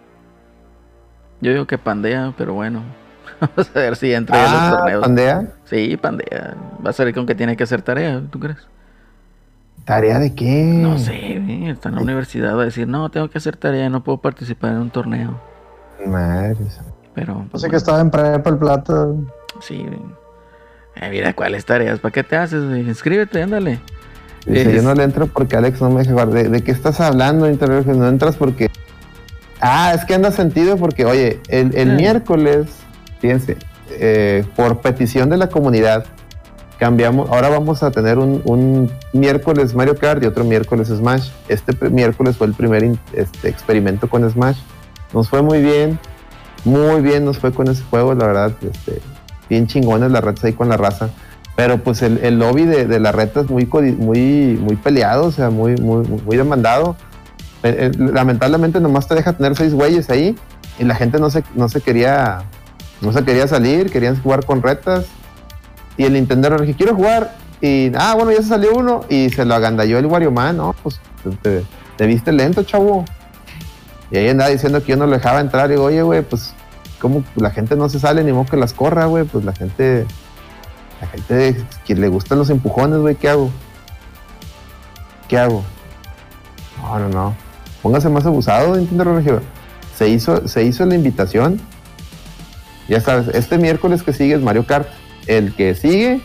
[1.40, 2.82] Yo digo que pandea, pero bueno.
[3.40, 5.00] Vamos a ver si entra ahí a los Ah, torneos.
[5.02, 5.46] pandea.
[5.64, 6.54] Sí, pandea.
[6.84, 8.58] Va a ser con que tiene que hacer tarea, ¿tú crees?
[9.84, 10.64] ¿Tarea de qué?
[10.64, 13.88] No sé, güey, está en la universidad, va a decir, no, tengo que hacer tarea,
[13.90, 15.40] no puedo participar en un torneo.
[16.06, 16.80] Madres.
[17.14, 19.06] Pero, No pues, sé que bueno, estaba en prepa el plata.
[19.60, 20.00] sí, güey.
[20.96, 21.98] Eh, mira, ¿cuáles tareas?
[22.00, 22.80] ¿Para qué te haces, güey?
[22.82, 23.80] Inscríbete, ándale.
[24.46, 26.28] Dice, Es- yo no le entro porque Alex no me deja jugar.
[26.30, 27.86] ¿De, de qué estás hablando, Internet?
[27.86, 28.70] No entras porque...
[29.60, 31.94] Ah, es que anda sentido porque, oye, el, el Ah.
[31.94, 32.66] miércoles,
[33.20, 33.56] fíjense,
[33.90, 36.06] eh, por petición de la comunidad,
[36.84, 41.30] ahora vamos a tener un, miércoles Mario Kart y otro miércoles Smash.
[41.48, 44.58] Este miércoles fue el primer este, experimento con Smash.
[45.12, 45.98] Nos fue muy bien,
[46.64, 49.00] muy bien nos fue con ese juego, la verdad, este,
[49.48, 51.10] bien chingones las redes ahí con la raza.
[51.56, 55.50] Pero pues el, lobby de, de la reta es muy, muy, muy peleado, o sea,
[55.50, 56.96] muy, muy, muy demandado.
[57.62, 60.34] Eh, eh, lamentablemente nomás te deja tener seis güeyes ahí
[60.78, 62.44] y la gente no se, no se quería
[63.02, 65.06] no se quería salir, querían jugar con retas.
[66.01, 67.34] Y el Nintendo le dije, quiero jugar.
[67.61, 69.05] Y, ah, bueno, ya se salió uno.
[69.11, 70.74] Y se lo agandalló el Wario Man, ¿no?
[70.82, 71.64] Pues te, te-
[71.98, 73.05] te viste lento, chavo.
[74.11, 75.68] Y ahí andaba diciendo que yo no lo dejaba entrar.
[75.68, 76.55] Y digo, oye, güey, pues,
[77.01, 79.24] ¿cómo la gente no se sale ni modo que las corra, güey?
[79.24, 80.07] Pues la gente,
[81.03, 83.51] la gente que le gustan los empujones, güey, ¿qué hago?
[85.28, 85.62] ¿Qué hago?
[86.80, 87.34] No, no, no.
[87.82, 89.42] Póngase más abusado, Nintendo Regio.
[89.96, 91.61] Se hizo, se hizo la invitación.
[92.88, 94.88] Ya sabes, este miércoles que sigue es Mario Kart.
[95.30, 96.20] El que sigue,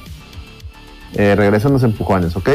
[1.14, 2.50] eh, regresan los empujones, ¿ok?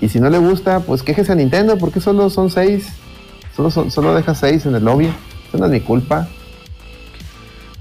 [0.00, 2.88] Y si no le gusta, pues quéjese a Nintendo, porque solo son seis.
[3.56, 5.06] Solo, son- solo deja seis en el lobby.
[5.06, 6.28] Eso no es mi culpa.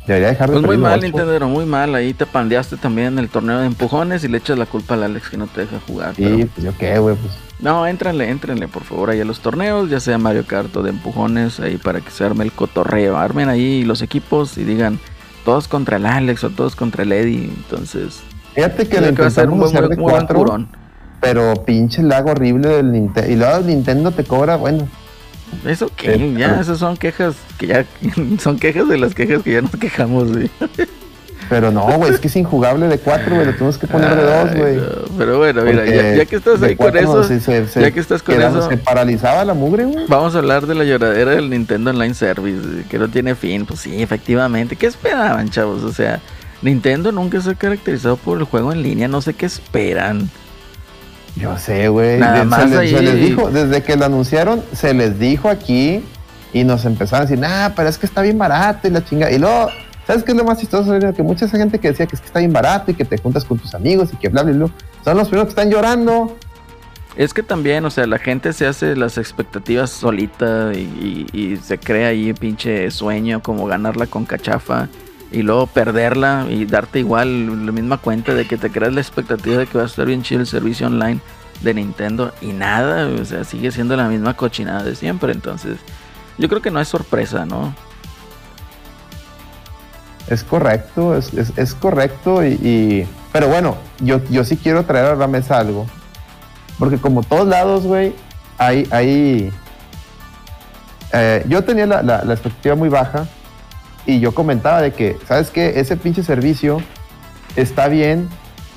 [0.05, 1.07] Debería dejar de Pues muy mal, ocho.
[1.07, 1.93] Nintendo, muy mal.
[1.95, 5.03] Ahí te pandeaste también en el torneo de empujones y le echas la culpa al
[5.03, 6.15] Alex que no te deja jugar.
[6.15, 7.33] Sí, pero- pues yo qué, güey, pues.
[7.59, 10.91] No, éntrenle, éntrenle por favor ahí a los torneos, ya sea Mario Kart o de
[10.91, 13.17] empujones, ahí para que se arme el cotorreo.
[13.17, 14.99] Armen ahí los equipos y digan
[15.47, 17.45] todos contra el Alex o todos contra el Eddie.
[17.45, 18.19] Entonces,
[18.53, 20.67] Fíjate que lo que va a ser muy, muy, de muy cuatro, curón.
[21.21, 23.31] pero pinche lag horrible del Nintendo.
[23.31, 24.89] Y luego el Nintendo te cobra, bueno,
[25.65, 26.15] ¿Eso qué?
[26.15, 27.85] Eh, ya, pero- esas son quejas que ya
[28.39, 30.49] son quejas de las quejas que ya nos quejamos, güey.
[31.49, 34.23] pero no, güey, es que es injugable de cuatro, güey, lo tenemos que poner de
[34.23, 34.75] dos, güey.
[34.77, 37.81] no, Pero bueno, mira, ya, ya que estás ahí con eso, no, sí, se- se
[37.81, 40.05] ya que estás con eso, Se paralizaba la mugre, güey.
[40.07, 43.65] Vamos a hablar de la lloradera del Nintendo Online Service, que no tiene fin.
[43.65, 44.75] Pues sí, efectivamente.
[44.75, 45.83] ¿Qué esperaban, chavos?
[45.83, 46.19] O sea,
[46.61, 49.07] Nintendo nunca se ha caracterizado por el juego en línea.
[49.07, 50.29] No sé qué esperan.
[51.35, 52.17] Yo sé, güey.
[52.19, 56.03] Nada Se más se les dijo, desde que lo anunciaron, se les dijo aquí
[56.51, 59.29] y nos empezaron a decir, nah, pero es que está bien barato y la chinga.
[59.31, 59.69] Y luego,
[60.07, 60.95] ¿sabes qué es lo más chistoso?
[60.95, 63.17] Era Que mucha gente que decía que es que está bien barato y que te
[63.17, 64.69] juntas con tus amigos y que bla, bla, bla,
[65.03, 66.35] son los primeros que están llorando.
[67.15, 71.79] Es que también, o sea, la gente se hace las expectativas solita y, y- se
[71.79, 74.87] crea ahí pinche sueño como ganarla con cachafa
[75.31, 79.57] y luego perderla y darte igual la misma cuenta de que te creas la expectativa
[79.57, 81.19] de que va a estar bien chido el servicio online
[81.61, 85.31] de Nintendo y nada, o sea, sigue siendo la misma cochinada de siempre.
[85.33, 85.79] Entonces,
[86.37, 87.73] yo creo que no es sorpresa, ¿no?
[90.27, 92.45] Es correcto, es, es- correcto.
[92.45, 95.85] Y, Pero bueno, yo, yo sí quiero traer a la mesa algo.
[96.79, 98.13] Porque como todos lados, güey,
[98.91, 99.51] hay...
[101.13, 103.25] eh, yo tenía la, la- expectativa muy baja
[104.05, 105.79] y yo comentaba de que, ¿sabes qué?
[105.79, 106.81] Ese pinche servicio
[107.55, 108.29] está bien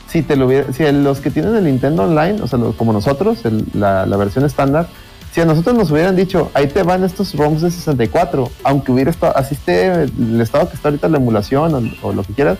[0.08, 3.38] si te lo si los que tienen el Nintendo Online, o sea, como nosotros,
[3.74, 4.88] la, la versión estándar,
[5.32, 9.10] si a nosotros nos hubieran dicho, ahí te van estos ROMs de 64, aunque hubiera
[9.10, 12.58] estado, así esté el estado que está ahorita la emulación o, o lo que quieras,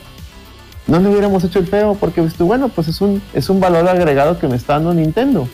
[0.86, 3.60] no le hubiéramos hecho el feo, porque pues, tú, bueno, pues es un, es un
[3.60, 5.48] valor agregado que me está dando Nintendo.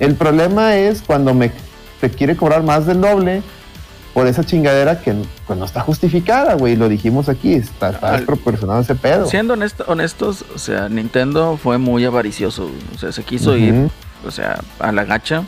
[0.00, 1.52] El problema es cuando me
[2.00, 3.42] te quiere cobrar más del doble
[4.12, 5.14] por esa chingadera que
[5.46, 6.76] pues, no está justificada, güey.
[6.76, 9.26] Lo dijimos aquí, está, está Al- desproporcionado ese pedo.
[9.26, 12.70] Siendo honesto- honestos, o sea, Nintendo fue muy avaricioso.
[12.94, 13.58] O sea, se quiso Ujú.
[13.58, 13.88] ir,
[14.26, 15.44] o sea, a la gacha.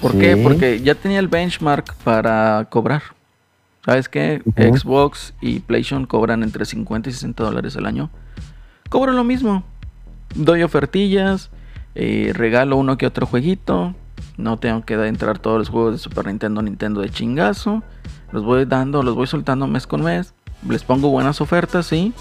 [0.00, 0.18] ¿Por Sí.
[0.18, 0.36] qué?
[0.36, 3.02] Porque ya tenía el benchmark para cobrar.
[3.84, 4.42] ¿Sabes qué?
[4.56, 8.10] Xbox y PlayStation cobran entre 50 y 60 dólares al año.
[8.88, 9.62] Cobro lo mismo.
[10.34, 11.50] Doy ofertillas,
[11.94, 13.94] eh, regalo uno que otro jueguito.
[14.36, 17.82] No tengo que entrar todos los juegos de Super Nintendo, Nintendo de chingazo.
[18.32, 20.34] Los voy dando, los voy soltando mes con mes.
[20.68, 22.12] Les pongo buenas ofertas, sí.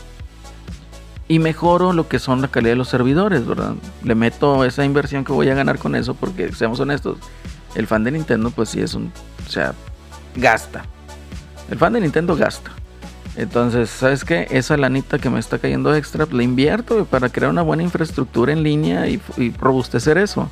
[1.28, 3.74] Y mejoro lo que son la calidad de los servidores, ¿verdad?
[4.04, 7.18] Le meto esa inversión que voy a ganar con eso porque, seamos honestos,
[7.76, 9.12] el fan de Nintendo pues sí es un...
[9.46, 9.74] O sea,
[10.36, 10.84] gasta.
[11.70, 12.72] El fan de Nintendo gasta.
[13.38, 14.48] Entonces, ¿sabes qué?
[14.50, 18.64] Esa lanita que me está cayendo extra, la invierto para crear una buena infraestructura en
[18.64, 20.50] línea y, y robustecer eso.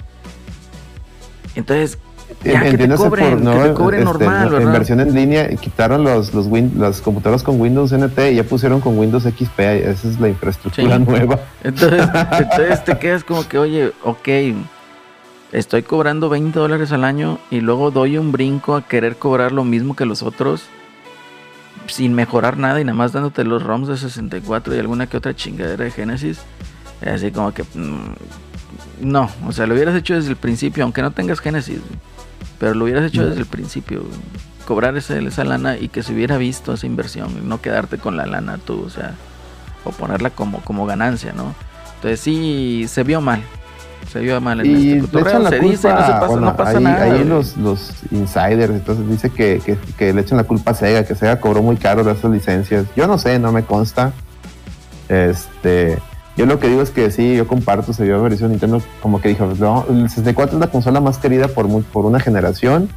[1.56, 1.98] Entonces,
[2.44, 4.68] ya que te cobren, por, que te cobren este, normal, no, ¿verdad?
[4.68, 8.82] inversión en línea, quitaron los, los win- las computadoras con Windows NT y ya pusieron
[8.82, 11.04] con Windows XP, esa es la infraestructura Sí.
[11.04, 11.40] nueva.
[11.64, 12.02] Entonces,
[12.40, 14.28] entonces te quedas como que, oye, ok,
[15.54, 19.64] estoy cobrando 20 dólares al año y luego doy un brinco a querer cobrar lo
[19.64, 20.64] mismo que los otros
[21.88, 25.36] sin mejorar nada y nada más dándote los ROMs de 64 y alguna que otra
[25.36, 26.40] chingadera de Genesis.
[27.06, 28.14] Así como que, mm,
[29.02, 31.80] no, o sea, lo hubieras hecho desde el principio, aunque no tengas Genesis,
[32.60, 34.04] pero lo hubieras hecho desde el principio.
[34.66, 38.16] Cobrar ese, esa lana y que se hubiera visto esa inversión, y no quedarte con
[38.16, 39.14] la lana tú, o sea,
[39.84, 41.54] o ponerla como, como ganancia, ¿no?
[41.96, 43.44] Entonces sí, se vio mal.
[44.12, 46.26] Se vio mal en Y este le echan la se culpa, dice, no, se pasa,
[46.28, 47.04] bueno, no pasa ahí, nada.
[47.04, 51.04] ahí los, los insiders, entonces dice que, que, que le echan la culpa a Sega,
[51.04, 52.86] que Sega cobró muy caro de esas licencias.
[52.96, 54.12] Yo no sé, no me consta.
[55.10, 55.98] Este,
[56.38, 59.22] Yo lo que digo es que sí, yo comparto, se vio la versión Nintendo como
[59.22, 62.90] que dijo, no, el 64 es la consola más querida por, mu- por una generación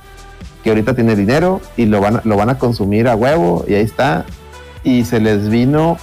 [0.62, 3.82] que ahorita tiene dinero y lo van, lo van a consumir a huevo y ahí
[3.84, 4.24] está.
[4.82, 5.96] Y se les vino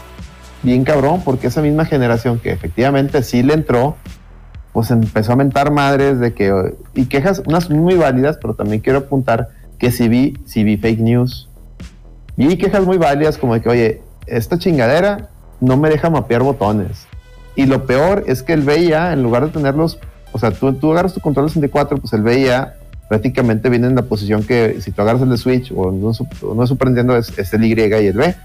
[0.61, 3.97] bien cabrón porque esa misma generación que efectivamente sí le entró,
[4.73, 8.99] pues empezó a mentar madres de que, y quejas, unas muy válidas, pero también quiero
[8.99, 11.47] apuntar que sí vi, sí vi fake news.
[12.35, 15.29] Vi quejas muy válidas como de que, oye, esta chingadera
[15.61, 17.05] no me deja mapear botones.
[17.55, 19.99] Y lo peor es que el VIA, en lugar de tenerlos,
[20.31, 22.73] o sea, tú, tú agarras tu control 64, pues el VIA
[23.07, 26.11] prácticamente viene en la posición que si tú agarras el de Switch o no,
[26.55, 28.35] no Super Nintendo es, es el Y y el B.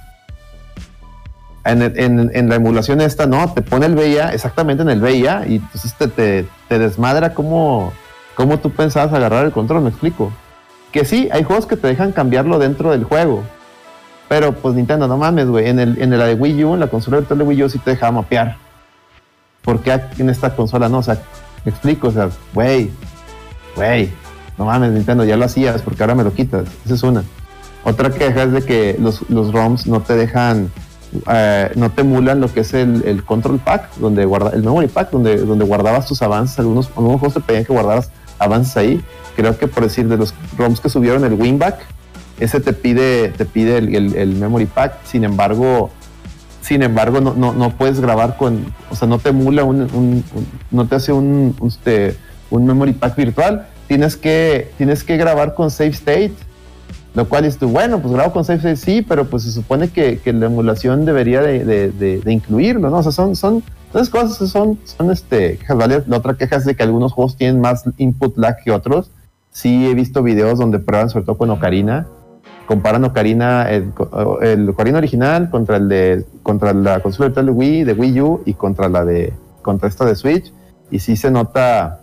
[1.69, 5.95] En, la emulación esta, no, te pone el VIA exactamente en el VIA y entonces
[5.95, 7.93] te, te, te desmadra cómo,
[8.62, 10.33] tú pensabas agarrar el control, me explico.
[10.93, 13.43] Que sí, hay juegos que te dejan cambiarlo dentro del juego.
[14.29, 15.69] Pero pues Nintendo, no mames, güey.
[15.69, 18.12] En, la de Wii U, en la consola virtual de Wii U sí te dejaba
[18.12, 18.57] mapear.
[19.62, 20.99] ¿Por qué en esta consola no?
[20.99, 21.19] O sea,
[21.64, 22.91] me explico, o sea, güey,
[23.77, 24.11] güey,
[24.57, 26.66] no mames, Nintendo, ya lo hacías, porque ahora me lo quitas.
[26.85, 27.25] Esa es una.
[27.85, 30.71] Otra queja es de que los ROMs no te dejan,
[31.31, 35.11] eh, no te emulan lo que es el, control pack, donde guarda, el memory pack,
[35.11, 36.59] donde, donde guardabas tus avances.
[36.59, 39.03] Algunos, algunos juegos te pedían que guardaras avances ahí.
[39.37, 41.79] Creo que por decir, de los ROMs que subieron el Winback,
[42.41, 45.05] ese te pide, te pide el, memory pack.
[45.05, 45.91] Sin embargo,
[46.61, 50.25] sin embargo, no, no, no puedes grabar con, o sea, no te emula un, un-
[50.71, 52.17] no te hace un, un, este,
[52.51, 53.67] un memory pack virtual.
[53.87, 56.35] Tienes que, tienes que grabar con save state,
[57.15, 60.19] lo cual dices tú, bueno, pues grabo con state, sí, pero pues se supone que,
[60.19, 62.99] que la emulación debería de, de- de- de incluirlo, ¿no?
[62.99, 66.09] O sea, son, son, esas cosas son, son este, quejas válidas.
[66.09, 69.11] La otra queja es de que algunos juegos tienen más input lag que otros.
[69.51, 72.07] Sí he visto videos donde prueban, sobre todo con Ocarina,
[72.67, 73.93] comparan Ocarina, el,
[74.43, 78.53] el Ocarina original contra el de contra la consola de Wii, de Wii U y
[78.55, 79.33] contra la de
[79.63, 80.53] contra esta de Switch
[80.91, 82.01] y sí se nota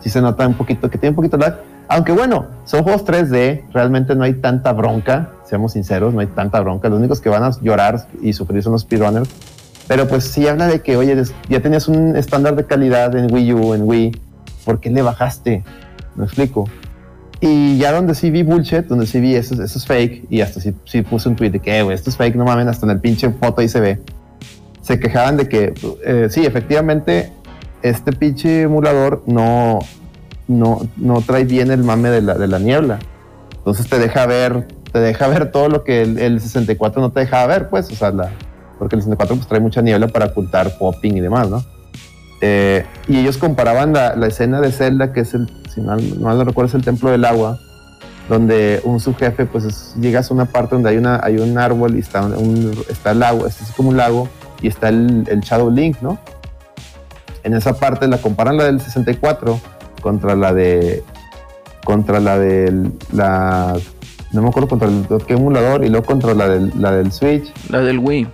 [0.00, 1.58] sí se nota un poquito que tiene un poquito lag,
[1.88, 6.60] aunque bueno, son juegos 3D, realmente no hay tanta bronca, seamos sinceros, no hay tanta
[6.60, 9.28] bronca, los únicos que van a llorar y sufrir son los speedrunners,
[9.86, 13.52] pero pues sí habla de que, oye, ya tenías un estándar de calidad en Wii
[13.52, 14.16] U, en Wii,
[14.64, 15.62] ¿por qué le bajaste?
[16.16, 16.68] Me explico.
[17.40, 20.60] Y ya donde sí vi bullshit, donde sí vi eso, eso es fake, y hasta
[20.60, 22.86] sí, sí puse un tweet de que, "Eh, güey, esto es fake, no mamen, hasta
[22.86, 24.00] en el pinche foto ahí se ve.
[24.80, 25.74] Se quejaban de que,
[26.06, 27.32] eh, sí, efectivamente,
[27.82, 29.80] este pinche emulador no,
[30.48, 32.98] no, no trae bien el mame de la, de la niebla.
[33.56, 37.20] Entonces te deja ver, te deja ver todo lo que el, el 64 no te
[37.20, 38.30] dejaba ver, pues, o sea, la,
[38.78, 41.64] porque el 64 pues trae mucha niebla para ocultar popping y demás, ¿no?
[42.40, 46.36] Eh, y ellos comparaban la, la escena de Zelda, que es el, si mal, mal
[46.36, 47.58] no recuerdo, es el templo del agua,
[48.28, 51.96] donde un subjefe, pues es- llegas a una parte donde hay, una, hay un árbol
[51.96, 54.28] y está, un, está el lago, es como un lago,
[54.60, 56.18] y está el, el Shadow Link, ¿no?
[57.44, 59.58] En esa parte la comparan la del 64
[60.04, 61.02] contra la de.
[61.84, 62.92] contra la del.
[63.12, 63.74] La,
[64.32, 67.52] no me acuerdo contra el qué emulador y luego contra la del, la del Switch
[67.70, 68.26] La del Wii.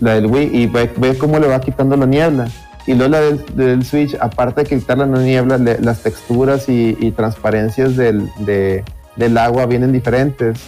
[0.00, 2.48] la del Wii y ve, ve cómo le va quitando la niebla.
[2.86, 6.96] Y luego la del, del Switch, aparte de quitarle la niebla, le- las texturas y,
[6.98, 8.82] y transparencias del, de-
[9.16, 10.58] del agua vienen diferentes.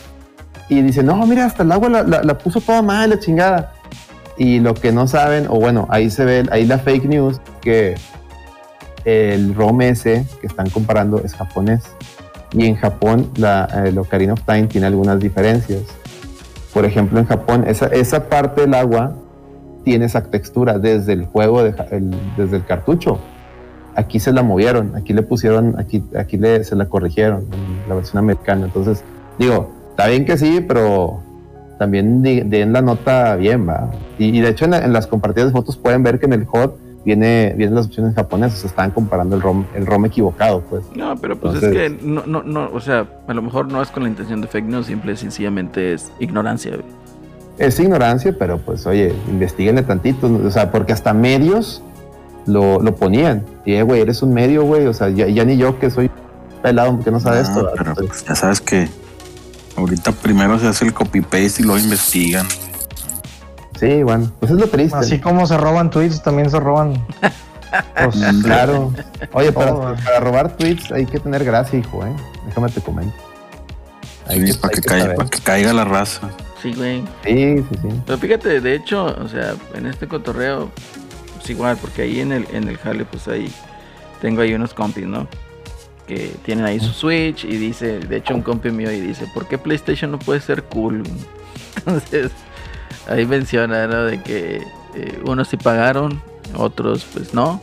[0.68, 3.72] Y dice, no, mira, hasta el agua la, la- la puso toda mal, la chingada.
[4.36, 7.94] Y lo que no saben, o bueno, ahí se ve, ahí la fake news, que
[9.04, 11.82] el ROM ese que están comparando es japonés.
[12.52, 15.80] Y en Japón, la, el Ocarina of Time tiene algunas diferencias.
[16.74, 19.14] Por ejemplo, en Japón, esa, esa parte del agua
[19.84, 23.18] tiene esa textura desde el juego, de el- desde el cartucho.
[23.94, 27.94] Aquí se la movieron, aquí le pusieron, aquí, aquí le, se la corrigieron en la
[27.94, 28.66] versión americana.
[28.66, 29.02] Entonces,
[29.38, 31.20] digo, está bien que sí, pero
[31.78, 33.90] también den la nota bien, va.
[34.18, 36.46] Y, y de hecho, en, en las compartidas de fotos pueden ver que en el
[36.50, 40.82] HOT viene, vienen las opciones japonesas, están comparando el ROM, el ROM equivocado, pues.
[40.94, 43.82] No, pero pues Entonces- es que no, no, no, o sea, a lo mejor no
[43.82, 46.70] es con la intención de fake news, simple y sencillamente es ignorancia.
[46.72, 46.82] güey.
[47.58, 51.82] Es ignorancia, pero pues oye, investiguenle tantito, o sea, porque hasta medios
[52.46, 53.44] lo, lo ponían.
[53.64, 56.10] Y eh, güey, eres un medio, güey, o sea, ya, ya ni yo que soy
[56.62, 57.70] pelado porque no sabe No, esto.
[57.76, 58.88] pero pues, ya sabes que
[59.76, 62.46] ahorita primero se hace el copy paste y luego investigan.
[63.82, 64.96] Sí, bueno, pues es lo triste.
[64.96, 67.04] Así como se roban tweets, también se roban.
[68.00, 68.14] Pues,
[68.44, 68.92] Claro.
[69.32, 72.14] Oye, para, robar tweets hay que tener gracia, hijo, eh.
[72.46, 73.12] Déjame te comento.
[74.28, 76.30] Hay Sí, que- para, hay que que caiga, para que caiga la raza.
[76.62, 77.02] Sí, güey.
[77.24, 77.88] Sí, sí, sí.
[78.06, 80.70] Pero fíjate, de hecho, o sea, en este cotorreo,
[81.34, 83.52] pues igual, porque ahí en el, en el jale, pues ahí
[84.20, 85.26] tengo ahí unos compis, ¿no?
[86.06, 89.48] Que tienen ahí su Switch y dice, de hecho un compi mío y dice, ¿por
[89.48, 91.02] qué PlayStation no puede ser cool?
[91.78, 92.30] Entonces,
[93.08, 93.86] ahí menciona.
[93.86, 94.62] De que
[94.94, 96.22] Eh, unos sí pagaron,
[96.56, 97.60] otros pues no.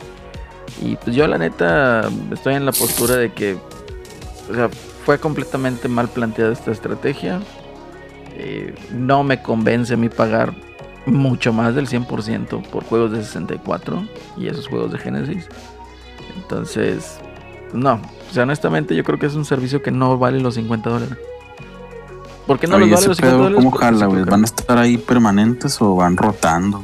[0.82, 3.56] Y pues yo la neta estoy en la postura de que,
[5.04, 7.40] fue completamente mal planteada esta estrategia.
[8.36, 10.52] Eh, no me convence a mí pagar
[11.06, 14.04] mucho más del 100% por juegos de 64
[14.36, 15.48] y esos juegos de Genesis.
[16.36, 17.18] Entonces,
[17.72, 18.00] no.
[18.28, 21.16] O sea, honestamente yo creo que es un servicio que no vale los 50 dólares.
[22.46, 23.64] ¿Por qué no Oye, los vale los 50 pedo, dólares?
[23.64, 24.24] ¿cómo jala, güey?
[24.24, 26.82] ¿Van a estar ahí permanentes o van rotando?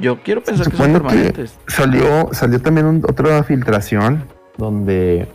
[0.00, 1.54] Yo quiero pensar que son que permanentes.
[1.66, 4.24] salió, salió también un- otra filtración
[4.56, 5.26] donde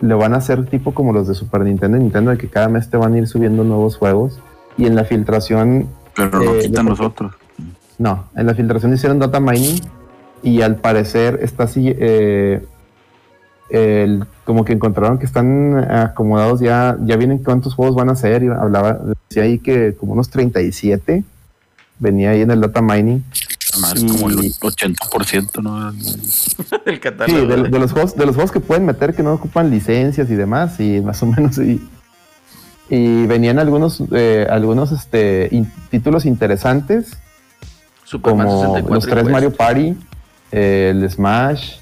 [0.00, 2.68] le van a hacer tipo como los de Super Nintendo y Nintendo, de que cada
[2.68, 4.38] mes te van a ir subiendo nuevos juegos.
[4.78, 7.32] Y en la filtración, Pero Eh, quitan yo- los otros.
[7.98, 9.80] no, en la filtración hicieron data mining
[10.42, 12.64] y al parecer está así, eh,
[13.70, 18.42] el- como que encontraron que están acomodados ya, ya vienen cuántos juegos van a ser.
[18.42, 18.98] Y hablaba,
[19.28, 21.22] decía ahí que como unos 37
[21.98, 23.22] venía ahí en el data mining.
[23.80, 25.90] Más como el Y- 80%, ¿no?
[26.86, 27.46] El Sí, catálogo.
[27.46, 30.34] de, de los juegos, de los juegos que pueden meter que no ocupan licencias y
[30.34, 31.80] demás, y más o menos y,
[32.88, 37.12] y venían algunos eh, algunos este in- títulos interesantes
[38.04, 39.24] Superman como 64 los y tres.
[39.28, 39.94] Mario Party,
[40.50, 41.74] eh, el Smash,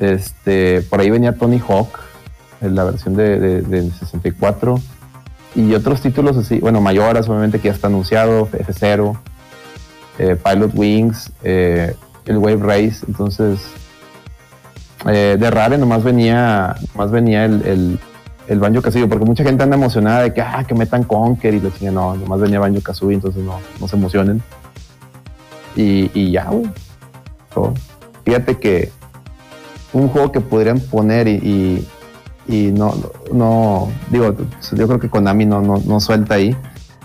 [0.00, 1.88] este por ahí venía Tony Hawk,
[2.60, 4.80] en la versión de, de- del 64
[5.54, 9.16] y otros títulos así, bueno mayoras obviamente que ya está anunciado, F0,
[10.18, 11.94] eh, Pilot Wings, eh,
[12.26, 13.60] el Wave Race, entonces
[15.06, 17.98] eh, de Rare nomás venía, nomás venía el, el,
[18.48, 21.60] el Banjo Kazooie, porque mucha gente anda emocionada de que, ah, que metan Conker y
[21.60, 24.42] le chingan, no, nomás venía Banjo Kazooie, entonces no, no se emocionen.
[25.76, 26.70] Y, y ya, güey.
[28.24, 28.90] Fíjate que
[29.94, 31.88] un juego que podrían poner y, y,
[32.46, 32.94] y no,
[33.32, 34.36] no, digo,
[34.72, 36.54] yo creo que Konami no, no, no suelta ahí,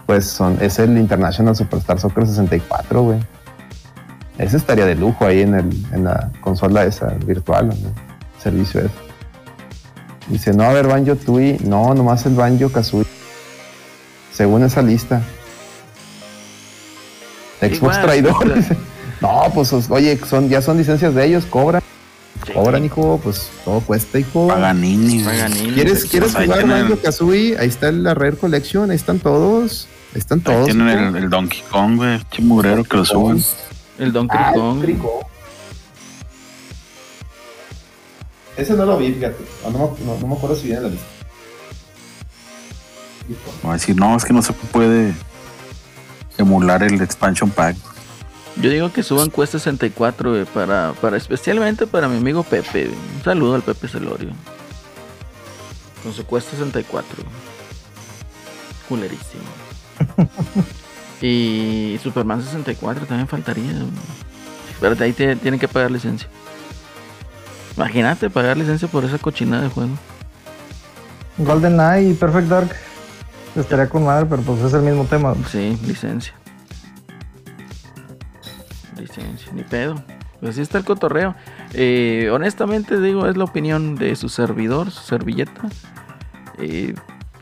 [0.06, 3.20] pues son, es el International Superstar Soccer 64, güey.
[4.38, 7.76] Ese estaría de lujo ahí en, el, en la consola esa virtual, ¿no?
[8.42, 8.90] servicio ese.
[10.30, 13.06] Dice, no, a ver, Banjo Tui, no, nomás el Banjo Kazooie.
[14.32, 15.22] Según esa lista.
[17.60, 18.56] Xbox Igual, traidor.
[18.56, 18.78] dice.
[19.22, 21.82] No, pues oye, son, ya son licencias de ellos, cobran,
[22.50, 22.54] Sí.
[22.56, 24.48] cobran, hijo, pues todo cuesta, hijo.
[24.48, 25.24] Paganini.
[25.24, 27.58] Paganini, ¿Quieres, ¿quieres jugar Banjo Kazooie?
[27.58, 29.88] Ahí está la Rare Collection, ahí están todos.
[30.14, 30.66] Ahí están Ahí todos.
[30.66, 32.20] tienen el, el Donkey Kong, güey.
[32.32, 33.44] Chimurero que lo suban.
[33.98, 34.82] El Donkey Ah, Kong.
[34.82, 35.26] Crico.
[38.58, 39.38] Ese no lo vi, fíjate.
[39.64, 41.06] No, no, no- no me acuerdo si viene en la lista.
[43.66, 45.14] Va a decir, no, es que no se puede
[46.38, 47.78] emular el expansion pack.
[48.58, 52.86] Yo digo que suban Quest 64, güey, para, para, especialmente para mi amigo Pepe.
[52.88, 52.98] güey.
[53.18, 54.32] Un saludo al Pepe Celorio.
[56.04, 57.08] Con su Quest 64.
[57.18, 57.28] güey.
[58.90, 59.44] Culerísimo.
[61.22, 63.72] y Superman 64 también faltaría.
[63.72, 63.86] güey.
[64.72, 66.28] Espérate, ahí te- tienen que pagar licencia.
[67.78, 69.92] Imagínate pagar licencia por esa cochinada de juego.
[71.38, 72.76] Golden Eye y Perfect Dark.
[73.56, 75.34] Estaría con madre, pero pues es el mismo tema.
[75.50, 76.34] Sí, licencia.
[79.00, 79.96] Licencia, ni pedo.
[80.40, 81.36] Pues así está el cotorreo.
[81.74, 85.70] Eh, honestamente digo, es la opinión de su servidor, su servilleta.
[86.58, 86.94] Eh,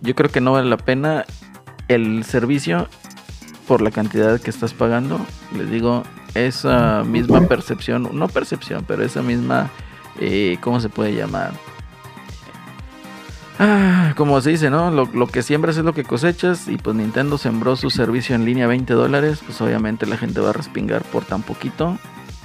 [0.02, 1.26] yo creo que no vale la pena
[1.88, 2.88] el servicio
[3.68, 5.20] por la cantidad que estás pagando.
[5.56, 6.04] Les digo,
[6.34, 9.70] esa misma percepción, no percepción, pero esa misma,
[10.20, 11.52] eh, ¿cómo se puede llamar?
[13.60, 14.92] Ah, como se dice, ¿no?
[14.92, 16.68] Lo, que siembras es lo que cosechas.
[16.68, 19.40] Y pues Nintendo sembró su servicio en línea a 20 dólares.
[19.46, 21.98] Pues obviamente la gente va a respingar por tan poquito.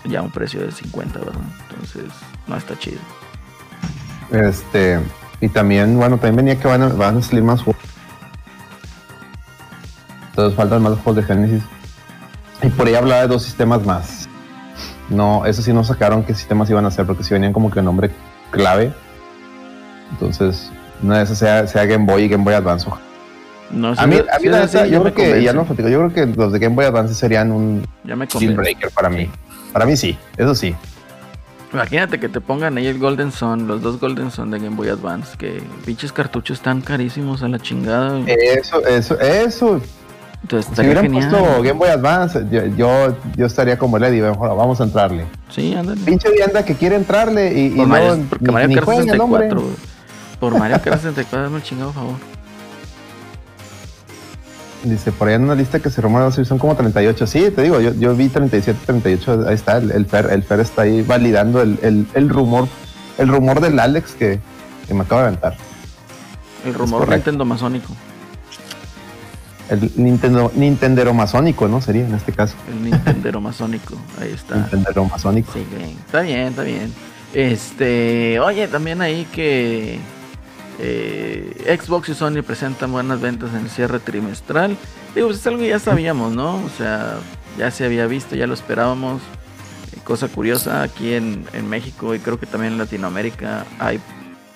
[0.05, 1.41] Ya un precio de 50, ¿verdad?
[1.69, 2.05] Entonces,
[2.47, 2.99] no está chido.
[4.31, 4.99] Este,
[5.41, 7.83] y también, bueno, también venía que van a, van a salir más juegos.
[10.31, 11.63] Entonces faltan más juegos de Genesis.
[12.63, 14.29] Y por ahí hablaba de dos sistemas más.
[15.11, 17.83] No, eso sí no sacaron qué sistemas iban a hacer, porque si venían como que
[17.83, 18.11] nombre
[18.51, 18.95] clave.
[20.13, 20.71] Entonces,
[21.03, 22.89] una de esas sea, sea Game Boy y Game Boy Advance.
[23.71, 26.13] No, A mí, a mí la ya yo creo que, ya no platico, yo creo
[26.13, 29.31] que los de Game Boy Advance serían un deal breaker para mí.
[29.73, 30.75] Para mí sí, eso sí.
[31.73, 34.89] Imagínate que te pongan ahí el Golden Sun, los dos Golden Sun de Game Boy
[34.91, 35.39] Advance.
[35.39, 38.21] Que pinches cartuchos tan carísimos a la chingada.
[38.27, 39.81] Eso, eso, eso.
[40.43, 41.31] Entonces Si hubieran genial.
[41.31, 45.25] puesto Game Boy Advance, yo, yo, yo estaría como Lady, mejor vamos a entrarle.
[45.49, 45.99] Sí, ándale.
[46.05, 49.07] Pinche vianda que quiere entrarle y, y Mario, no, porque ni- Mario Kart juega el
[49.07, 49.49] 64, hombre.
[49.55, 49.77] güey.
[50.43, 52.17] Por Mario Kart 64, hazme el chingado favor.
[54.83, 57.29] Dice, por ahí en una lista que se rumora son como 38.
[57.29, 60.59] Sí, te digo, yo, yo vi 37, 38, ahí está, el, el Fer, el Fer
[60.59, 62.67] está ahí validando el, el, el rumor,
[63.19, 64.41] el rumor del Alex que,
[64.89, 65.55] que me acaba de aventar.
[66.67, 67.09] El rumor.
[67.09, 67.95] Nintendo masónico.
[69.71, 71.81] El Nintendo, Nintendero masónico, ¿no?
[71.81, 72.57] Sería en este caso.
[72.69, 73.95] El Nintendero masónico.
[74.21, 74.57] Ahí está.
[74.57, 75.53] Nintendero masónico.
[75.53, 75.93] Sí, güey.
[75.93, 76.93] Está bien, está bien.
[77.33, 80.01] Este, oye, también ahí que
[80.79, 84.77] eh, Xbox y Sony presentan buenas ventas en el cierre trimestral.
[85.15, 86.57] Digo, pues es algo que ya sabíamos, ¿no?
[86.57, 87.17] O sea,
[87.59, 89.21] ya se había visto, ya lo esperábamos.
[89.95, 94.01] Eh, cosa curiosa, aquí en, en México y creo que también en Latinoamérica hay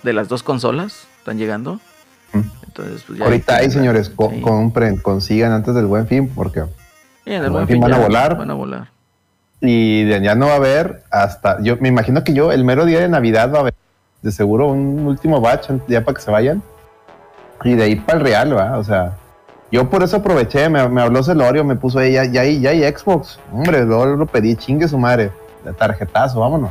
[0.02, 1.80] de las dos consolas, están llegando.
[2.32, 2.40] Mm.
[2.66, 6.62] Entonces, pues ya Ahorita hay señores, co- compren, consigan antes del buen fin, porque
[7.24, 8.36] Sí, en el Buen Fin Fin van a volar.
[8.38, 8.88] Van a volar.
[9.60, 12.84] y de ya no va a haber hasta, yo me imagino que yo el mero
[12.84, 13.74] día de Navidad va a haber
[14.22, 16.62] de seguro un último batch ya para que se vayan.
[17.64, 18.78] Y de ahí para el Real, ¿va?
[18.78, 19.16] O sea,
[19.72, 22.82] yo por eso aproveché, me, me habló Celorio, me puso ahí, ya, ya, ya hay
[22.84, 23.38] Xbox.
[23.52, 25.30] Hombre, luego lo pedí, chingue su madre,
[25.64, 26.70] de tarjetazo, vámonos.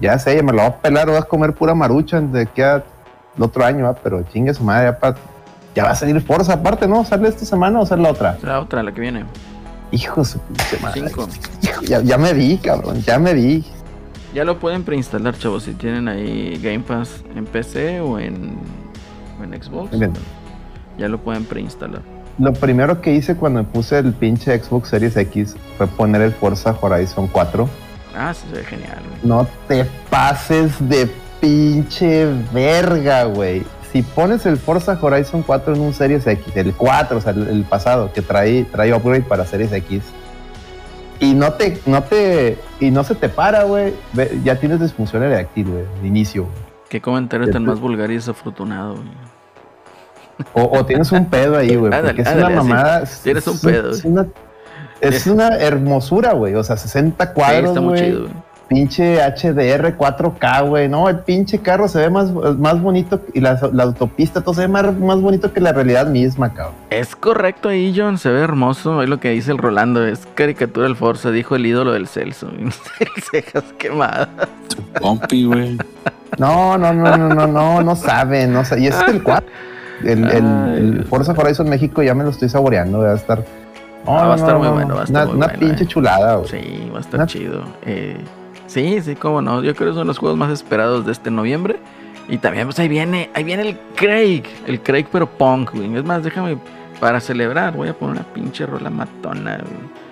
[0.00, 2.82] Ya sé, me lo voy a pelar, voy a comer pura marucha de aquí a
[3.36, 3.94] el otro año, ¿va?
[3.94, 5.14] Pero chingue su madre, ya, pa-
[5.74, 7.04] ya va a salir Forza aparte, ¿no?
[7.04, 8.38] ¿Sale esta semana o sale la otra?
[8.42, 9.24] La otra, la que viene.
[9.90, 11.00] Hijo de su pinche madre.
[11.08, 11.28] Cinco.
[11.62, 13.64] Hijo, ya, ya me vi, cabrón, ya me vi.
[14.34, 18.56] Ya lo pueden preinstalar, chavos, si tienen ahí Game Pass en PC o en,
[19.40, 19.96] o en Xbox.
[20.98, 22.02] Ya lo pueden preinstalar.
[22.38, 26.32] Lo primero que hice cuando me puse el pinche Xbox Series X fue poner el
[26.32, 27.68] Forza Horizon 4.
[28.16, 29.20] Ah, sí, se ve genial, güey.
[29.22, 31.08] No te pases de
[31.40, 33.62] pinche verga, güey.
[33.92, 37.46] Si pones el Forza Horizon 4 en un Series X, el 4, o sea, el,
[37.46, 40.02] el pasado, que trae, trae upgrade para Series X,
[41.20, 43.94] y no te, no te, y no se te para, güey,
[44.42, 46.46] ya tienes disfunción eréctil, güey, de inicio.
[46.88, 49.08] Qué comentario tan más vulgar y desafortunado, güey.
[50.52, 53.02] O, o tienes un pedo ahí, güey, porque es una mamada.
[53.02, 54.12] es- Tienes un es pedo, Es güey.
[54.14, 54.26] una,
[55.00, 56.54] es una hermosura, güey.
[56.56, 58.32] O sea, 60 Sí, cuadros, está muy chido, güey.
[58.68, 60.88] Pinche HDR 4K, güey.
[60.88, 64.62] No, el pinche carro se ve más, más bonito y la, la autopista todo se
[64.62, 66.74] ve más, más bonito que la realidad misma, cabrón.
[66.90, 69.02] Es correcto ahí, John, se ve hermoso.
[69.02, 72.50] Es lo que dice el Rolando, es caricatura del Forza, dijo el ídolo del Celso.
[73.30, 74.28] Cejas quemadas.
[75.00, 75.78] Pompi, güey.
[76.38, 78.84] No, no, no, no, no, no, no saben, no saben.
[78.84, 79.46] Y ese es el 4.
[80.04, 81.04] El, el, el.
[81.04, 83.44] Forza Horizon México ya me lo estoy saboreando, va a estar.
[84.06, 85.46] No, Ah, va a estar no, muy no, bueno, va a estar Una, muy una
[85.46, 85.86] bueno, pinche eh.
[85.86, 86.48] chulada, güey.
[86.48, 87.62] Sí, va a estar Una- chido.
[87.86, 88.16] Eh,
[88.74, 89.62] sí, sí, cómo no.
[89.62, 91.78] Yo creo que son los juegos más esperados de este noviembre.
[92.28, 94.42] Y también, pues ahí viene, ahí viene el Craig.
[94.66, 95.94] El Craig, pero punk, güey.
[95.96, 96.56] Es más, déjame,
[97.00, 100.04] para celebrar, voy a poner una pinche rola matona, güey.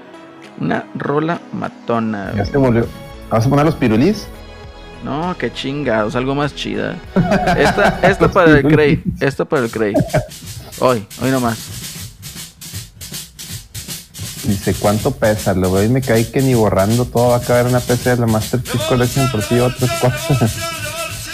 [0.60, 2.46] Una rola matona, Ya güey.
[2.46, 2.86] se volvió.
[3.30, 4.26] ¿Vas a poner los pirulis?
[5.02, 6.96] No, qué chingados, algo más chida.
[7.56, 9.94] Esta, esta para el Craig, esta para el Craig.
[10.78, 11.81] Hoy, hoy nomás.
[14.45, 15.55] Dice, ¿cuánto pesa?
[15.55, 18.16] Lo veo y me caí que ni borrando todo va a caber una PC de
[18.16, 20.53] la Master Chief Collection por si tres cosas.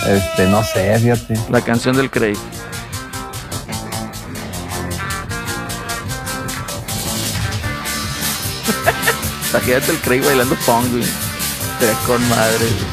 [0.07, 1.35] Este, no sé, fíjate.
[1.51, 2.39] La canción del Craig.
[9.51, 11.03] Imagínate el Craig bailando pong, güey.
[11.81, 12.87] Será con madre, güey.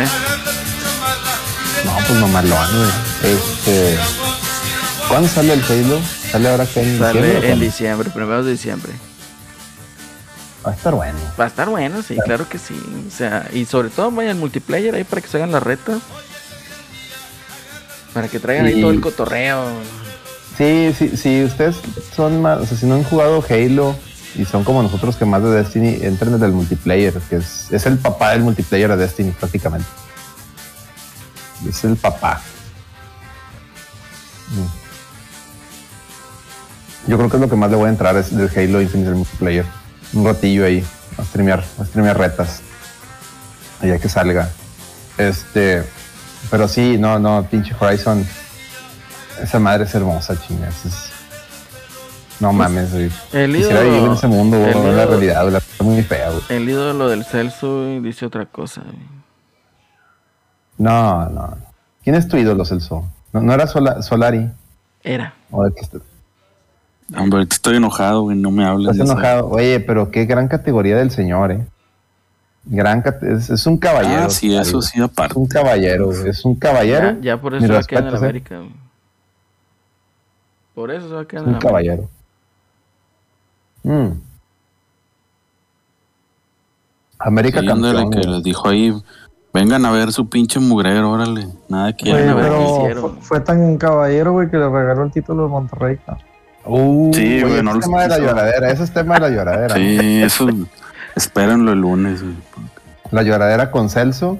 [0.00, 0.08] ¿Eh?
[1.84, 2.90] No, pues no malón, güey.
[3.32, 3.96] Este,
[5.08, 6.00] ¿cuándo sale el Halo?
[6.32, 7.12] ¿Sale ahora que en diciembre?
[7.12, 7.64] Sale en cuándo?
[7.64, 8.92] diciembre, primeros de diciembre.
[10.66, 11.18] Va a estar bueno.
[11.38, 12.74] Va a estar bueno, sí, claro que sí.
[13.06, 15.98] O sea, y sobre todo vaya el multiplayer ahí para que se hagan las retas.
[18.12, 19.64] Para que traigan ahí Y- todo el cotorreo.
[20.58, 21.76] Sí, sí, sí, ustedes
[22.14, 23.94] son más, o sea, si no han jugado Halo
[24.34, 27.84] y son como nosotros que más de Destiny, entren desde el multiplayer, que es, es
[27.84, 29.86] el papá del multiplayer de Destiny prácticamente.
[31.68, 32.40] Es el papá.
[34.48, 34.85] Mm.
[37.06, 39.10] Yo creo que es lo que más le voy a entrar es del Halo Infinite
[39.10, 39.64] multiplayer.
[40.12, 40.84] Un ratillo ahí,
[41.18, 42.62] a streamear, a streamear retas.
[43.82, 44.48] Ya que salga.
[45.18, 45.84] Este,
[46.50, 48.26] pero sí, no, no, pinche Horizon.
[49.40, 50.84] Esa madre es hermosa, chingas.
[50.86, 51.10] Es...
[52.40, 53.10] No mames, güey.
[53.32, 55.56] El Quisiera ídolo- vivir en ese mundo, güey, en la realidad, güey.
[55.56, 56.42] Es muy fea, güey.
[56.48, 58.82] El ídolo del Celso dice otra cosa.
[58.82, 58.98] güey.
[60.78, 61.56] No, no.
[62.02, 63.08] ¿Quién es tu ídolo, Celso?
[63.32, 64.50] ¿No, no era Sola- Solari?
[65.02, 65.34] Era.
[65.50, 65.94] ¿O de qué est-
[67.14, 68.36] Hombre, ahorita estoy enojado, güey.
[68.36, 69.48] No me hables ¿Estás enojado?
[69.48, 71.66] Oye, pero qué gran categoría del señor, ¿eh?
[72.64, 74.24] Gran es, es un caballero.
[74.24, 75.32] Ah, sí, eso sí, aparte.
[75.34, 76.28] Es un caballero, güey.
[76.28, 77.12] Es un caballero.
[77.12, 78.16] Ya, ya por eso se va a quedar en ¿eh?
[78.16, 78.58] América.
[78.58, 78.70] güey.
[80.74, 81.68] Por eso se va a quedar Es en un el América.
[81.68, 82.10] caballero.
[83.84, 84.20] Mm.
[87.18, 88.10] América Sí, campeón.
[88.10, 88.92] que les dijo ahí,
[89.54, 91.46] vengan a ver su pinche mugrero, órale.
[91.68, 93.12] Nada que a ver pero hicieron.
[93.14, 95.98] fue, fue tan caballero, güey, que le regaló el título de Monterrey.
[96.04, 96.24] cabrón.
[96.66, 98.70] Uh, Sí, güey, güey, no es tema de la lloradera.
[98.70, 99.74] Ese es tema de la lloradera.
[99.74, 100.48] Sí, eso,
[101.14, 102.22] espérenlo el lunes.
[102.22, 102.34] güey.
[103.12, 104.38] La lloradera con Celso.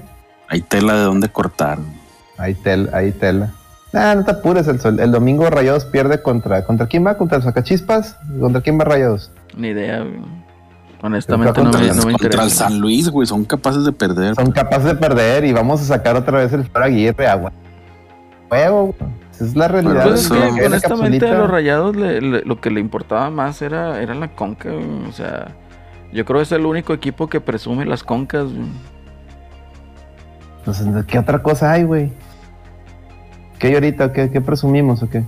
[0.49, 1.77] Hay tela de dónde cortar.
[1.77, 1.97] güey.
[2.37, 3.51] Ahí tel, ahí tela.
[3.93, 4.99] Ah, no te apures, el, sol.
[4.99, 6.63] el domingo Rayados pierde contra.
[6.65, 7.17] ¿Contra quién va?
[7.17, 8.17] ¿Contra los Sacachispas?
[8.39, 9.31] ¿Contra quién va Rayados?
[9.55, 10.19] Ni idea, güey.
[11.01, 12.51] Honestamente no Contra, me, el- no me contra el.
[12.51, 14.35] San Luis, güey, son capaces de perder.
[14.35, 17.51] Son capaces de perder y vamos a sacar otra vez el Flor Aguirre agua.
[18.51, 19.11] Huevo, güey.
[19.37, 20.03] Esa es la realidad.
[20.03, 23.61] Pues es que La honestamente a los rayados le- le- lo que le importaba más
[23.61, 24.69] era, era la conca,
[25.07, 25.55] o sea,
[26.11, 28.47] yo creo que es el único equipo que presume las concas.
[30.65, 32.11] Pues, ¿qué otra cosa hay, güey?
[33.59, 34.11] ¿Qué hay ahorita?
[34.11, 35.23] ¿Qué, qué presumimos o qué?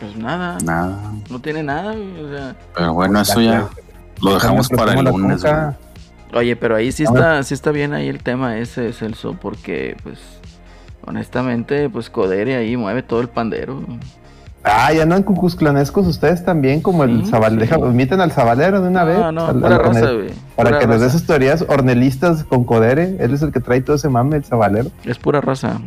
[0.00, 0.98] Pues nada, Nada.
[1.28, 3.68] no tiene nada, güey, o sea, Pero bueno, eso ya
[4.22, 5.44] lo dejamos para el lunes.
[6.32, 10.18] oye, pero ahí sí está, sí está bien ahí el tema ese, Celso, porque pues
[11.06, 13.82] honestamente, pues Codere ahí mueve todo el pandero.
[14.62, 17.52] Ah, ya andan cucusclanescos ustedes también, como el Sí, Zabal.
[17.52, 17.58] sí.
[17.60, 19.18] Deja, admiten al Zabalero de una vez.
[19.18, 20.28] No, no, al- pura al- raza, güey.
[20.54, 21.18] Para pura que nos dé raza.
[21.18, 23.16] sus teorías ornelistas con Codere.
[23.20, 24.90] Él es el que trae todo ese mame, el Zabalero.
[25.04, 25.80] Es pura raza.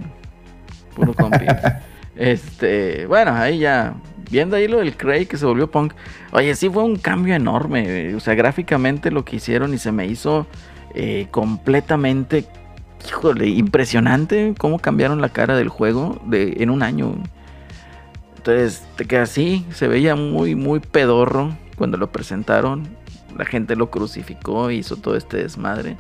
[0.95, 1.45] Puro compi.
[2.16, 3.93] este, bueno, ahí ya.
[4.32, 5.93] Viendo ahí lo del Craig que se volvió punk.
[6.32, 8.16] Oye, sí fue un cambio enorme.
[8.16, 10.47] O sea, gráficamente lo que hicieron y se me hizo
[10.95, 12.45] eh, completamente.
[13.08, 17.16] Híjole, impresionante cómo cambiaron la cara del juego de, en un año.
[18.38, 19.66] Entonces, te queda así.
[19.72, 22.88] Se veía muy, muy pedorro cuando lo presentaron.
[23.38, 25.97] La gente lo crucificó, hizo todo este desmadre.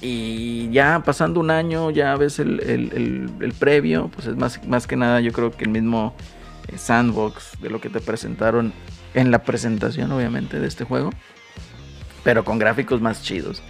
[0.00, 4.64] Y ya pasando un año, ya ves el, el- el- el previo, pues es más,
[4.66, 6.14] más que nada yo creo que el mismo
[6.68, 8.72] eh, sandbox de lo que te presentaron
[9.14, 11.10] en la presentación obviamente de este juego,
[12.24, 13.62] pero con gráficos más chidos.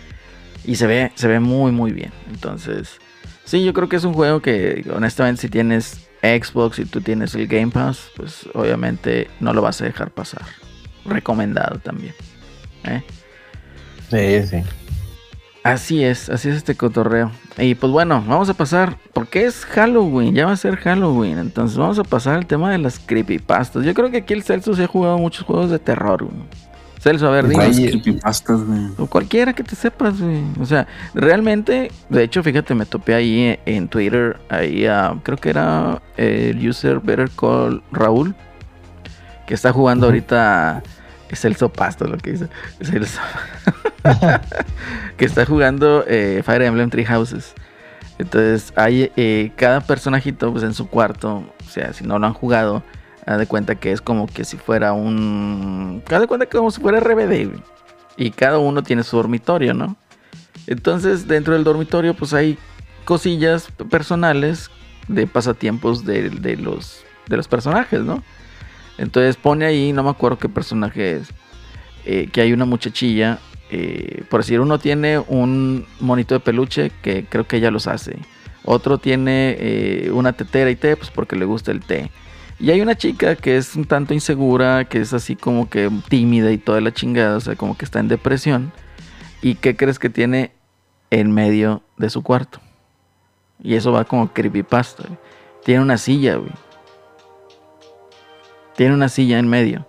[0.65, 2.13] Y se ve, se ve muy muy bien.
[2.29, 2.99] Entonces,
[3.45, 7.35] sí, yo creo que es un juego que honestamente si tienes Xbox y tú tienes
[7.35, 10.43] el Game Pass, pues obviamente no lo vas a dejar pasar.
[11.05, 12.15] Recomendado también.
[12.85, 13.03] ¿eh?
[14.11, 14.63] Sí, sí.
[15.63, 17.31] Así es, así es este cotorreo.
[17.59, 21.77] Y pues bueno, vamos a pasar, porque es Halloween, ya va a ser Halloween, entonces
[21.77, 23.85] vamos a pasar al tema de las creepypastas.
[23.85, 26.47] Yo creo que aquí el Celso se ha jugado muchos juegos de terror, güey.
[27.01, 27.57] Celso, a ver, güey.
[28.99, 30.43] O cualquiera que te sepas, güey.
[30.61, 35.39] O sea, realmente, de hecho, fíjate, me topé ahí en, en Twitter, ahí a- creo
[35.39, 38.35] que era el user Better Call Raúl,
[39.47, 40.13] que está jugando Ujú.
[40.13, 40.83] ahorita,
[41.31, 42.49] es Celso Pasto lo que dice,
[42.83, 43.19] Celso.
[45.17, 47.55] que está jugando eh, Fire Emblem Three Houses.
[48.19, 51.37] Entonces, hay eh, cada personajito pues, en su cuarto,
[51.67, 52.83] o sea, si no lo han jugado,
[53.27, 56.03] haz de cuenta que es como que si fuera un.
[56.11, 57.51] Haz de cuenta que como si fuera RBD.
[58.17, 59.97] Y cada uno tiene su dormitorio, ¿no?
[60.67, 62.59] Entonces, dentro del dormitorio, pues hay
[63.05, 64.71] cosillas personales
[65.09, 68.23] de pasatiempos de, de los, de los personajes, ¿no?
[68.99, 71.29] Entonces pone ahí, no me acuerdo qué personaje es,
[72.05, 73.39] eh, que hay una muchachilla,
[73.71, 78.19] eh, por decir, uno tiene un monito de peluche que creo que ella los hace.
[78.65, 82.11] Otro tiene eh, una tetera y té, pues porque le gusta el té.
[82.61, 86.53] Y hay una chica que es un tanto insegura, que es así como que tímida
[86.53, 88.71] y toda la chingada, o sea, como que está en depresión.
[89.41, 90.53] ¿Y qué crees que tiene
[91.11, 92.61] en medio de su cuarto?
[93.63, 95.05] Y eso va como creepypasta.
[95.07, 95.19] güey.
[95.65, 96.53] Tiene una silla, güey.
[98.77, 99.87] Tiene una silla en medio.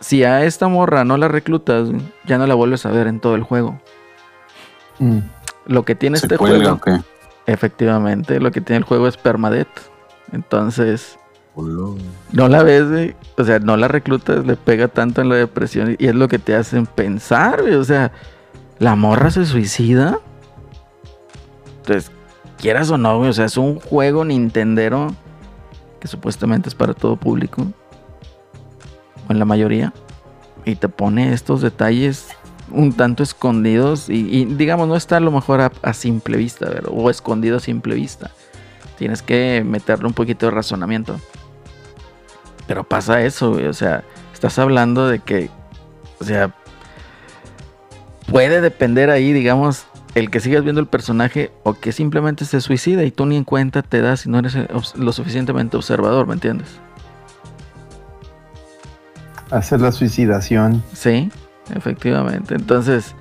[0.00, 3.20] Si a esta morra no la reclutas, güey, ya no la vuelves a ver en
[3.20, 3.80] todo el juego.
[4.98, 5.20] Mm.
[5.20, 7.04] ¿Se Lo que tiene este cuelga juego,
[7.46, 9.93] efectivamente, lo que tiene el juego es permadeath.
[10.34, 11.16] Entonces,
[12.32, 13.14] no la ves, güey.
[13.36, 16.38] O sea, no la reclutas, le pega tanto en la depresión y es lo que
[16.38, 17.74] te hacen pensar, güey.
[17.74, 18.10] O sea,
[18.78, 20.18] la morra se suicida.
[21.78, 22.10] Entonces,
[22.58, 23.30] quieras o no, güey.
[23.30, 25.14] O sea, es un juego Nintendero
[26.00, 27.66] que supuestamente es para todo público.
[29.28, 29.92] O en la mayoría.
[30.64, 32.28] Y te pone estos detalles
[32.72, 34.08] un tanto escondidos.
[34.08, 36.90] Y, y, digamos, no está a lo mejor a, a simple vista, ¿verdad?
[36.92, 38.32] O escondido a simple vista.
[38.98, 41.18] Tienes que meterle un poquito de razonamiento.
[42.66, 43.66] Pero pasa eso, güey.
[43.66, 45.50] O sea, estás hablando de que,
[46.20, 46.54] o sea,
[48.30, 53.02] puede depender ahí, digamos, el que sigas viendo el personaje o que simplemente se suicida
[53.04, 54.56] y tú ni en cuenta te das si no eres
[54.96, 56.68] lo suficientemente observador, ¿me entiendes?
[59.50, 60.82] Hacer la suicidación.
[60.92, 61.30] Sí,
[61.74, 62.54] efectivamente.
[62.54, 63.14] Entonces,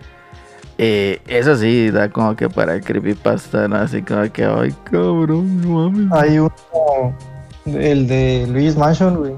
[0.78, 3.76] eh, eso sí da como que para creepypasta, ¿no?
[3.78, 6.12] Así como que, ay, cabrón, no mames.
[6.12, 6.54] Hay uno,
[7.66, 9.34] el de Luis Mansion, güey.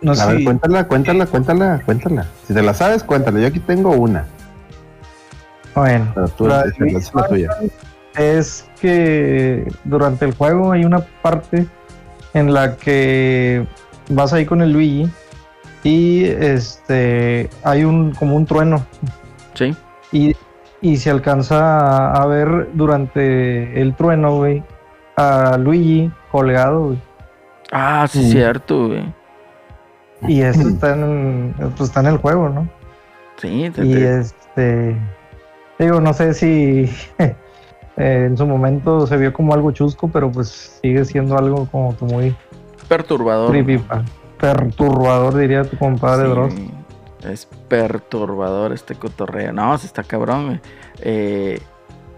[0.00, 0.34] No A sé.
[0.34, 2.26] ver, cuéntala, cuéntala, cuéntala, cuéntala.
[2.46, 3.38] Si te la sabes, cuéntala.
[3.40, 4.24] Yo aquí tengo una.
[5.74, 7.48] Bueno, Pero tú, La- la tuya.
[8.16, 11.66] es que durante el juego hay una parte
[12.34, 13.66] en la que
[14.10, 15.08] vas ahí con el Luigi
[15.84, 18.84] y este hay un como un trueno
[19.54, 19.74] Sí,
[20.12, 20.36] y,
[20.80, 24.62] y se alcanza a, ver durante el trueno, güey,
[25.16, 26.98] a Luigi colgado, güey.
[27.72, 28.30] Ah, sí, Mm.
[28.30, 29.14] cierto, güey.
[30.28, 32.68] Y eso está en, pues está en el juego, ¿no?
[33.38, 34.96] Sí, te- Y te- este,
[35.78, 36.88] digo, no sé si
[37.96, 42.04] en su momento se vio como algo chusco, pero pues sigue siendo algo como que
[42.04, 42.36] muy
[42.88, 43.52] perturbador.
[44.38, 46.54] perturbador, diría tu compadre Sí, Dross.
[47.30, 49.52] Es perturbador este cotorreo.
[49.52, 50.60] No, se está cabrón, güey.
[51.00, 51.60] Eh,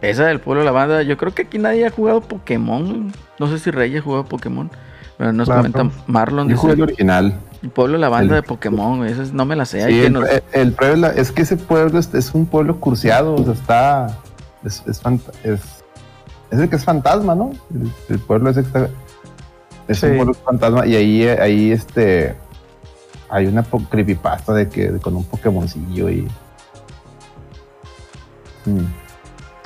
[0.01, 3.13] esa del pueblo de la banda, yo creo que aquí nadie ha jugado Pokémon.
[3.39, 4.71] No sé si Rey ha jugado Pokémon.
[5.17, 5.63] Pero nos Claro.
[5.71, 7.39] comenta Marlon, Yo dice, jugué el original.
[7.63, 9.07] el pueblo de la banda el- de Pokémon.
[9.07, 9.87] Esa es- no me la sé.
[9.87, 13.35] Sí, el, nos- el- el pueblo, es que ese pueblo es, es un pueblo curseado,
[13.35, 14.19] o sea, está.
[14.65, 15.61] Es, es, fanta- es,
[16.51, 17.53] es el que es fantasma, ¿no?
[17.73, 18.89] El, el pueblo ese que está.
[19.87, 20.07] Es Sí.
[20.07, 22.35] un pueblo fantasma y ahí, ahí este.
[23.35, 26.29] Hay una creepypasta de que de- con un Pokémoncillo y.
[28.65, 28.87] Mm.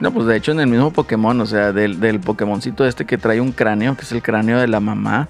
[0.01, 3.19] No, pues de hecho en el mismo Pokémon, o sea, del, del Pokémoncito este que
[3.19, 5.29] trae un cráneo, que es el cráneo de la mamá.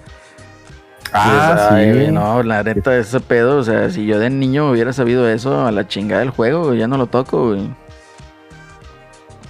[1.11, 1.91] Ah, Pues, ay, sí.
[1.97, 5.65] güey, no, la neta, ese pedo, o sea, si yo de niño hubiera sabido eso,
[5.65, 7.67] a la chingada del juego, ya no lo toco, güey.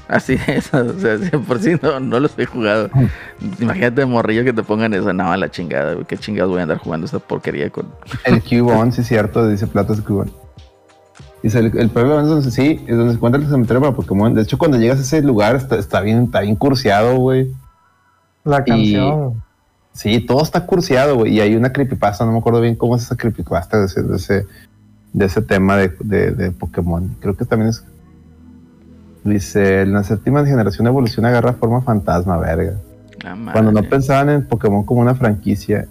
[0.10, 2.90] Así es, o sea, si por si no, no los he jugado.
[3.60, 6.64] Imagínate, morrillo, que te pongan eso, no, a la chingada, güey, qué chingados voy a
[6.64, 7.88] andar jugando esta porquería con...
[8.26, 10.32] El Cubone, sí es cierto, dice Platas Cubone.
[11.44, 14.34] Dice, el, el pueblo es donde, sí, es donde se encuentra el cementerio para Pokémon.
[14.34, 17.54] De hecho, cuando llegas a ese lugar está, está bien, está bien curseado, güey.
[18.44, 19.44] La Y- canción.
[19.94, 21.36] Sí, todo está curseado, güey.
[21.36, 24.16] Y hay una creepypasta, no me acuerdo bien cómo es esa creepypasta de ese, de
[24.18, 24.48] ese,
[25.14, 27.16] de ese tema de, de- de Pokémon.
[27.22, 27.86] Creo que también es.
[29.30, 32.74] Dice, en la séptima generación de evolución agarra forma fantasma, verga.
[33.24, 33.54] La madre.
[33.54, 35.88] Cuando no pensaban en Pokémon como una franquicia.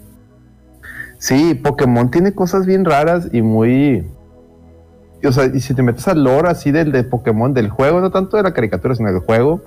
[1.17, 4.07] Sí, Pokémon tiene cosas bien raras y muy.
[5.23, 8.09] O sea, y si te metes al lore así del de Pokémon, del juego, no
[8.09, 9.61] tanto de la caricatura, sino del juego,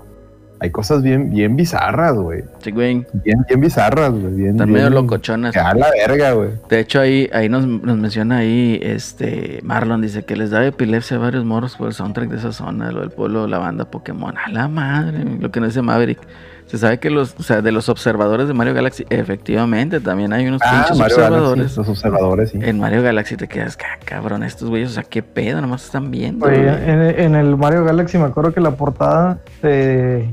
[0.63, 2.45] hay cosas bien, bien bizarras, güey.
[2.61, 4.33] Sí, güey, Bien, bien bizarras, güey.
[4.35, 5.53] Bien, están bien- medio locochonas.
[5.53, 6.51] que a la verga, güey.
[6.71, 11.17] De hecho, ahí, ahí nos, nos menciona ahí, este, Marlon dice que les da epilepsia
[11.17, 13.85] a varios morros por el soundtrack de esa zona, de lo del pueblo, la banda
[13.91, 14.35] Pokémon.
[14.39, 16.21] A la madre, lo que nos dice Maverick.
[16.67, 20.47] Se sabe que los, o sea, de los observadores de Mario Galaxy, efectivamente, también hay
[20.47, 21.77] unos pinches Ah, Mario Galaxy, observadores.
[21.77, 22.59] los observadores, sí.
[22.63, 26.11] En Mario Galaxy te quedas, "Ca- cabrón, estos güeyes, o sea, qué pedo, nomás están
[26.11, 26.47] viendo.
[26.47, 26.69] Oye, güey".
[26.91, 30.31] en, en el Mario Galaxy me acuerdo que la portada eh,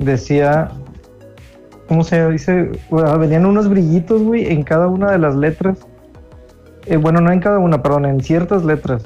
[0.00, 0.70] decía,
[1.88, 2.72] ¿cómo se dice?
[2.90, 5.78] Bueno, venían unos brillitos, güey, en cada una de las letras.
[6.86, 9.04] Eh, bueno, no en cada una, perdón, en ciertas letras.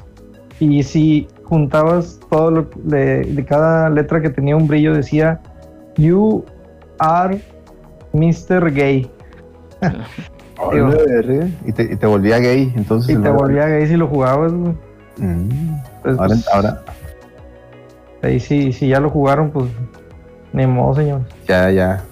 [0.59, 5.41] Y si juntabas todo lo de, de cada letra que tenía un brillo, decía,
[5.97, 6.43] You
[6.99, 7.41] are
[8.13, 8.71] Mr.
[8.71, 9.09] Gay.
[11.65, 13.13] Y te, y te volvía gay, entonces.
[13.13, 14.73] Y te volvía gay si lo jugabas, güey.
[15.17, 15.49] Mm.
[16.01, 16.81] Pues, Ahora, pues, ahora
[18.21, 19.65] Ahí sí, si ya lo jugaron, pues
[20.55, 21.21] ni modo, señor.
[21.47, 22.03] ya, ya.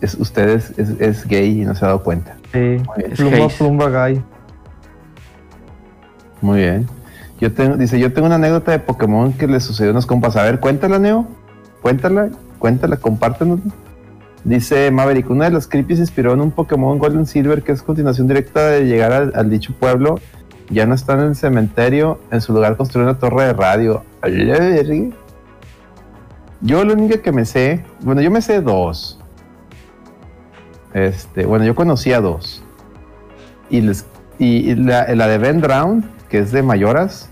[0.00, 2.36] Es, ustedes es, es gay y no se ha dado cuenta.
[2.52, 4.20] Sí, Es plumba, guy.
[6.42, 6.86] Muy bien.
[7.40, 10.36] Yo tengo, dice, yo tengo una anécdota de Pokémon que le sucedió a unos compas.
[10.36, 11.26] A ver, cuéntala, Neo.
[11.80, 12.28] Cuéntala,
[12.58, 13.60] cuéntala, compártenos.
[14.44, 17.82] Dice Maverick, una de las creepy se inspiró en un Pokémon Golden Silver que es
[17.82, 20.20] continuación directa de llegar al, al dicho pueblo.
[20.68, 24.02] Ya no está en el cementerio, en su lugar construyó una torre de radio.
[26.64, 29.20] Yo lo único que me sé, bueno, yo me sé dos.
[30.94, 32.64] Este, bueno, yo conocía dos.
[33.68, 34.06] Y, les,
[34.38, 37.28] y, y la, la de Ben Drown, que es de Mayoras,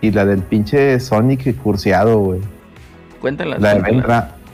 [0.00, 2.40] y la del pinche Sonic curseado, güey.
[3.20, 3.60] Cuéntalas.
[3.60, 4.04] La de Ben.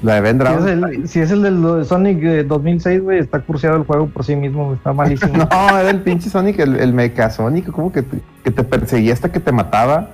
[0.03, 0.85] La de Ben Si es, Drown.
[0.95, 4.37] el, si es el del Sonic de 2006, güey, está curseado el juego por sí
[4.37, 5.35] mismo, está malísimo.
[5.51, 9.13] No, era el pinche Sonic, el, el Mecha Sonic, como que te, que te perseguía
[9.13, 10.11] hasta que te mataba.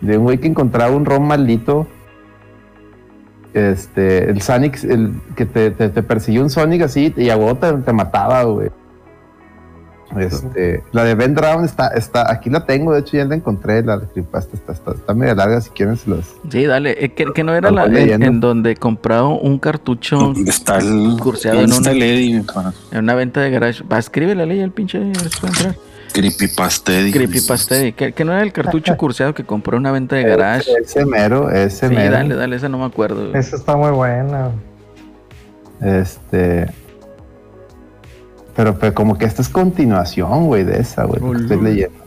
[0.00, 1.86] De un güey que encontraba un ROM maldito.
[3.54, 7.72] Este, el Sonic, el que te, te, te persiguió un Sonic así y a te,
[7.72, 8.70] te mataba, güey.
[10.18, 13.80] Este, la de Ben Drown está, está, aquí la tengo, de hecho ya la encontré,
[13.84, 16.24] la creepypasta está, está, está medio larga, si quieren se los...
[16.50, 16.96] Sí, dale.
[17.04, 21.16] eh, que, que no era la, en, en donde compraron un cartucho ¿Dónde está el.
[21.20, 22.02] Curseado ¿Dónde en está un- el
[22.90, 23.84] en una venta de garage.
[23.84, 24.98] Va, escribe la ley al pinche.
[24.98, 25.76] a ver si puede entrar.
[26.12, 26.92] Creepypasta.
[26.98, 30.70] Eddie, Que, que no era el cartucho curseado que compró en una venta de garage.
[30.82, 32.12] Ese mero, ese Sí, mero.
[32.12, 33.34] dale, dale, esa no me acuerdo.
[33.34, 34.50] Esa está muy buena.
[35.80, 36.66] Este.
[38.56, 42.04] Pero, pero como que esta es continuación, güey, de esa, güey, que estoy leyendo.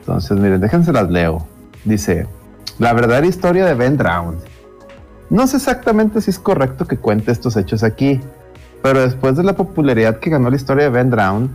[0.00, 1.46] Entonces, miren, déjense las leo.
[1.84, 2.26] Dice:
[2.78, 4.36] La verdadera historia de Ben Drown.
[5.30, 8.18] No sé exactamente si es correcto que cuente estos hechos aquí,
[8.82, 11.50] pero después de la popularidad que ganó la historia de Ben Drown,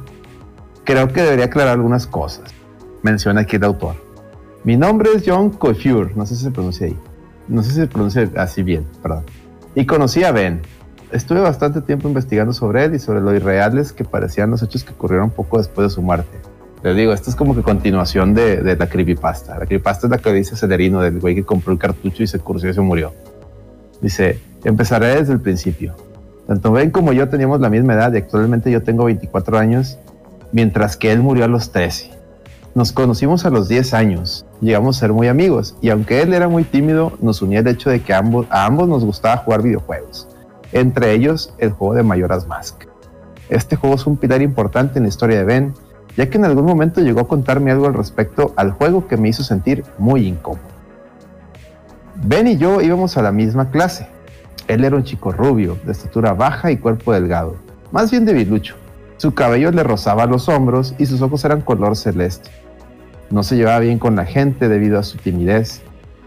[0.83, 2.53] creo que debería aclarar algunas cosas.
[3.01, 3.95] Menciona aquí el autor.
[4.63, 6.97] Mi nombre es John Coiffure, no sé si se pronuncia ahí.
[7.47, 9.25] No sé si se pronuncia así bien, perdón.
[9.75, 10.61] Y conocí a Ben,
[11.11, 14.93] estuve bastante tiempo investigando sobre él y sobre lo irreales que parecían los hechos que
[14.93, 16.37] ocurrieron poco después de su muerte.
[16.83, 19.57] Les digo, esto es como que continuación de, de la creepypasta.
[19.57, 22.39] La creepypasta es la que dice Celerino, del güey que compró el cartucho y se
[22.39, 23.13] cursió y se murió.
[24.01, 25.95] Dice, empezaré desde el principio.
[26.47, 29.97] Tanto Ben como yo teníamos la misma edad y actualmente yo tengo 24 años,
[30.53, 32.11] mientras que él murió a los 13.
[32.75, 36.47] Nos conocimos a los 10 años, llegamos a ser muy amigos y aunque él era
[36.47, 40.29] muy tímido, nos unía el hecho de que ambos, a ambos nos gustaba jugar videojuegos,
[40.71, 42.85] entre ellos el juego de Mayoras Mask.
[43.49, 45.73] Este juego es un pilar importante en la historia de Ben,
[46.15, 49.29] ya que en algún momento llegó a contarme algo al respecto al juego que me
[49.29, 50.63] hizo sentir muy incómodo.
[52.23, 54.07] Ben y yo íbamos a la misma clase.
[54.67, 57.55] Él era un chico rubio, de estatura baja y cuerpo delgado,
[57.91, 58.82] más bien debilucho.
[59.23, 62.51] Su cabello le rozaba los hombros y sus ojos eran color celeste.
[63.29, 65.81] No se llevaba bien con la gente debido a su timidez.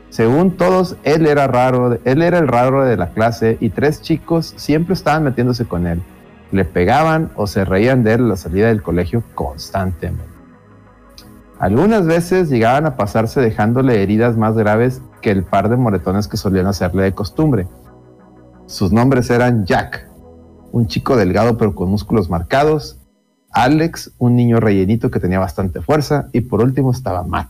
[0.09, 4.55] Según todos, él era raro, él era el raro de la clase y tres chicos
[4.57, 6.01] siempre estaban metiéndose con él.
[6.53, 10.25] Le pegaban o se reían de él a la salida del colegio constantemente.
[11.59, 16.39] Algunas veces llegaban a pasarse dejándole heridas más graves que el par de moretones que
[16.39, 17.69] solían hacerle de costumbre.
[18.65, 20.06] Sus nombres eran Jack,
[20.77, 22.99] un chico delgado pero con músculos marcados,
[23.51, 27.49] Alex, un niño rellenito que tenía bastante fuerza, y por último estaba Matt.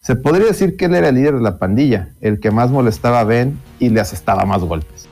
[0.00, 3.20] Se podría decir que él era el líder de la pandilla, el que más molestaba
[3.20, 5.08] a Ben y le asestaba más golpes.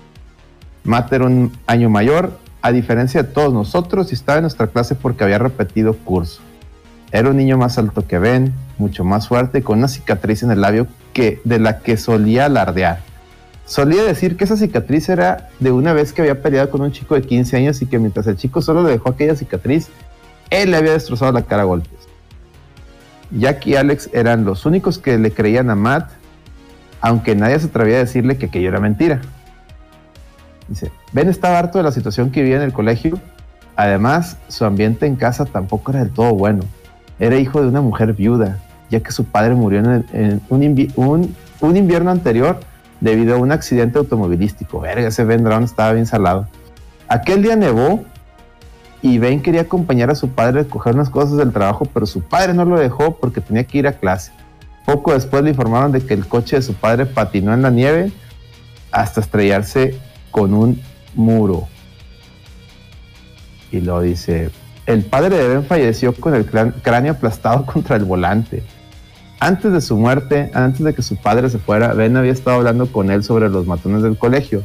[0.82, 4.96] Matt era un año mayor, a diferencia de todos nosotros, y estaba en nuestra clase
[4.96, 6.42] porque había repetido curso.
[7.12, 10.62] Era un niño más alto que Ben, mucho más fuerte, con una cicatriz en el
[10.62, 12.98] labio que, de la que solía alardear.
[13.66, 17.16] Solía decir que esa cicatriz era de una vez que había peleado con un chico
[17.16, 19.88] de 15 años y que mientras el chico solo le dejó aquella cicatriz,
[20.50, 21.90] él le había destrozado la cara a golpes.
[23.32, 26.10] Jack y Alex eran los únicos que le creían a Matt,
[27.00, 29.20] aunque nadie se atrevía a decirle que aquello era mentira.
[30.68, 33.18] Dice, Ben estaba harto de la situación que vivía en el colegio.
[33.74, 36.62] Además, su ambiente en casa tampoco era del todo bueno.
[37.18, 38.60] Era hijo de una mujer viuda,
[38.90, 42.60] ya que su padre murió en, un invierno anterior
[43.00, 44.80] debido a un accidente automovilístico.
[44.80, 46.48] Verga, ese Ben Brown estaba bien salado.
[47.08, 48.04] Aquel día nevó
[49.02, 52.22] y Ben quería acompañar a su padre a coger unas cosas del trabajo, pero su
[52.22, 54.32] padre no lo dejó porque tenía que ir a clase.
[54.84, 58.12] Poco después le informaron de que el coche de su padre patinó en la nieve
[58.90, 59.98] hasta estrellarse
[60.30, 60.80] con un
[61.14, 61.66] muro.
[63.72, 64.50] Y lo dice,
[64.86, 68.62] el padre de Ben falleció con el crán- cráneo aplastado contra el volante.
[69.38, 72.90] Antes de su muerte, antes de que su padre se fuera, Ben había estado hablando
[72.90, 74.62] con él sobre los matones del colegio.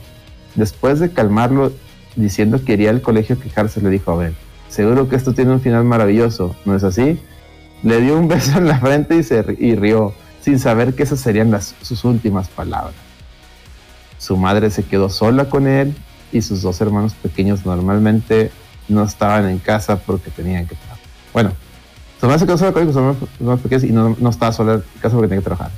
[0.55, 1.73] Después de calmarlo
[2.15, 4.35] diciendo que iría al colegio a quejarse, le dijo a Ben,
[4.69, 7.19] seguro que esto tiene un final maravilloso, ¿no es así?
[7.83, 11.51] Le dio un beso en la frente y se rió, sin saber que esas serían
[11.51, 12.95] las, sus últimas palabras.
[14.17, 15.93] Su madre se quedó sola con él
[16.31, 18.51] y sus dos hermanos pequeños normalmente
[18.87, 20.99] no estaban en casa porque tenían que trabajar.
[21.33, 21.51] Bueno,
[22.21, 25.27] su mamá se quedó con hermanos pequeños y no, no estaba sola en casa porque
[25.27, 25.71] tenía que trabajar.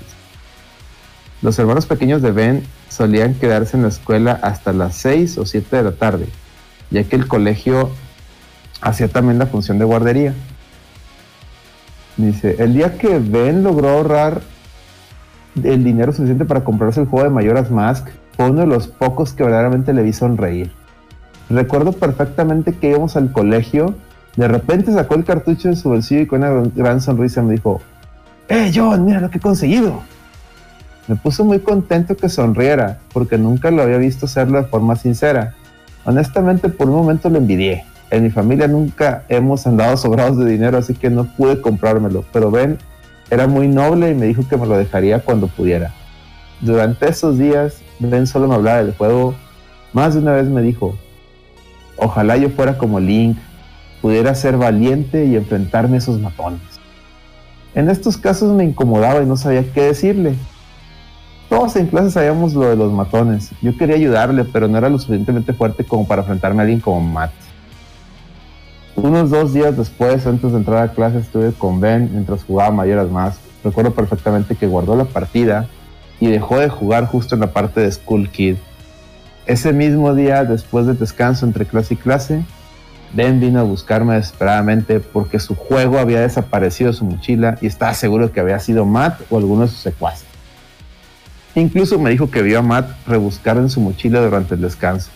[1.41, 5.77] Los hermanos pequeños de Ben solían quedarse en la escuela hasta las 6 o 7
[5.77, 6.27] de la tarde,
[6.91, 7.91] ya que el colegio
[8.81, 10.33] hacía también la función de guardería.
[12.17, 14.41] Dice, el día que Ben logró ahorrar
[15.63, 19.31] el dinero suficiente para comprarse el juego de Mayoras Mask, fue uno de los pocos
[19.31, 20.73] que verdaderamente le vi sonreír.
[21.49, 23.95] Recuerdo perfectamente que íbamos al colegio,
[24.35, 27.81] de repente sacó el cartucho de su bolsillo y con una gran sonrisa me dijo,
[28.49, 30.01] ¡Eh, John, mira lo que he conseguido!
[31.07, 35.53] Me puso muy contento que sonriera, porque nunca lo había visto hacerlo de forma sincera.
[36.05, 37.85] Honestamente, por un momento lo envidié.
[38.09, 42.23] En mi familia nunca hemos andado sobrados de dinero, así que no pude comprármelo.
[42.31, 42.77] Pero Ben
[43.29, 45.91] era muy noble y me dijo que me lo dejaría cuando pudiera.
[46.61, 49.35] Durante esos días, Ben solo me hablaba del juego.
[49.91, 50.95] Más de una vez me dijo,
[51.97, 53.37] ojalá yo fuera como Link,
[54.03, 56.59] pudiera ser valiente y enfrentarme a esos matones.
[57.73, 60.35] En estos casos me incomodaba y no sabía qué decirle.
[61.47, 63.51] Todos en clase sabíamos lo de los matones.
[63.61, 66.99] Yo quería ayudarle, pero no era lo suficientemente fuerte como para enfrentarme a alguien como
[66.99, 67.31] Matt.
[68.97, 73.09] Unos dos días después, antes de entrar a clase, estuve con Ben mientras jugaba Mayoras
[73.09, 73.39] Más.
[73.63, 75.69] Recuerdo perfectamente que guardó la partida
[76.19, 78.57] y dejó de jugar justo en la parte de School Kid.
[79.45, 82.43] Ese mismo día, después del descanso entre clase y clase,
[83.13, 87.93] Ben vino a buscarme desesperadamente porque su juego había desaparecido de su mochila y estaba
[87.93, 90.25] seguro que había sido Matt o alguno de sus secuaces.
[91.55, 95.11] Incluso me dijo que vio a Matt rebuscar en su mochila durante el descanso.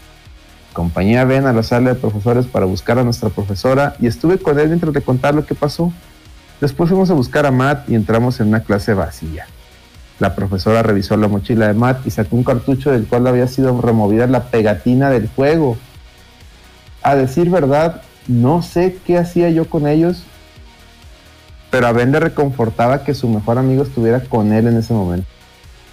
[0.72, 4.38] Acompañé a Ben a la sala de profesores para buscar a nuestra profesora y estuve
[4.38, 5.92] con él mientras le contar lo que pasó.
[6.62, 9.48] Después fuimos a buscar a Matt y entramos en una clase vacía.
[10.20, 13.80] La profesora revisó la mochila de Matt y sacó un cartucho del cual había sido
[13.82, 15.78] removida la pegatina del juego.
[17.08, 20.24] A decir verdad, no sé qué hacía yo con ellos,
[21.72, 25.28] pero a Ben le reconfortaba que su mejor amigo estuviera con él en ese momento.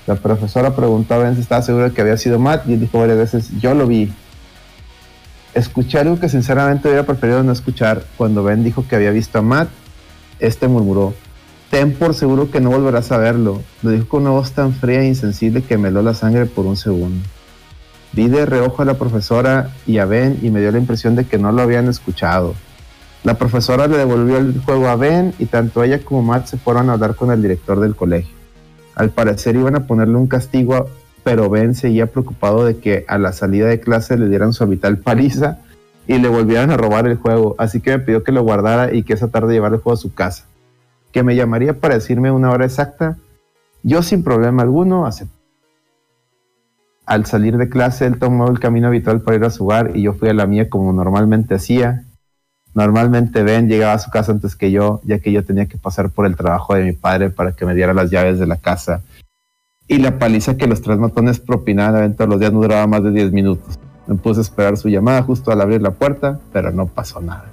[0.08, 2.80] La profesora preguntó a Ben si estaba seguro de que había sido Matt y él
[2.80, 4.12] dijo varias veces, yo lo vi.
[5.54, 8.02] Escuché algo que sinceramente hubiera preferido no escuchar.
[8.16, 9.68] Cuando Ben dijo que había visto a Matt,
[10.40, 11.14] este murmuró,
[11.70, 13.62] ten por seguro que no volverás a verlo.
[13.82, 16.66] Lo dijo con una voz tan fría e insensible que me heló la sangre por
[16.66, 17.24] un segundo.
[18.14, 21.24] Vi de reojo a la profesora y a Ben y me dio la impresión de
[21.24, 22.54] que no lo habían escuchado.
[23.24, 26.90] La profesora le devolvió el juego a Ben y tanto ella como Matt se fueron
[26.90, 28.34] a hablar con el director del colegio.
[28.94, 30.88] Al parecer iban a ponerle un castigo,
[31.24, 34.98] pero Ben seguía preocupado de que a la salida de clase le dieran su habitual
[34.98, 35.58] paliza
[36.06, 39.02] y le volvieran a robar el juego, así que me pidió que lo guardara y
[39.02, 40.44] que esa tarde llevara el juego a su casa.
[41.10, 43.16] Que me llamaría para decirme una hora exacta.
[43.82, 45.33] Yo sin problema alguno acepté.
[47.06, 50.02] Al salir de clase, él tomó el camino habitual para ir a su hogar y
[50.02, 52.04] yo fui a la mía como normalmente hacía.
[52.74, 56.10] Normalmente Ben llegaba a su casa antes que yo, ya que yo tenía que pasar
[56.10, 59.02] por el trabajo de mi padre para que me diera las llaves de la casa.
[59.86, 63.10] Y la paliza que los tres matones propinaban todos los días no duraba más de
[63.10, 63.78] 10 minutos.
[64.06, 67.44] Me puse a esperar su llamada justo al abrir la puerta, pero no pasó nada.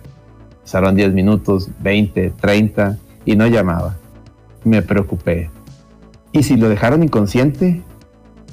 [0.64, 3.98] Pasaron 10 minutos, 20, 30 y no llamaba.
[4.64, 5.50] Me preocupé.
[6.32, 7.84] ¿Y si lo dejaron inconsciente?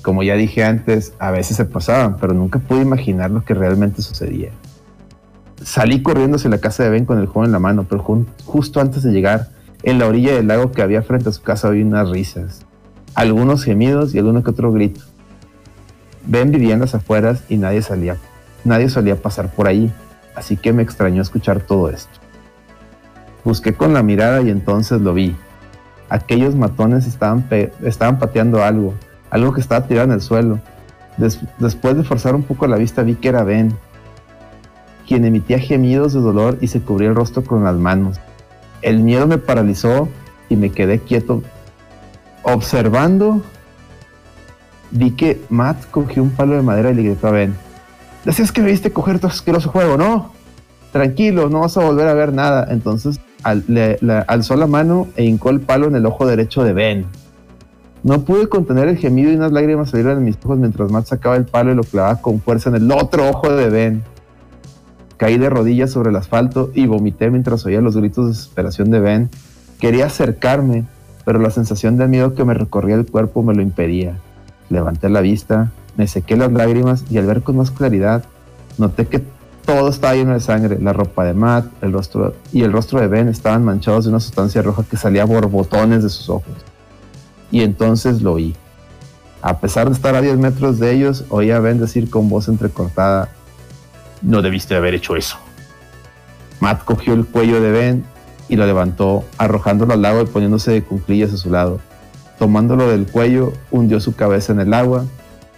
[0.03, 4.03] Como ya dije antes, a veces se pasaban, pero nunca pude imaginar lo que realmente
[4.03, 4.51] sucedía.
[5.63, 8.05] Salí corriendo hacia la casa de Ben con el juego en la mano, pero
[8.45, 9.49] justo antes de llegar,
[9.83, 12.65] en la orilla del lago que había frente a su casa oí unas risas,
[13.15, 15.01] algunos gemidos y alguno que otro grito.
[16.27, 18.17] Ben vivía en las afueras y nadie salía,
[18.65, 19.93] nadie solía pasar por ahí,
[20.35, 22.11] así que me extrañó escuchar todo esto.
[23.45, 25.35] Busqué con la mirada y entonces lo vi.
[26.09, 28.95] Aquellos matones estaban pateando algo,
[29.31, 30.59] algo que estaba tirado en el suelo.
[31.17, 33.77] Des- después de forzar un poco la vista vi que era Ben,
[35.07, 38.21] quien emitía gemidos de dolor y se cubría el rostro con las manos.
[38.83, 40.09] El miedo me paralizó
[40.49, 41.43] y me quedé quieto.
[42.43, 43.43] Observando,
[44.91, 47.55] vi que Matt cogió un palo de madera y le gritó a Ben.
[48.25, 50.33] Decías que me viste coger tu asqueroso juego, ¿no?
[50.93, 52.67] Tranquilo, no vas a volver a ver nada.
[52.71, 57.07] Entonces alzó la mano e hincó el palo en el ojo derecho de Ben.
[58.09, 61.37] No pude contener el gemido y unas lágrimas salieron de mis ojos mientras Matt sacaba
[61.37, 64.03] el palo y lo clavaba con fuerza en el otro ojo de Ben.
[65.19, 69.01] Caí de rodillas sobre el asfalto y vomité mientras oía los gritos de desesperación de
[69.01, 69.29] Ben.
[69.79, 70.87] Quería acercarme,
[71.27, 74.17] pero la sensación de miedo que me recorría el cuerpo me lo impedía.
[74.71, 78.25] Levanté la vista, me sequé las lágrimas y al ver con más claridad,
[78.79, 79.23] noté que
[79.67, 80.79] todo estaba lleno de sangre.
[80.81, 84.21] La ropa de Matt el rostro, y el rostro de Ben estaban manchados de una
[84.21, 86.55] sustancia roja que salía borbotones de sus ojos.
[87.51, 88.55] Y entonces lo oí.
[89.41, 92.49] A pesar de estar a 10 metros de ellos, oí a Ben decir con voz
[92.49, 93.31] entrecortada,
[94.23, 95.39] no debiste haber hecho eso.
[96.61, 98.05] Matt cogió el cuello de Ben
[98.49, 101.81] y lo levantó, arrojándolo al lago y poniéndose de cuclillas a su lado.
[102.39, 105.05] Tomándolo del cuello, hundió su cabeza en el agua.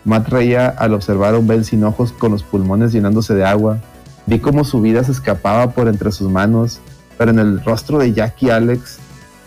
[0.05, 3.79] Matt reía al observar a un Ben sin ojos con los pulmones llenándose de agua.
[4.27, 6.81] Vi cómo su vida se escapaba por entre sus manos,
[7.17, 8.99] pero en el rostro de Jack y Alex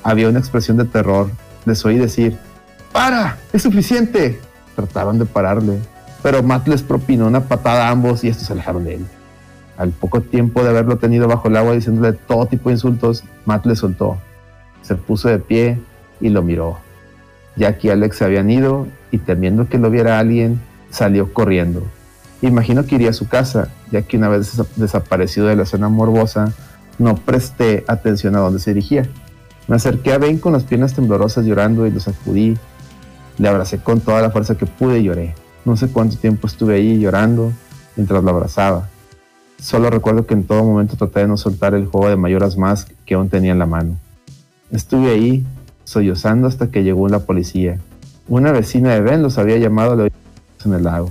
[0.03, 1.29] había una expresión de terror.
[1.65, 2.37] Les oí decir,
[2.91, 3.37] ¡Para!
[3.51, 4.39] ¡Es suficiente!
[4.75, 5.79] Trataban de pararle,
[6.21, 9.05] pero Matt les propinó una patada a ambos y estos se alejaron de él.
[9.77, 13.65] Al poco tiempo de haberlo tenido bajo el agua diciéndole todo tipo de insultos, Matt
[13.65, 14.17] le soltó.
[14.81, 15.79] Se puso de pie
[16.21, 16.77] y lo miró.
[17.55, 20.59] Jack y Alex se habían ido y temiendo que lo viera alguien,
[20.89, 21.83] salió corriendo.
[22.41, 25.87] Imagino que iría a su casa, ya que una vez desa- desaparecido de la zona
[25.89, 26.51] morbosa,
[26.99, 29.07] no presté atención a dónde se dirigía.
[29.67, 32.57] Me acerqué a Ben con las piernas temblorosas llorando y lo sacudí.
[33.37, 35.35] Le abracé con toda la fuerza que pude y lloré.
[35.65, 37.51] No sé cuánto tiempo estuve ahí llorando
[37.95, 38.89] mientras lo abrazaba.
[39.59, 42.89] Solo recuerdo que en todo momento traté de no soltar el juego de Mayoras Mask
[43.05, 43.97] que aún tenía en la mano.
[44.71, 45.45] Estuve ahí,
[45.85, 47.79] sollozando hasta que llegó la policía.
[48.27, 50.09] Una vecina de Ben los había llamado a la
[50.65, 51.09] en el lago.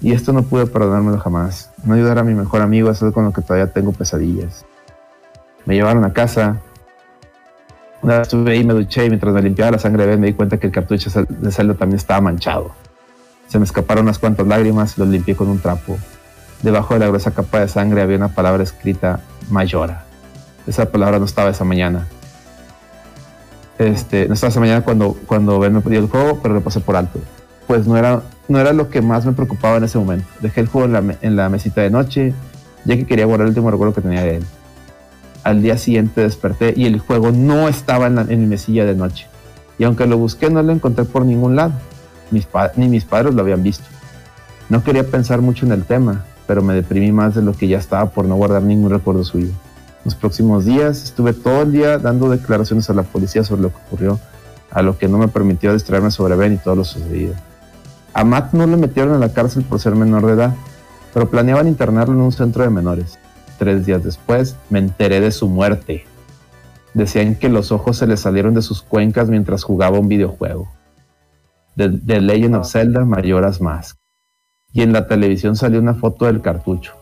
[0.00, 1.70] Y esto no pude perdonármelo jamás.
[1.84, 4.64] No ayudar a mi mejor amigo es algo con lo que todavía tengo pesadillas.
[5.64, 6.60] Me llevaron a casa.
[8.00, 10.58] Una vez estuve ahí, me duché y mientras me limpiaba la sangre me di cuenta
[10.58, 12.72] que el cartucho de celda también estaba manchado.
[13.48, 15.98] Se me escaparon unas cuantas lágrimas y los limpié con un trapo.
[16.62, 19.20] Debajo de la gruesa capa de sangre había una palabra escrita
[19.50, 20.04] Mayora.
[20.66, 22.06] Esa palabra no estaba esa mañana.
[23.78, 26.80] Este, no estaba esa mañana cuando, cuando Ben me pidió el juego, pero lo pasé
[26.80, 27.20] por alto.
[27.66, 30.26] Pues no era, no era lo que más me preocupaba en ese momento.
[30.40, 32.34] Dejé el juego en la, en la mesita de noche,
[32.84, 34.44] ya que quería guardar el último recuerdo que tenía de él.
[35.48, 39.26] Al día siguiente desperté y el juego no estaba en, la- mi mesilla de noche.
[39.78, 41.72] Y aunque lo busqué, no lo encontré por ningún lado.
[42.30, 42.46] Mis
[42.76, 43.84] ni mis padres lo habían visto.
[44.68, 47.78] No quería pensar mucho en el tema, pero me deprimí más de lo que ya
[47.78, 49.48] estaba por no guardar ningún recuerdo suyo.
[50.04, 53.76] Los próximos días estuve todo el día dando declaraciones a la policía sobre lo que
[53.86, 54.20] ocurrió,
[54.70, 57.32] a lo que no me permitió distraerme sobre Ben y todo lo sucedido.
[58.12, 60.54] A Matt no le metieron a la cárcel por ser menor de edad,
[61.14, 63.18] pero planeaban internarlo en un centro de menores.
[63.58, 66.04] Tres días después me enteré de su muerte.
[66.94, 70.68] Decían que los ojos se le salieron de sus cuencas mientras jugaba un videojuego.
[71.76, 73.98] The, The Legend of Zelda Majora's Mask.
[74.72, 76.94] Y en la televisión salió una foto del cartucho.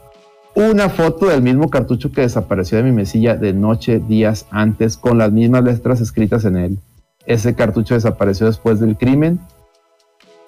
[0.54, 5.18] Una foto del mismo cartucho que desapareció de mi mesilla de noche días antes con
[5.18, 6.78] las mismas letras escritas en él.
[7.26, 9.40] Ese cartucho desapareció después del crimen.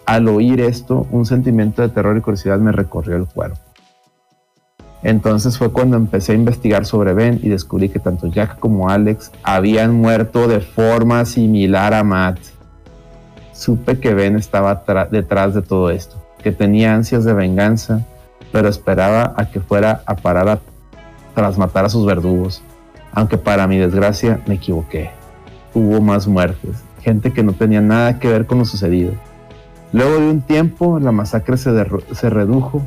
[0.07, 3.68] Al oír esto, un sentimiento de terror y curiosidad me recorrió el cuerpo.
[5.03, 9.31] Entonces fue cuando empecé a investigar sobre Ben y descubrí que tanto Jack como Alex
[9.45, 12.39] habían muerto de forma similar a Matt.
[13.53, 18.05] Supe que Ben estaba detrás de todo esto, que tenía ansias de venganza,
[18.53, 20.59] pero esperaba a que fuera a parar a-
[21.35, 22.63] tras matar a sus verdugos.
[23.13, 25.11] Aunque para mi desgracia me equivoqué.
[25.75, 29.13] Hubo más muertes, gente que no tenía nada que ver con lo sucedido.
[29.93, 31.71] Luego de un tiempo, la masacre se,
[32.13, 32.83] se redujo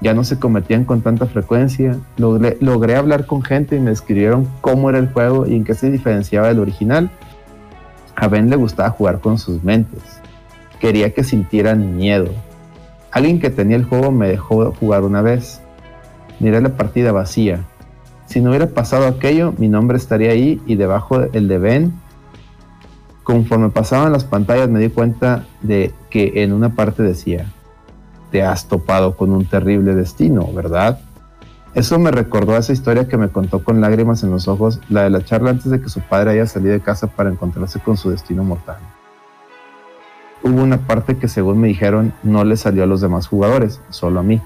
[0.00, 1.98] ya no se cometían con tanta frecuencia.
[2.16, 5.90] Logré, hablar con gente y me describieron cómo era el juego y en qué se
[5.90, 7.10] diferenciaba del original.
[8.16, 10.02] A Ben le gustaba jugar con sus mentes.
[10.80, 12.30] Quería que sintieran miedo.
[13.12, 15.60] Alguien que tenía el juego me dejó jugar una vez.
[16.38, 17.64] Miré la partida vacía.
[18.26, 21.92] Si no hubiera pasado aquello, mi nombre estaría ahí y debajo el de Ben.
[23.22, 27.46] Conforme pasaban las pantallas me di cuenta de que en una parte decía,
[28.30, 31.00] te has topado con un terrible destino, ¿verdad?
[31.74, 35.04] Eso me recordó a esa historia que me contó con lágrimas en los ojos, la
[35.04, 37.96] de la charla antes de que su padre haya salido de casa para encontrarse con
[37.96, 38.78] su destino mortal.
[40.42, 44.20] Hubo una parte que según me dijeron no le salió a los demás jugadores, solo
[44.20, 44.40] a mí.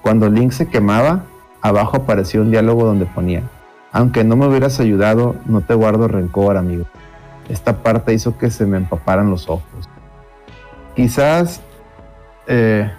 [0.00, 1.24] Cuando Link se quemaba,
[1.60, 3.42] abajo apareció un diálogo donde ponía,
[3.92, 6.86] aunque no me hubieras ayudado, no te guardo rencor, amigo.
[7.48, 9.88] Esta parte hizo que se me empaparan los ojos.
[10.94, 11.60] Quizás
[12.46, 12.90] eh,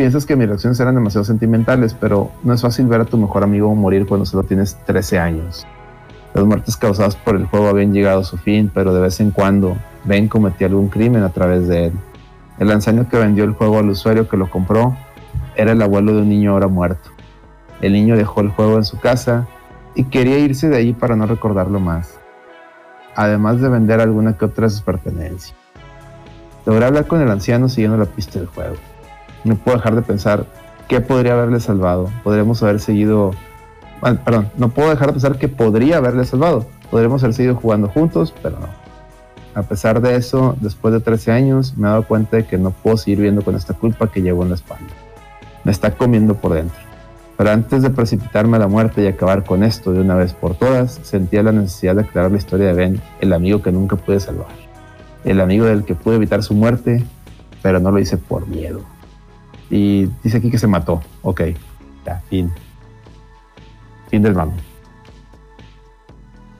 [0.00, 3.44] piensas que mis reacciones eran demasiado sentimentales, pero no es fácil ver a tu mejor
[3.44, 5.66] amigo morir cuando solo tienes 13 años.
[6.32, 9.30] Las muertes causadas por el juego habían llegado a su fin, pero de vez en
[9.30, 11.92] cuando Ben cometía algún crimen a través de él.
[12.58, 14.96] El anciano que vendió el juego al usuario que lo compró
[15.54, 17.10] era el abuelo de un niño ahora muerto.
[17.82, 19.48] El niño dejó el juego en su casa
[19.94, 22.18] y quería irse de allí para no recordarlo más,
[23.14, 25.54] además de vender alguna que otra de sus pertenencias.
[26.64, 28.76] Logré hablar con el anciano siguiendo la pista del juego.
[29.44, 30.44] No puedo dejar de pensar
[30.88, 32.10] qué podría haberle salvado.
[32.24, 33.32] Podríamos haber seguido.
[34.00, 36.66] bueno, perdón, no puedo dejar de pensar que podría haberle salvado.
[36.90, 38.68] Podríamos haber seguido jugando juntos, pero no.
[39.54, 42.70] A pesar de eso, después de 13 años, me he dado cuenta de que no
[42.70, 44.92] puedo seguir viviendo con esta culpa que llevo en la espalda.
[45.64, 46.78] Me está comiendo por dentro.
[47.36, 50.54] Pero antes de precipitarme a la muerte y acabar con esto de una vez por
[50.54, 54.20] todas, sentía la necesidad de aclarar la historia de Ben, el amigo que nunca pude
[54.20, 54.48] salvar.
[55.24, 57.02] El amigo del que pude evitar su muerte,
[57.62, 58.82] pero no lo hice por miedo.
[59.70, 61.00] Y dice aquí que se mató.
[61.22, 61.42] Ok,
[62.04, 62.52] ya, fin.
[64.08, 64.52] Fin del mame.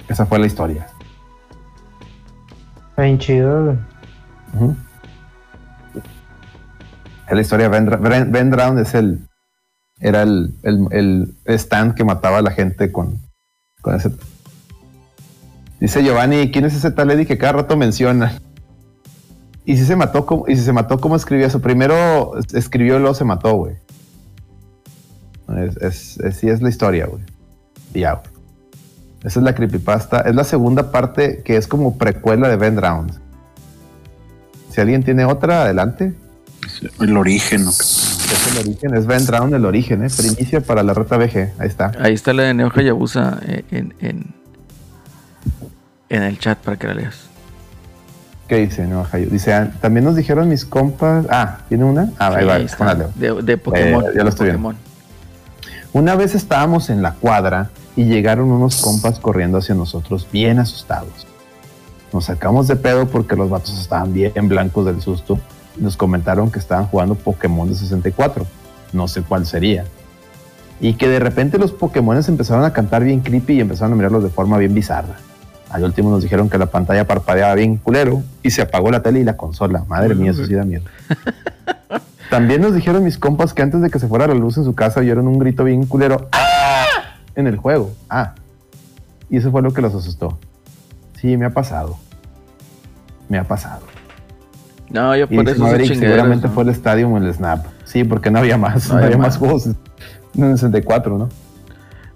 [0.09, 0.87] Esa fue la historia.
[2.97, 3.77] Bien chido.
[7.29, 9.27] Es la historia de Ben, Ben, Ben Drown es el
[10.01, 13.21] era el, el, el stand que mataba a la gente con,
[13.83, 14.11] con ese.
[15.79, 18.39] Dice Giovanni, ¿quién es ese tal Eddie que cada rato menciona?
[19.65, 21.61] Y si se mató, ¿cómo, y si se mató, ¿cómo escribió eso?
[21.61, 23.75] Primero es- escribió y luego se mató, güey.
[25.57, 27.23] Es, es, es- sí es la historia, güey.
[27.95, 28.27] Y ya, güey.
[29.25, 30.21] Esa es la creepypasta.
[30.23, 33.11] Es la segunda parte que es como precuela de Ben Drown.
[34.71, 36.15] Si alguien tiene otra, adelante.
[37.01, 37.65] El origen.
[37.65, 37.71] ¿no?
[37.71, 40.09] Es el origen, es Ben Drown el origen, ¿eh?
[40.17, 41.53] Primicia para la reta VG.
[41.59, 41.93] Ahí está.
[42.01, 44.27] Ahí está la de Neo Hayabusa eh, en, en,
[46.09, 47.30] en el chat para que la leas.
[48.51, 48.85] ¿Qué dice?
[48.85, 49.29] No, Jayo?
[49.31, 51.25] Dice, ah, también nos dijeron mis compas.
[51.31, 52.11] Ah, ¿tiene una?
[52.19, 54.05] Ah, ahí va, de, de Pokémon.
[54.07, 54.71] Eh, ya lo estoy viendo.
[54.71, 54.77] Pokémon.
[55.93, 61.29] Una vez estábamos en la cuadra y llegaron unos compas corriendo hacia nosotros, bien asustados.
[62.13, 65.39] Nos sacamos de pedo porque los vatos estaban bien blancos del susto.
[65.77, 68.45] Nos comentaron que estaban jugando Pokémon de 64.
[68.93, 69.85] No sé cuál sería.
[70.81, 74.25] Y que de repente los Pokémones empezaron a cantar bien creepy y empezaron a mirarlos
[74.25, 75.19] de forma bien bizarra.
[75.71, 79.21] Al último nos dijeron que la pantalla parpadeaba bien culero y se apagó la tele
[79.21, 79.85] y la consola.
[79.89, 80.85] Madre mía, eso sí da miedo.
[82.31, 84.75] También nos dijeron mis compas que antes de que se fuera la luz en su
[84.75, 86.85] casa oyeron un grito bien culero ¡Ah!
[87.35, 87.93] en el juego.
[88.09, 88.35] Ah.
[89.29, 90.39] Y eso fue lo que los asustó.
[91.21, 91.97] Sí, me ha pasado.
[93.29, 93.83] Me ha pasado.
[94.91, 96.53] No, yo Y por dice eso Maverick, seguramente ¿no?
[96.55, 97.65] fue el Stadium o el Snap.
[97.85, 98.89] Sí, porque no había más.
[98.89, 99.37] No había más más.
[99.39, 99.67] juegos.
[99.67, 101.29] En el 64, ¿no?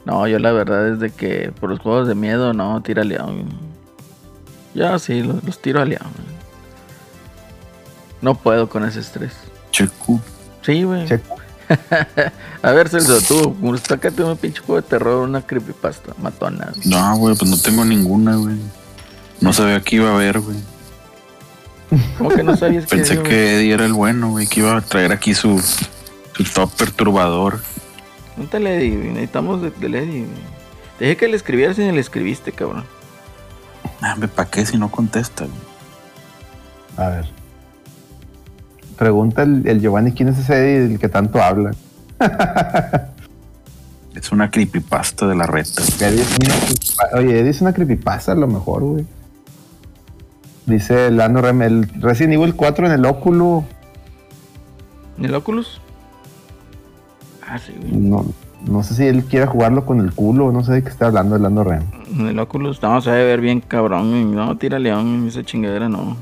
[0.04, 3.04] No, yo la verdad es de que por los juegos de miedo, no, tira a
[3.04, 3.48] León.
[4.74, 6.12] Ya sí, los, los tiro a León.
[8.20, 9.32] No puedo con ese estrés.
[9.70, 10.20] Checo.
[10.62, 11.06] Sí, güey.
[11.06, 11.36] Checo.
[12.62, 16.72] A ver, Celso, tú, sácate un pinche juego de terror, una creepypasta, matona.
[16.84, 18.56] No, güey, pues no tengo ninguna, güey.
[19.40, 20.56] No sabía que iba a haber, güey.
[22.18, 23.28] ¿Cómo que no sabías que Pensé güey?
[23.28, 25.58] que Eddie era el bueno, güey, que iba a traer aquí su,
[26.34, 27.60] su top perturbador.
[28.78, 29.70] Di, güey, necesitamos de,
[30.20, 30.24] güey.
[30.98, 32.84] Te dije que le escribieras y ni le escribiste, cabrón.
[34.00, 35.46] Ah, ¿para qué si no contesta?
[36.96, 37.26] A ver.
[38.96, 41.72] Pregunta el, el Giovanni quién es ese Eddie del que tanto habla.
[44.14, 45.44] Es una creepypasta de la.
[45.46, 49.04] Eddie creepypa- Oye, Eddie es una creepypasta a lo mejor, güey.
[50.66, 53.64] Dice Lando Rem, el Resident Evil 4 en el óculo.
[55.18, 55.80] ¿En el Oculus?
[57.48, 57.92] Ah, sí, güey.
[57.92, 58.24] No,
[58.66, 61.36] no sé si él quiere jugarlo con el culo, no sé de qué está hablando
[61.36, 61.82] el Lando Rem.
[62.12, 64.10] En el Oculus, no, se debe ver bien cabrón.
[64.10, 64.24] güey.
[64.24, 66.16] No, tira León, esa chingadera no.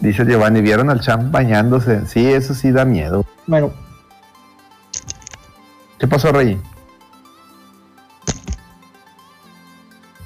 [0.00, 2.06] Dice Giovanni, ¿vieron al champ bañándose?
[2.06, 3.24] Sí, eso sí da miedo.
[3.46, 3.72] Bueno,
[5.98, 6.58] ¿Qué pasó, Rey?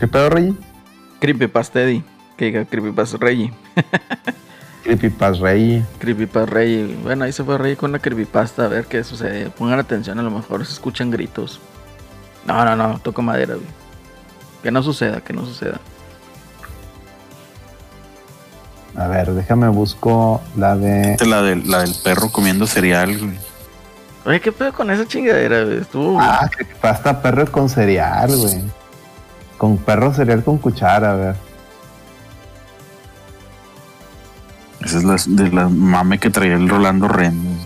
[0.01, 0.57] ¿Qué pedo, Rey?
[1.21, 2.03] Creepypasta Eddie.
[2.37, 3.53] Que diga Creepypasta Reggie.
[4.91, 5.85] Creepypas Rey.
[6.01, 6.97] Creepypasta Reggie.
[7.05, 9.49] Bueno, ahí se fue Reggie con la creepypasta a ver qué sucede.
[9.51, 11.61] Pongan atención, a lo mejor se escuchan gritos.
[12.45, 13.67] No, no, no, toco madera, güey.
[14.65, 15.79] Que no suceda, que no suceda.
[18.97, 21.13] A ver, déjame busco la de.
[21.13, 23.39] Esta es La del, la del perro comiendo cereal, güey.
[24.27, 25.79] Oye, ¿qué pedo con esa chingadera, güey?
[25.79, 26.21] Estuvo.
[26.21, 28.61] Ah, creepypasta perro con cereal, güey.
[29.57, 31.50] Con perro cereal con cuchara, a ver.
[34.83, 37.59] Esa es la, de la mame que traía el Rolando Ren.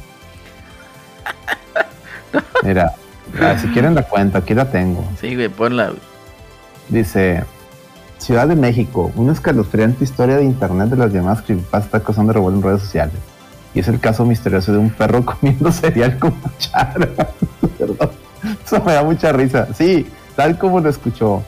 [2.65, 2.95] Mira,
[3.41, 5.05] ah, si quieren la cuenta, aquí la tengo.
[5.21, 6.01] Sí, güey, ponla, güey.
[6.89, 7.45] Dice:
[8.19, 12.63] Ciudad de México, una escalofriante historia de internet de las llamadas creepypasta causando revuelo en
[12.63, 13.17] redes sociales.
[13.75, 17.09] Y es el caso misterioso de un perro comiendo cereal con cuchara.
[17.79, 18.11] Perdón.
[18.65, 19.69] Eso me da mucha risa.
[19.75, 21.43] Sí, tal como lo escuchó.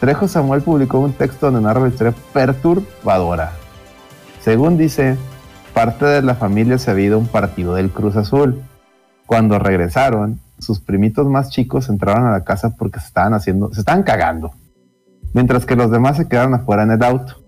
[0.00, 3.52] Trejo Samuel publicó un texto donde narra la historia perturbadora.
[4.44, 5.16] Según dice,
[5.72, 8.60] parte de la familia se había ido a un partido del Cruz Azul.
[9.24, 13.80] Cuando regresaron, sus primitos más chicos entraron a la casa porque se estaban haciendo, se
[13.80, 14.52] estaban cagando,
[15.32, 17.42] mientras que los demás se quedaron afuera en el auto.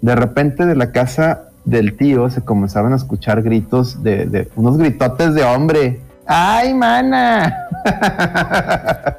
[0.00, 4.78] De repente de la casa del tío se comenzaron a escuchar gritos de, de unos
[4.78, 6.00] gritotes de hombre.
[6.26, 7.68] ¡Ay, mana!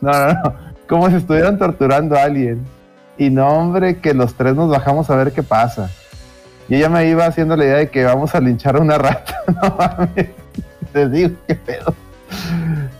[0.00, 0.54] no, no, no.
[0.88, 2.62] Como si estuvieran torturando a alguien.
[3.18, 5.90] Y no, hombre, que los tres nos bajamos a ver qué pasa.
[6.68, 9.34] Yo ya me iba haciendo la idea de que vamos a linchar a una rata.
[9.62, 10.30] No mames.
[10.92, 11.94] Te digo qué pedo.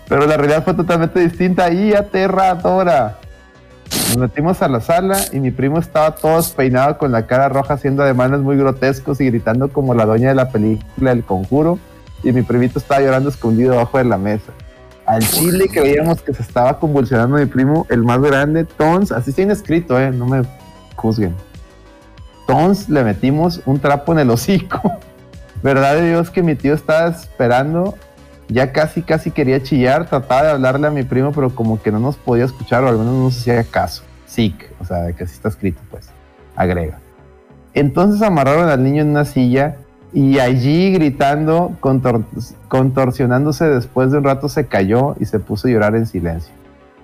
[0.09, 3.19] Pero la realidad fue totalmente distinta y aterradora.
[4.09, 7.74] Nos metimos a la sala y mi primo estaba todo despeinado con la cara roja
[7.74, 11.78] haciendo ademanes muy grotescos y gritando como la doña de la película El Conjuro.
[12.23, 14.53] Y mi primito estaba llorando escondido debajo de la mesa.
[15.07, 19.12] Al chile creíamos que se estaba convulsionando mi primo, el más grande, Tons.
[19.12, 20.43] Así tiene escrito, eh, no me
[20.97, 21.35] juzguen.
[22.47, 24.81] Tons le metimos un trapo en el hocico.
[25.62, 27.95] Verdad de Dios que mi tío estaba esperando.
[28.49, 30.07] Ya casi, casi quería chillar.
[30.09, 32.99] Trataba de hablarle a mi primo, pero como que no nos podía escuchar o al
[32.99, 34.03] menos no nos hacía caso.
[34.27, 36.11] Sick, o sea, que así está escrito, pues.
[36.55, 36.99] Agrega.
[37.73, 39.77] Entonces amarraron al niño en una silla
[40.12, 42.25] y allí gritando, contor-
[42.69, 46.53] contorsionándose después de un rato se cayó y se puso a llorar en silencio.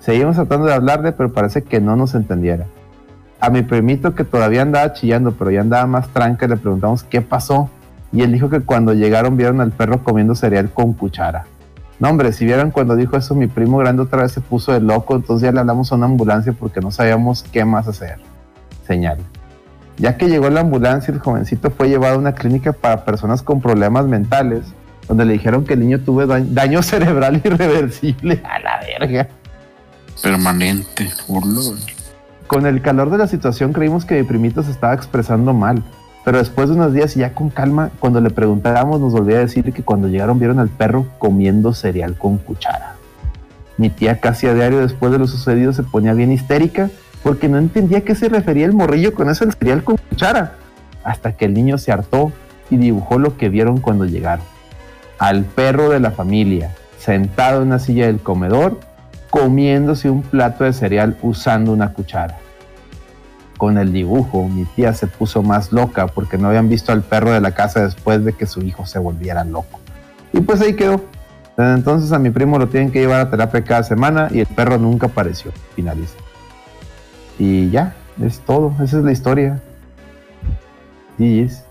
[0.00, 2.66] Seguimos tratando de hablarle, pero parece que no nos entendiera.
[3.40, 7.20] A mi primito que todavía andaba chillando, pero ya andaba más tranca, le preguntamos qué
[7.22, 7.70] pasó.
[8.12, 11.46] Y él dijo que cuando llegaron vieron al perro comiendo cereal con cuchara.
[11.98, 14.80] No, hombre, si vieran cuando dijo eso, mi primo grande otra vez se puso de
[14.80, 18.16] loco, entonces ya le hablamos a una ambulancia porque no sabíamos qué más hacer.
[18.86, 19.18] Señal.
[19.98, 23.60] Ya que llegó la ambulancia, el jovencito fue llevado a una clínica para personas con
[23.60, 24.64] problemas mentales,
[25.08, 28.42] donde le dijeron que el niño tuvo da- daño cerebral irreversible.
[28.44, 29.28] A la verga.
[30.22, 31.10] Permanente.
[31.28, 31.99] Urlo, güey.
[32.50, 35.84] Con el calor de la situación creímos que mi primito se estaba expresando mal,
[36.24, 39.42] pero después de unos días y ya con calma, cuando le preguntábamos nos volvía a
[39.42, 42.96] decir que cuando llegaron vieron al perro comiendo cereal con cuchara.
[43.76, 46.90] Mi tía casi a diario después de lo sucedido se ponía bien histérica
[47.22, 50.54] porque no entendía a qué se refería el morrillo con eso del cereal con cuchara,
[51.04, 52.32] hasta que el niño se hartó
[52.68, 54.44] y dibujó lo que vieron cuando llegaron.
[55.20, 58.80] Al perro de la familia, sentado en una silla del comedor,
[59.30, 62.38] comiéndose un plato de cereal usando una cuchara.
[63.56, 67.32] Con el dibujo, mi tía se puso más loca porque no habían visto al perro
[67.32, 69.80] de la casa después de que su hijo se volviera loco.
[70.32, 71.00] Y pues ahí quedó.
[71.56, 74.46] Desde entonces a mi primo lo tienen que llevar a terapia cada semana y el
[74.46, 75.52] perro nunca apareció.
[75.76, 76.16] Finaliza.
[77.38, 78.74] Y ya, es todo.
[78.82, 79.60] Esa es la historia.
[81.18, 81.64] GG's.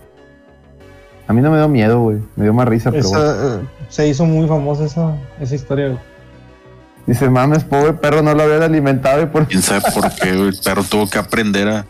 [1.26, 2.18] A mí no me dio miedo, güey.
[2.36, 3.30] Me dio más risa, pero bueno.
[3.30, 6.09] Eh, se hizo muy famosa esa, esa historia, güey.
[7.06, 10.48] Dice, mames, pobre perro, no lo habían alimentado y por Quién sabe por qué, güey.
[10.50, 11.86] El perro tuvo que aprender a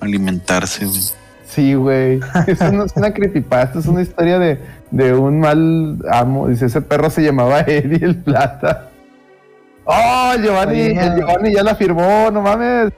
[0.00, 1.02] alimentarse, güey.
[1.46, 2.20] Sí, güey.
[2.46, 4.58] Eso no es una creepypasta, es una historia de,
[4.90, 6.48] de un mal amo.
[6.48, 8.90] Dice, ese perro se llamaba Eddie el Plata.
[9.84, 10.80] ¡Oh, Giovanni!
[10.80, 11.06] Oye.
[11.06, 12.92] El Giovanni ya la firmó, no mames.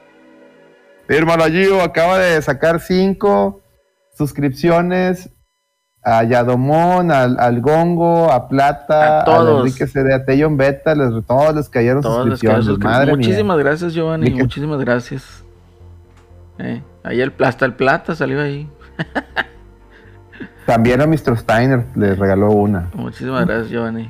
[1.08, 1.82] Fírmalo, Gio.
[1.82, 3.60] Acaba de sacar cinco
[4.16, 5.28] suscripciones
[6.08, 9.66] a Yadomón, al, al Gongo, a Plata, A todos.
[9.66, 12.64] Enrique CD, a Teyon Beta, les, todos les cayeron Todos suscripciones.
[12.66, 13.16] suscri- Madre mía.
[13.16, 14.30] Muchísimas gracias, Giovanni.
[14.30, 15.42] Muchísimas gracias.
[16.58, 18.68] Eh, ahí el hasta el plata salió ahí.
[20.66, 21.36] También a Mr.
[21.38, 22.88] Steiner les regaló una.
[22.94, 24.04] Muchísimas gracias, Giovanni.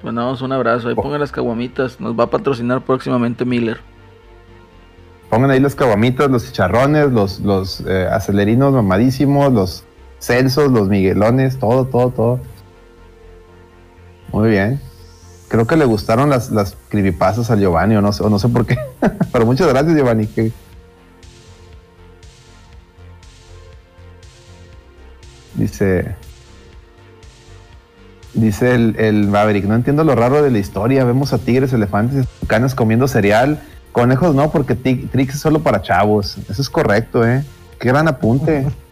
[0.00, 0.88] Te mandamos un abrazo.
[0.88, 2.00] Ahí pongan las caguamitas.
[2.00, 3.78] Nos va a patrocinar próximamente Miller.
[5.30, 9.84] Pongan ahí los caguamitas, los chicharrones, los, los eh, acelerinos mamadísimos, los
[10.24, 12.40] celsos, los miguelones, todo, todo, todo.
[14.32, 14.80] Muy bien.
[15.48, 18.48] Creo que le gustaron las, las creepypastas a Giovanni, o no sé, o no sé
[18.48, 18.76] por qué.
[19.32, 20.28] Pero muchas gracias, Giovanni.
[25.54, 26.16] Dice.
[28.32, 31.04] Dice el, el Maverick, no entiendo lo raro de la historia.
[31.04, 33.60] Vemos a tigres, elefantes y tucanes comiendo cereal.
[33.92, 36.36] Conejos no, porque Trix es solo para chavos.
[36.48, 37.44] Eso es correcto, ¿eh?
[37.78, 38.66] Qué gran apunte.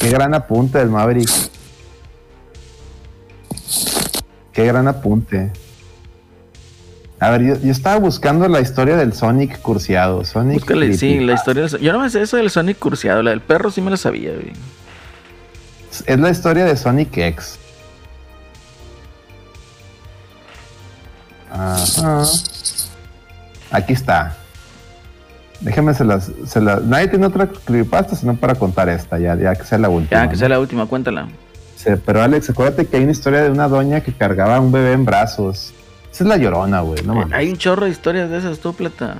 [0.00, 1.30] Qué gran apunte del Maverick.
[4.52, 5.52] Qué gran apunte.
[7.18, 10.24] A ver, yo, yo estaba buscando la historia del Sonic cursiado.
[10.24, 11.66] Sonic Búscale, sí, la historia.
[11.66, 13.22] del- Yo no me sé eso del Sonic cursiado.
[13.22, 14.52] La del perro sí me la sabía, güey.
[16.04, 17.58] Es la historia de Sonic X.
[21.50, 22.22] Ajá.
[23.70, 24.36] Aquí está.
[25.60, 29.54] Déjenme se las, se las- Nadie tiene otra creepypasta sino para contar esta, ya, ya
[29.54, 30.24] que sea la última.
[30.24, 31.28] Ya, que sea la última, cuéntala.
[31.76, 34.72] Sí, pero Alex, acuérdate que hay una historia de una doña que cargaba a un
[34.72, 35.72] bebé en brazos.
[36.12, 37.02] Esa es la llorona, güey.
[37.04, 37.32] No mames.
[37.34, 39.16] Hay un chorro de historias de esas, tú, plata.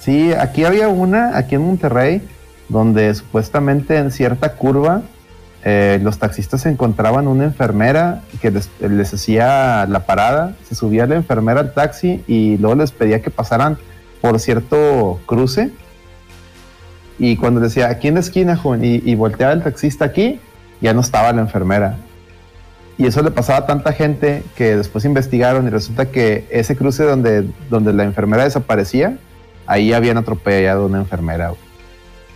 [0.00, 2.22] Sí, aquí había una, aquí en Monterrey,
[2.68, 5.02] donde supuestamente en cierta curva
[5.64, 11.16] eh, los taxistas encontraban una enfermera que les, les hacía la parada, se subía la
[11.16, 13.76] enfermera al taxi y luego les pedía que pasaran
[14.26, 15.70] por cierto cruce.
[17.18, 20.40] Y cuando decía, aquí en la esquina, joven, y, y volteaba el taxista aquí,
[20.80, 21.96] ya no estaba la enfermera.
[22.98, 27.04] Y eso le pasaba a tanta gente que después investigaron y resulta que ese cruce
[27.04, 29.16] donde, donde la enfermera desaparecía,
[29.66, 31.50] ahí habían atropellado a una enfermera.
[31.50, 31.60] güey.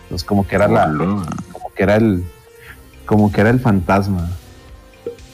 [0.04, 2.24] Entonces como que era la, como que era el,
[3.04, 4.30] como que era el fantasma.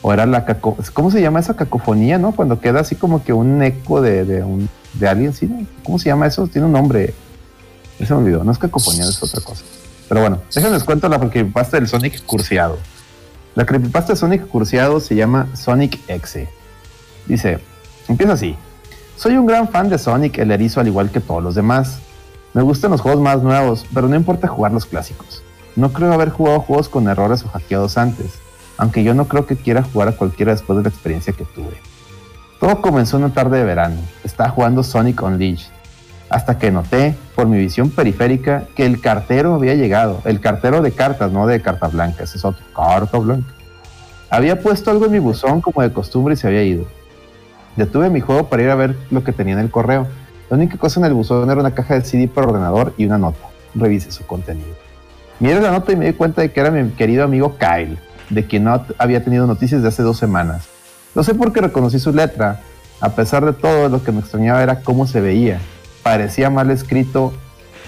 [0.01, 2.33] O era la caco, ¿cómo se llama esa cacofonía, no?
[2.33, 5.67] Cuando queda así como que un eco de, de un, de no?
[5.85, 6.47] ¿Cómo se llama eso?
[6.47, 7.15] Tiene un nombre.
[7.99, 8.45] Se me olvidó.
[8.45, 9.63] No es cacofonía, es otra cosa.
[10.09, 12.79] Pero bueno, déjenme les cuento la creepypasta del Sonic cursiado.
[13.55, 16.49] La creepypasta de Sonic cursiado se llama Sonic X.
[17.27, 17.59] Dice,
[18.09, 18.57] empieza así.
[19.17, 21.99] Soy un gran fan de Sonic el erizo al igual que todos los demás.
[22.53, 25.43] Me gustan los juegos más nuevos, pero no importa jugar los clásicos.
[25.75, 28.33] No creo haber jugado juegos con errores o hackeados antes,
[28.79, 31.77] aunque yo no creo que quiera jugar a cualquiera después de la experiencia que tuve.
[32.61, 33.97] Todo comenzó una tarde de verano.
[34.25, 35.69] Estaba jugando Sonic Unleashed,
[36.31, 40.23] hasta que noté, por mi visión periférica, que el cartero había llegado.
[40.25, 42.65] El cartero de cartas, no de carta blanca, es otro.
[42.75, 43.53] Carta blanca.
[44.31, 46.87] Había puesto algo en mi buzón como de costumbre y se había ido.
[47.77, 50.07] Detuve mi juego para ir a ver lo que tenía en el correo.
[50.49, 53.19] La única cosa en el buzón era una caja de CD por ordenador y una
[53.19, 53.49] nota.
[53.75, 54.75] Revise su contenido.
[55.41, 57.99] Miré la nota y me di cuenta de que era mi querido amigo Kyle,
[58.31, 60.76] de quien no había tenido noticias de hace dos semanas.
[61.17, 62.61] No sé por qué reconocí su letra.
[63.01, 65.59] A pesar de todo, lo que me extrañaba era cómo se veía.
[66.03, 67.33] Parecía mal escrito,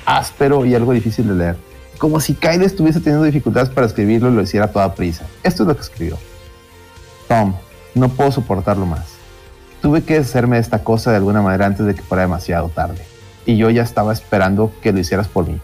[0.07, 1.57] áspero y algo difícil de leer.
[1.99, 5.27] Como si Kyle estuviese teniendo dificultades para escribirlo y lo hiciera a toda prisa.
[5.43, 6.17] Esto es lo que escribió.
[7.29, 7.55] Tom,
[7.95, 9.05] no puedo soportarlo más.
[9.83, 13.05] Tuve que deshacerme de esta cosa de alguna manera antes de que fuera demasiado tarde.
[13.45, 15.61] Y yo ya estaba esperando que lo hicieras por mí.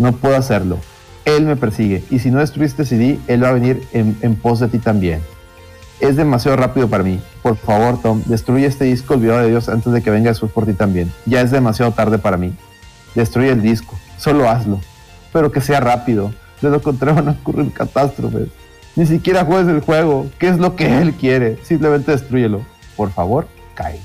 [0.00, 0.78] No puedo hacerlo.
[1.24, 2.02] Él me persigue.
[2.10, 5.20] Y si no destruiste CD, él va a venir en, en pos de ti también.
[6.00, 7.20] Es demasiado rápido para mí.
[7.42, 10.66] Por favor, Tom, destruye este disco olvidado de Dios antes de que venga Jesús por
[10.66, 11.12] ti también.
[11.24, 12.52] Ya es demasiado tarde para mí.
[13.14, 13.96] Destruye el disco.
[14.18, 14.80] Solo hazlo.
[15.32, 16.32] Pero que sea rápido.
[16.60, 18.48] De lo contrario van a ocurrir catástrofes.
[18.96, 20.26] Ni siquiera juegues el juego.
[20.38, 21.58] ¿Qué es lo que él quiere?
[21.64, 22.62] Simplemente destruyelo.
[22.96, 23.46] Por favor,
[23.76, 24.00] Kyle.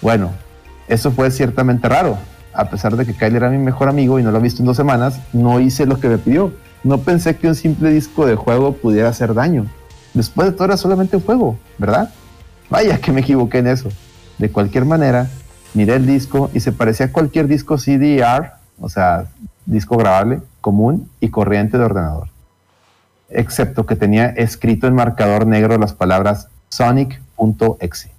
[0.00, 0.30] Bueno,
[0.88, 2.18] eso fue ciertamente raro.
[2.52, 4.66] A pesar de que Kyle era mi mejor amigo y no lo he visto en
[4.66, 6.52] dos semanas, no hice lo que me pidió.
[6.84, 9.66] No pensé que un simple disco de juego pudiera hacer daño.
[10.14, 12.10] Después de todo era solamente un juego, ¿verdad?
[12.68, 13.88] Vaya que me equivoqué en eso.
[14.38, 15.28] De cualquier manera,
[15.74, 19.26] miré el disco y se parecía a cualquier disco CDR, o sea,
[19.66, 22.28] disco grabable, común y corriente de ordenador.
[23.28, 28.10] Excepto que tenía escrito en marcador negro las palabras Sonic.exe.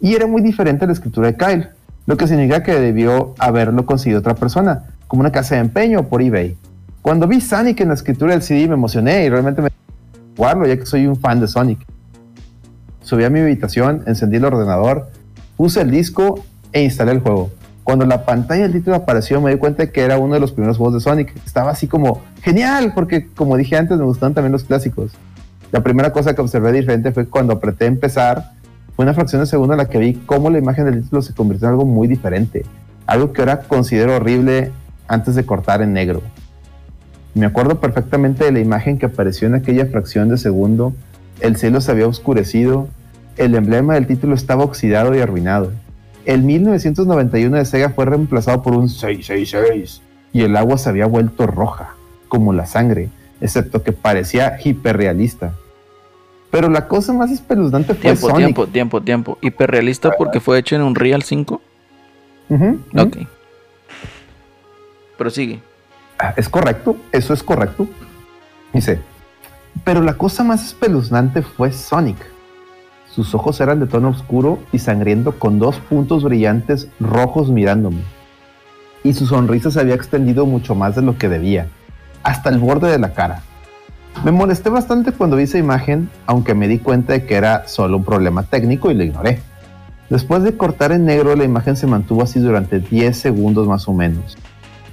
[0.00, 1.68] Y era muy diferente a la escritura de Kyle,
[2.06, 6.22] lo que significa que debió haberlo conseguido otra persona, como una casa de empeño por
[6.22, 6.56] eBay.
[7.02, 9.70] Cuando vi Sonic en la escritura del CD me emocioné y realmente me
[10.38, 11.80] jugarlo ya que soy un fan de Sonic.
[13.02, 15.10] Subí a mi habitación, encendí el ordenador,
[15.56, 17.50] puse el disco e instalé el juego.
[17.82, 20.52] Cuando la pantalla del título apareció me di cuenta de que era uno de los
[20.52, 21.34] primeros juegos de Sonic.
[21.44, 25.10] Estaba así como genial porque como dije antes me gustan también los clásicos.
[25.72, 28.52] La primera cosa que observé diferente fue cuando apreté empezar.
[28.94, 31.34] Fue una fracción de segundo en la que vi cómo la imagen del título se
[31.34, 32.64] convirtió en algo muy diferente.
[33.06, 34.70] Algo que ahora considero horrible
[35.08, 36.22] antes de cortar en negro.
[37.34, 40.94] Me acuerdo perfectamente de la imagen que apareció en aquella fracción de segundo.
[41.40, 42.88] El cielo se había oscurecido,
[43.36, 45.72] el emblema del título estaba oxidado y arruinado.
[46.24, 50.02] El 1991 de Sega fue reemplazado por un 666
[50.32, 51.94] y el agua se había vuelto roja,
[52.28, 53.08] como la sangre,
[53.40, 55.54] excepto que parecía hiperrealista.
[56.50, 58.38] Pero la cosa más espeluznante fue Tiempo, Sonic.
[58.46, 59.38] tiempo, tiempo, tiempo.
[59.42, 61.60] ¿Hiperrealista porque fue hecho en un Real 5?
[62.50, 62.80] Ujú, ujú.
[63.00, 63.16] Ok.
[65.16, 65.60] Prosigue.
[65.62, 65.67] Ah,
[66.36, 67.86] Es correcto, eso es correcto.
[68.72, 69.00] Dice,
[69.84, 72.16] pero la cosa más espeluznante fue Sonic.
[73.10, 78.02] Sus ojos eran de tono oscuro y sangriento con dos puntos brillantes rojos mirándome.
[79.04, 81.68] Y su sonrisa se había extendido mucho más de lo que debía,
[82.22, 83.42] hasta el borde de la cara.
[84.24, 87.96] Me molesté bastante cuando vi esa imagen, aunque me di cuenta de que era solo
[87.98, 89.40] un problema técnico y lo ignoré.
[90.10, 93.92] Después de cortar en negro, la imagen se mantuvo así durante 10 segundos más o
[93.92, 94.36] menos.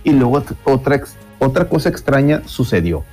[0.06, 1.02] Y luego ot- otra,
[1.40, 3.04] otra cosa extraña sucedió.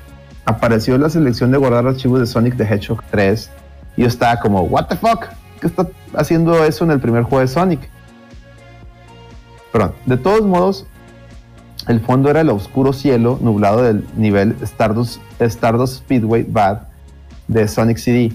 [0.45, 3.51] Apareció la selección de guardar archivos de Sonic the Hedgehog 3
[3.97, 5.25] y yo estaba como, ¿What the fuck?
[5.61, 7.81] ¿Qué está haciendo eso en el primer juego de Sonic?
[9.73, 10.87] Perdón, de todos modos,
[11.89, 16.83] el fondo era el oscuro cielo nublado del nivel Stardust, Stardust Speedway Bad
[17.49, 18.33] de Sonic CD.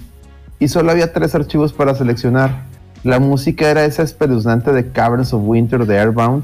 [0.60, 2.64] Y solo había tres archivos para seleccionar.
[3.04, 6.44] La música era esa espeluznante de Caverns of Winter de Airbound,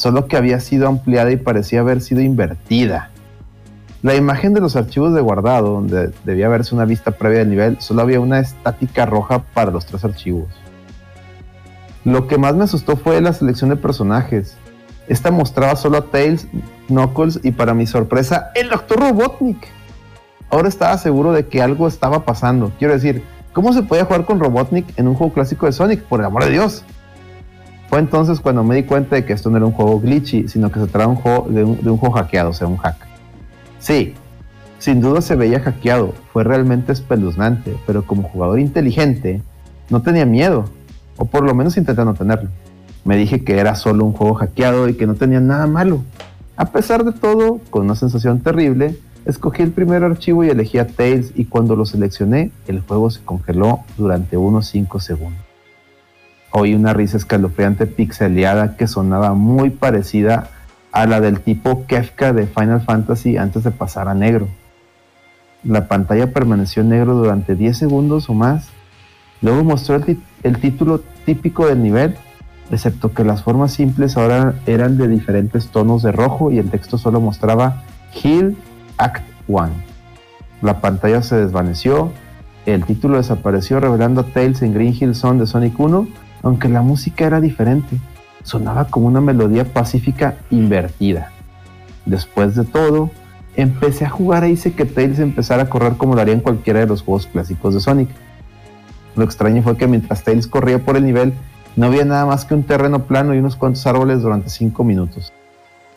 [0.00, 3.10] solo que había sido ampliada y parecía haber sido invertida.
[4.00, 7.80] La imagen de los archivos de guardado, donde debía verse una vista previa del nivel,
[7.82, 10.48] solo había una estática roja para los tres archivos.
[12.06, 14.56] Lo que más me asustó fue la selección de personajes.
[15.06, 16.46] Esta mostraba solo a Tails,
[16.88, 19.00] Knuckles y para mi sorpresa, el Dr.
[19.00, 19.68] Robotnik.
[20.48, 22.72] Ahora estaba seguro de que algo estaba pasando.
[22.78, 23.22] Quiero decir,
[23.52, 26.04] ¿cómo se podía jugar con Robotnik en un juego clásico de Sonic?
[26.04, 26.84] Por el amor de Dios.
[27.90, 30.70] Fue entonces cuando me di cuenta de que esto no era un juego glitchy, sino
[30.70, 31.12] que se trataba
[31.48, 32.94] de un juego, hackeado, o sea, un hack.
[33.80, 34.14] Sí,
[34.78, 39.42] sin duda se veía hackeado, fue realmente espeluznante, pero como jugador inteligente,
[39.88, 40.66] no tenía miedo,
[41.16, 42.48] o por lo menos intenté no tenerlo.
[43.04, 46.04] Me dije que era solo un juego hackeado y que no tenía nada malo.
[46.56, 50.86] A pesar de todo, con una sensación terrible, escogí el primer archivo y elegí a
[50.86, 55.49] Tails y cuando lo seleccioné, el juego se congeló durante unos 5 segundos.
[56.52, 60.50] Oí una risa escalofriante pixeleada que sonaba muy parecida
[60.92, 64.48] a la del tipo Kefka de Final Fantasy antes de pasar a negro.
[65.62, 68.68] La pantalla permaneció negro durante 10 segundos o más.
[69.42, 69.96] Luego mostró
[70.42, 72.16] el, título típico del nivel,
[72.70, 76.98] excepto que las formas simples ahora eran de diferentes tonos de rojo y el texto
[76.98, 77.84] solo mostraba
[78.22, 78.56] Hill
[78.98, 79.70] Act 1.
[80.62, 82.10] La pantalla se desvaneció,
[82.66, 86.06] el título desapareció revelando Tales en Green Hill Zone de Sonic 1,
[86.42, 87.96] aunque la música era diferente.
[88.42, 91.30] Sonaba como una melodía pacífica invertida.
[92.06, 93.10] Después de todo,
[93.56, 96.80] empecé a jugar e hice que Tails empezara a correr como lo haría en cualquiera
[96.80, 98.08] de los juegos clásicos de Sonic.
[99.16, 101.34] Lo extraño fue que mientras Tails corría por el nivel,
[101.76, 105.32] no había nada más que un terreno plano y unos cuantos árboles durante 5 minutos.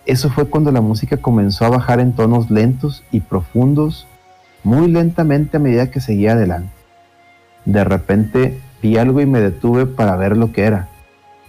[0.06, 4.06] Eso fue cuando la música comenzó a bajar en tonos lentos y profundos,
[4.64, 6.74] muy lentamente a medida que seguía adelante.
[7.66, 10.90] De repente vi algo y me detuve para ver lo que era.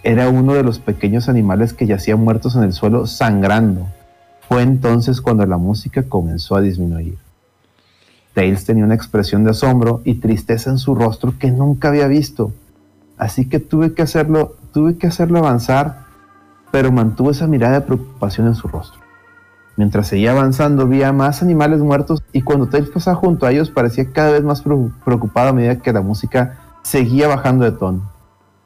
[0.03, 3.87] Era uno de los pequeños animales que yacían muertos en el suelo sangrando.
[4.47, 7.17] Fue entonces cuando la música comenzó a disminuir.
[8.33, 12.53] Tails tenía una expresión de asombro y tristeza en su rostro que nunca había visto.
[13.17, 16.05] Así que tuve que hacerlo, tuve que hacerlo avanzar,
[16.71, 19.01] pero mantuvo esa mirada de preocupación en su rostro.
[19.75, 23.71] Mientras seguía avanzando, vi a más animales muertos y cuando Tails pasaba junto a ellos
[23.71, 28.11] parecía cada vez más preo- preocupado a medida que la música seguía bajando de tono.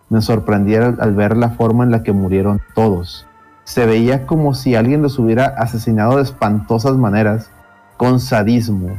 [0.10, 3.26] Me sorprendí al, al ver la forma en la que murieron todos.
[3.64, 7.50] Se veía como si alguien los hubiera asesinado de espantosas maneras,
[7.96, 8.90] con sadismo.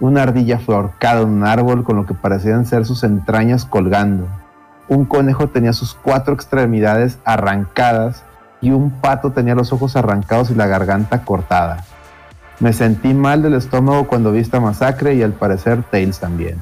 [0.00, 4.26] Una ardilla fue ahorcada en un árbol con lo que parecían ser sus entrañas colgando.
[4.88, 8.24] Un conejo tenía sus cuatro extremidades arrancadas
[8.60, 11.84] y un pato tenía los ojos arrancados y la garganta cortada.
[12.58, 16.58] Me sentí mal del estómago cuando vi esta masacre y al parecer Tails también.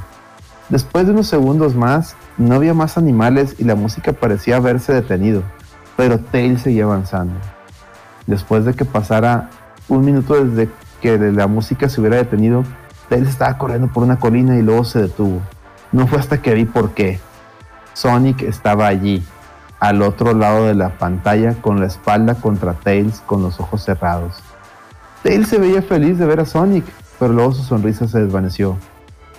[0.68, 5.42] Después de unos segundos más, no había más animales y la música parecía haberse detenido,
[5.96, 7.34] pero Tails seguía avanzando.
[8.26, 9.48] Después de que pasara
[9.88, 10.68] un minuto desde
[11.00, 12.64] que la música se hubiera detenido,
[13.08, 15.40] Tails estaba corriendo por una colina y luego se detuvo.
[15.92, 17.20] No fue hasta que vi por qué.
[17.94, 19.24] Sonic estaba allí,
[19.78, 24.42] al otro lado de la pantalla, con la espalda contra Tails con los ojos cerrados.
[25.22, 26.84] Tails se veía feliz de ver a Sonic,
[27.20, 28.76] pero luego su sonrisa se desvaneció,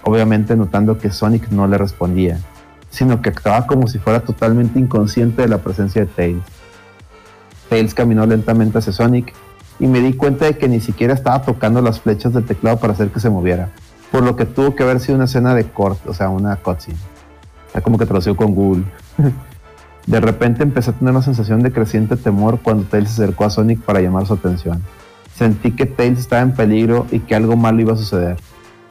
[0.08, 2.40] obviamente notando que Sonic no le respondía,
[2.90, 6.44] sino que actuaba como si fuera totalmente inconsciente de la presencia de Tails.
[7.70, 9.34] Tails caminó lentamente hacia Sonic
[9.80, 12.94] y me di cuenta de que ni siquiera estaba tocando las flechas del teclado para
[12.94, 13.70] hacer que se moviera,
[14.10, 16.98] por lo que tuvo que haber sido una escena de corte, o sea, una cutscene.
[17.68, 18.86] Está como que traducido con Google.
[20.08, 23.50] De repente empecé a tener una sensación de creciente temor cuando Tails se acercó a
[23.50, 24.82] Sonic para llamar su atención.
[25.36, 28.38] Sentí que Tails estaba en peligro y que algo malo iba a suceder.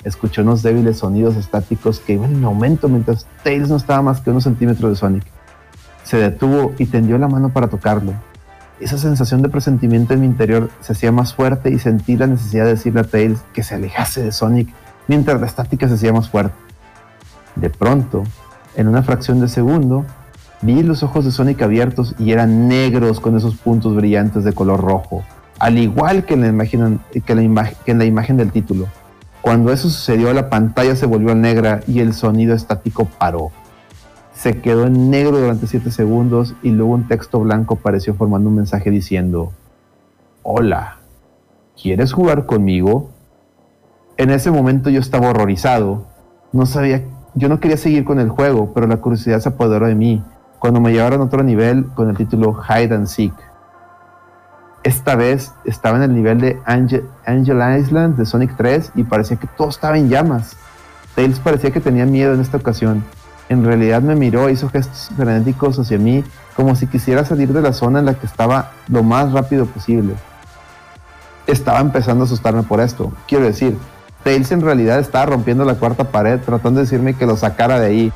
[0.07, 4.31] Escuché unos débiles sonidos estáticos que iban en aumento mientras Tails no estaba más que
[4.31, 5.25] unos centímetros de Sonic.
[6.05, 8.13] Se detuvo y tendió la mano para tocarlo.
[8.79, 12.67] Esa sensación de presentimiento en mi interior se hacía más fuerte y sentí la necesidad
[12.67, 14.69] de decirle a Tails que se alejase de Sonic
[15.09, 16.55] mientras la estática se hacía más fuerte.
[17.57, 18.23] De pronto,
[18.77, 20.05] en una fracción de segundo,
[20.63, 24.83] vi los ojos de Sonic abiertos y eran negros con esos puntos brillantes de color
[24.83, 25.25] rojo,
[25.59, 28.87] al igual que que en la imagen del título.
[29.41, 33.51] Cuando eso sucedió, la pantalla se volvió negra y el sonido estático paró.
[34.35, 38.57] Se quedó en negro durante 7 segundos y luego un texto blanco apareció formando un
[38.57, 39.53] mensaje diciendo,
[40.43, 40.99] Hola,
[41.81, 43.11] ¿quieres jugar conmigo?
[44.17, 46.07] En ese momento yo estaba horrorizado.
[46.53, 47.03] No sabía,
[47.35, 50.23] yo no quería seguir con el juego, pero la curiosidad se apoderó de mí
[50.59, 53.35] cuando me llevaron a otro nivel con el título Hide and Seek.
[54.87, 59.49] Esta vez estaba en el nivel de Angel, Island de Sonic 3 y parecía que
[59.49, 60.57] todo estaba en llamas.
[61.17, 63.03] Tails parecía que tenía miedo en esta ocasión.
[63.49, 66.23] En realidad me miró hizo gestos frenéticos hacia mí
[66.55, 70.15] como si quisiera salir de la zona en la que estaba lo más rápido posible.
[71.49, 73.13] Estaba empezando a asustarme por esto.
[73.27, 73.77] Quiero decir,
[74.23, 77.87] Tails en realidad estaba rompiendo la cuarta pared tratando de decirme que lo sacara de
[77.87, 78.13] ahí.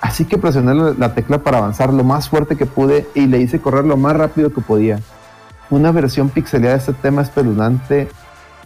[0.00, 3.60] Así que presioné la tecla para avanzar lo más fuerte que pude y le hice
[3.60, 5.00] correr lo más rápido que podía.
[5.70, 8.08] Una versión pixeleada de este tema espeluznante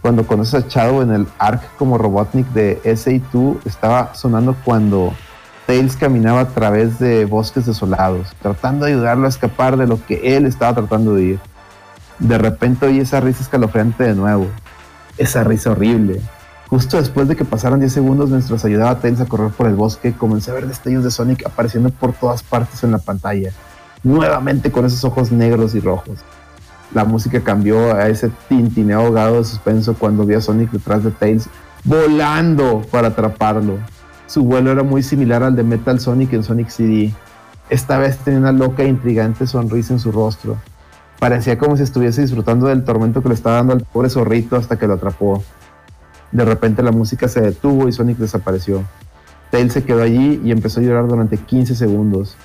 [0.02, 5.12] cuando conoces a Shadow en el arc como Robotnik de SA2 estaba sonando cuando
[5.66, 10.36] Tails caminaba a través de bosques desolados, tratando de ayudarlo a escapar de lo que
[10.36, 11.40] él estaba tratando de ir.
[12.18, 14.46] De repente oí esa risa escalofriante de nuevo,
[15.18, 16.20] esa risa horrible.
[16.68, 19.74] Justo después de que pasaran 10 segundos mientras ayudaba a Tails a correr por el
[19.74, 23.52] bosque, comencé a ver destellos de Sonic apareciendo por todas partes en la pantalla,
[24.02, 26.18] nuevamente con esos ojos negros y rojos.
[26.94, 31.10] La música cambió a ese tintineo ahogado de suspenso cuando vi a Sonic detrás de
[31.10, 31.48] Tails
[31.84, 33.78] volando para atraparlo.
[34.26, 37.12] Su vuelo era muy similar al de Metal Sonic en Sonic CD.
[37.70, 40.56] Esta vez tenía una loca e intrigante sonrisa en su rostro.
[41.18, 44.78] Parecía como si estuviese disfrutando del tormento que le estaba dando al pobre zorrito hasta
[44.78, 45.42] que lo atrapó.
[46.30, 48.82] De repente la música se detuvo y Sonic desapareció.
[49.50, 52.36] Tails se quedó allí y empezó a llorar durante 15 segundos.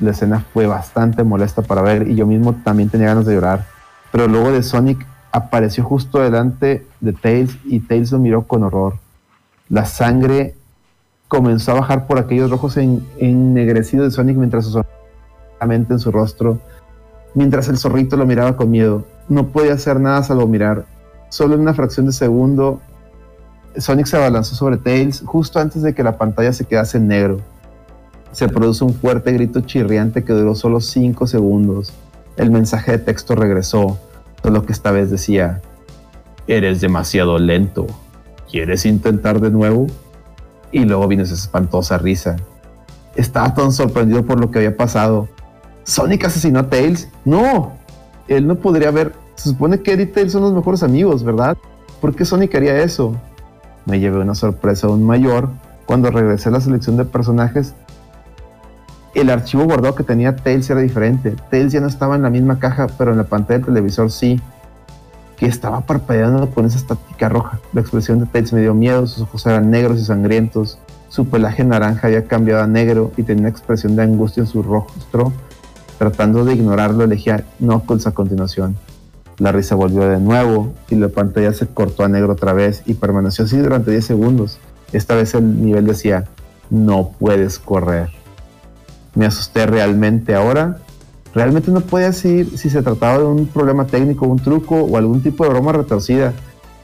[0.00, 3.66] La escena fue bastante molesta para ver y yo mismo también tenía ganas de llorar.
[4.12, 8.94] Pero luego de Sonic apareció justo delante de Tails y Tails lo miró con horror.
[9.68, 10.54] La sangre
[11.26, 14.82] comenzó a bajar por aquellos rojos en- ennegrecidos de Sonic mientras su
[15.66, 16.58] mente en su rostro,
[17.34, 19.04] mientras el zorrito lo miraba con miedo.
[19.28, 20.86] No podía hacer nada salvo mirar.
[21.28, 22.80] Solo en una fracción de segundo,
[23.76, 27.40] Sonic se abalanzó sobre Tails justo antes de que la pantalla se quedase en negro.
[28.32, 31.92] Se produjo un fuerte grito chirriante que duró solo 5 segundos.
[32.36, 33.98] El mensaje de texto regresó,
[34.42, 35.60] solo que esta vez decía,
[36.46, 37.86] Eres demasiado lento.
[38.50, 39.86] ¿Quieres intentar de nuevo?
[40.72, 42.36] Y luego vino esa espantosa risa.
[43.16, 45.28] Estaba tan sorprendido por lo que había pasado.
[45.84, 47.08] ¿Sonic asesinó a Tails?
[47.24, 47.72] No,
[48.28, 49.12] él no podría haber...
[49.34, 51.56] Se supone que Eddie y Tails son los mejores amigos, ¿verdad?
[52.00, 53.14] ¿Por qué Sonic haría eso?
[53.84, 55.50] Me llevé una sorpresa aún mayor
[55.86, 57.74] cuando regresé a la selección de personajes
[59.14, 61.34] el archivo guardado que tenía Tails era diferente.
[61.50, 64.40] Tails ya no estaba en la misma caja, pero en la pantalla del televisor sí.
[65.36, 67.60] Que estaba parpadeando con esa estática roja.
[67.72, 70.78] La expresión de Tails me dio miedo, sus ojos eran negros y sangrientos.
[71.08, 74.62] Su pelaje naranja había cambiado a negro y tenía una expresión de angustia en su
[74.62, 75.32] rostro.
[75.98, 78.76] Tratando de ignorarlo, elegía Knuckles a continuación.
[79.38, 82.94] La risa volvió de nuevo y la pantalla se cortó a negro otra vez y
[82.94, 84.58] permaneció así durante 10 segundos.
[84.92, 86.24] Esta vez el nivel decía,
[86.70, 88.17] no puedes correr.
[89.18, 90.78] Me asusté realmente ahora.
[91.34, 95.24] Realmente no podía decir si se trataba de un problema técnico, un truco o algún
[95.24, 96.34] tipo de broma retorcida.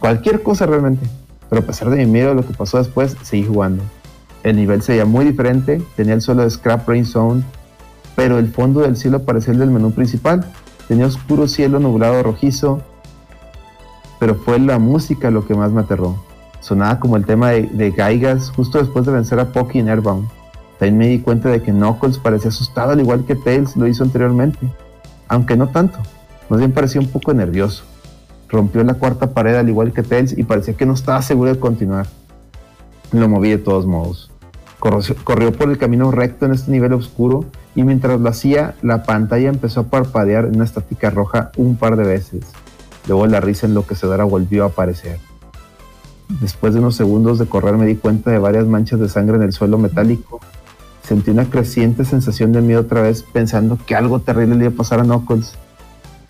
[0.00, 1.06] Cualquier cosa realmente.
[1.48, 3.84] Pero a pesar de mi miedo lo que pasó después, seguí jugando.
[4.42, 7.44] El nivel se muy diferente, tenía el suelo de Scrap Rain Zone,
[8.16, 10.44] pero el fondo del cielo parecía el del menú principal.
[10.88, 12.82] Tenía oscuro cielo nublado rojizo,
[14.18, 16.16] pero fue la música lo que más me aterró.
[16.58, 20.26] Sonaba como el tema de, de Gaigas justo después de vencer a Pocky en Airbound.
[20.78, 24.02] También me di cuenta de que Knuckles parecía asustado al igual que Tails lo hizo
[24.04, 24.68] anteriormente,
[25.28, 25.98] aunque no tanto,
[26.48, 27.84] más bien parecía un poco nervioso.
[28.48, 31.58] Rompió la cuarta pared al igual que Tails y parecía que no estaba seguro de
[31.58, 32.06] continuar.
[33.12, 34.30] Lo moví de todos modos.
[35.24, 39.48] Corrió, por el camino recto en este nivel oscuro y mientras lo hacía, la pantalla
[39.48, 42.44] empezó a parpadear en una estática roja un par de veces.
[43.08, 45.18] Luego la risa enloquecedora volvió a aparecer.
[46.40, 49.42] Después de unos segundos de correr me di cuenta de varias manchas de sangre en
[49.42, 50.40] el suelo metálico.
[51.06, 54.76] Sentí una creciente sensación de miedo otra vez pensando que algo terrible le iba a
[54.76, 55.52] pasar a Knuckles.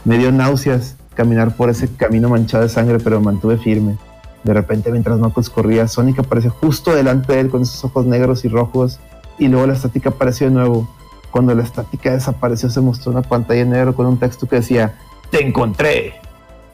[0.05, 3.97] Me dio náuseas caminar por ese camino manchado de sangre, pero me mantuve firme.
[4.43, 8.45] De repente, mientras Knuckles corría, Sonic apareció justo delante de él con esos ojos negros
[8.45, 8.99] y rojos,
[9.39, 10.89] y luego la estática apareció de nuevo.
[11.31, 14.97] Cuando la estática desapareció, se mostró una pantalla en negro con un texto que decía:
[15.31, 16.15] ¡Te encontré!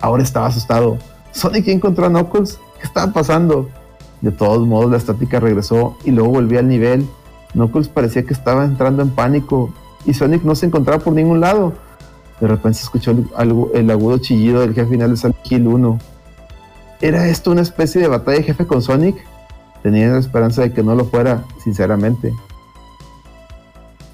[0.00, 0.96] Ahora estaba asustado.
[1.32, 2.58] ¿Sonic encontró a Knuckles?
[2.78, 3.68] ¿Qué estaba pasando?
[4.22, 7.06] De todos modos, la estática regresó y luego volvió al nivel.
[7.52, 9.72] Knuckles parecía que estaba entrando en pánico
[10.06, 11.72] y Sonic no se encontraba por ningún lado.
[12.40, 15.98] De repente se escuchó algo- el agudo chillido del jefe final de Silent Hill 1.
[17.00, 19.16] ¿Era esto una especie de batalla de jefe con Sonic?
[19.82, 22.32] Tenía la esperanza de que no lo fuera, sinceramente.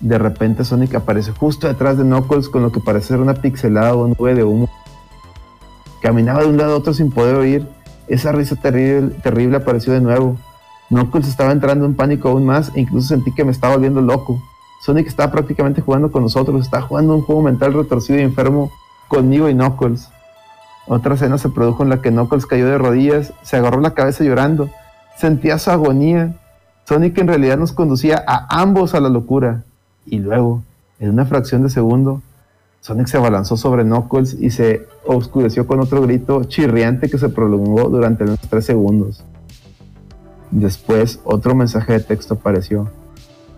[0.00, 4.06] De repente Sonic apareció justo detrás de Knuckles con lo que parece una pixelada o
[4.06, 4.68] nube de humo.
[6.02, 7.66] Caminaba de un lado a otro sin poder oír.
[8.06, 10.36] Esa risa terrible, terrible apareció de nuevo.
[10.88, 14.40] Knuckles estaba entrando en pánico aún más e incluso sentí que me estaba volviendo loco.
[14.82, 18.70] Sonic estaba prácticamente jugando con nosotros, estaba jugando un juego mental retorcido y enfermo
[19.08, 20.08] conmigo y Knuckles.
[20.86, 24.22] Otra escena se produjo en la que Knuckles cayó de rodillas, se agarró la cabeza
[24.22, 24.70] llorando,
[25.16, 26.36] sentía su agonía.
[26.84, 29.64] Sonic en realidad nos conducía a ambos a la locura.
[30.04, 30.62] Y luego,
[31.00, 32.22] en una fracción de segundo,
[32.80, 37.88] Sonic se abalanzó sobre Knuckles y se oscureció con otro grito chirriante que se prolongó
[37.88, 39.24] durante unos tres segundos.
[40.50, 42.90] Después, otro mensaje de texto apareció.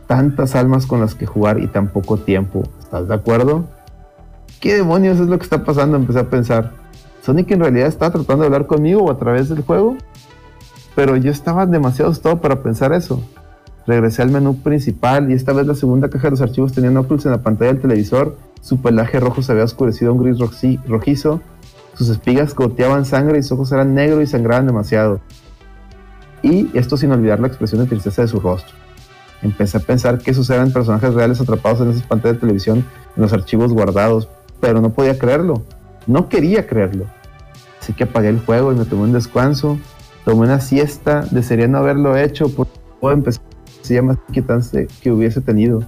[0.07, 2.65] Tantas almas con las que jugar y tan poco tiempo.
[2.81, 3.65] ¿Estás de acuerdo?
[4.61, 5.97] ¿Qué demonios es lo que está pasando?
[5.97, 6.73] Empecé a pensar.
[7.23, 9.97] ¿Sonic en realidad estaba tratando de hablar conmigo o a través del juego?
[10.97, 13.23] Pero yo estaba demasiado asustado para pensar eso.
[13.87, 17.25] Regresé al menú principal y esta vez la segunda caja de los archivos tenía Knuckles
[17.27, 18.37] en la pantalla del televisor.
[18.61, 20.39] Su pelaje rojo se había oscurecido a un gris
[20.87, 21.41] rojizo.
[21.95, 25.21] Sus espigas goteaban sangre y sus ojos eran negros y sangraban demasiado.
[26.43, 28.75] Y esto sin olvidar la expresión de tristeza de su rostro.
[29.43, 32.85] Empecé a pensar que esos personajes reales atrapados en esas pantallas de televisión
[33.17, 34.29] en los archivos guardados,
[34.61, 35.63] pero no podía creerlo.
[36.07, 37.07] No quería creerlo.
[37.81, 39.79] Así que apagué el juego y me tomé un descanso.
[40.25, 43.41] Tomé una siesta, desearía no haberlo hecho porque todo empezó
[43.99, 45.83] a más inquietante que hubiese tenido.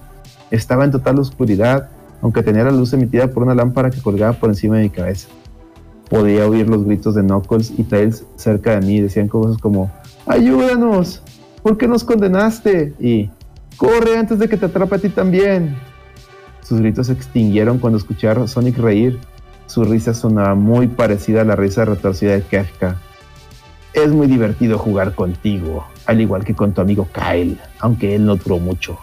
[0.49, 1.89] Estaba en total oscuridad,
[2.21, 5.27] aunque tenía la luz emitida por una lámpara que colgaba por encima de mi cabeza.
[6.09, 8.99] Podía oír los gritos de Knuckles y Tails cerca de mí.
[8.99, 9.91] Decían cosas como:
[10.25, 11.21] ¡Ayúdanos!
[11.63, 12.93] ¿Por qué nos condenaste?
[12.99, 13.29] Y
[13.77, 15.75] ¡Corre antes de que te atrape a ti también!
[16.61, 19.19] Sus gritos se extinguieron cuando escuché a Sonic reír.
[19.65, 22.97] Su risa sonaba muy parecida a la risa retorcida de Kefka.
[23.93, 28.35] Es muy divertido jugar contigo, al igual que con tu amigo Kyle, aunque él no
[28.35, 28.97] duró mucho.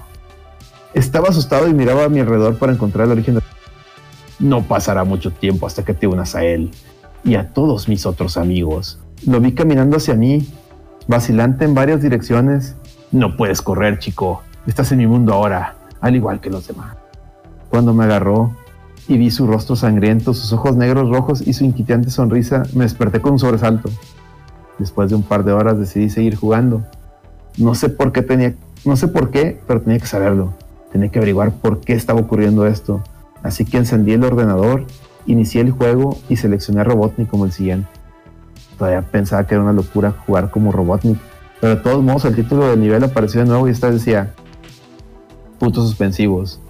[0.95, 3.43] Estaba asustado y miraba a mi alrededor para encontrar el origen de...
[4.39, 6.71] No pasará mucho tiempo hasta que te unas a él
[7.25, 8.99] y a todos mis otros amigos.
[9.27, 10.47] Lo vi caminando hacia mí,
[11.09, 12.77] vacilante en varias direcciones.
[13.11, 14.43] No puedes correr, chico.
[14.67, 16.95] Estás en mi mundo ahora, al igual que los demás.
[17.71, 18.55] Cuando me agarró
[19.09, 23.21] y vi su rostro sangriento, sus ojos negros rojos y su inquietante sonrisa, me desperté
[23.21, 23.91] con un sobresalto.
[24.79, 26.85] Después de un par de horas decidí seguir jugando.
[27.57, 28.55] No sé por qué tenía,
[28.85, 30.53] no sé por qué, pero tenía que saberlo.
[30.93, 33.03] Tenía que averiguar por qué estaba ocurriendo esto.
[33.43, 34.85] Así que encendí el ordenador,
[35.27, 37.98] inicié el juego y seleccioné a Robotnik como el siguiente.
[38.79, 41.19] Todavía pensaba que era una locura jugar como Robotnik,
[41.61, 44.33] pero de todos modos el título del nivel apareció de nuevo y esta decía
[45.59, 46.61] puntos suspensivos,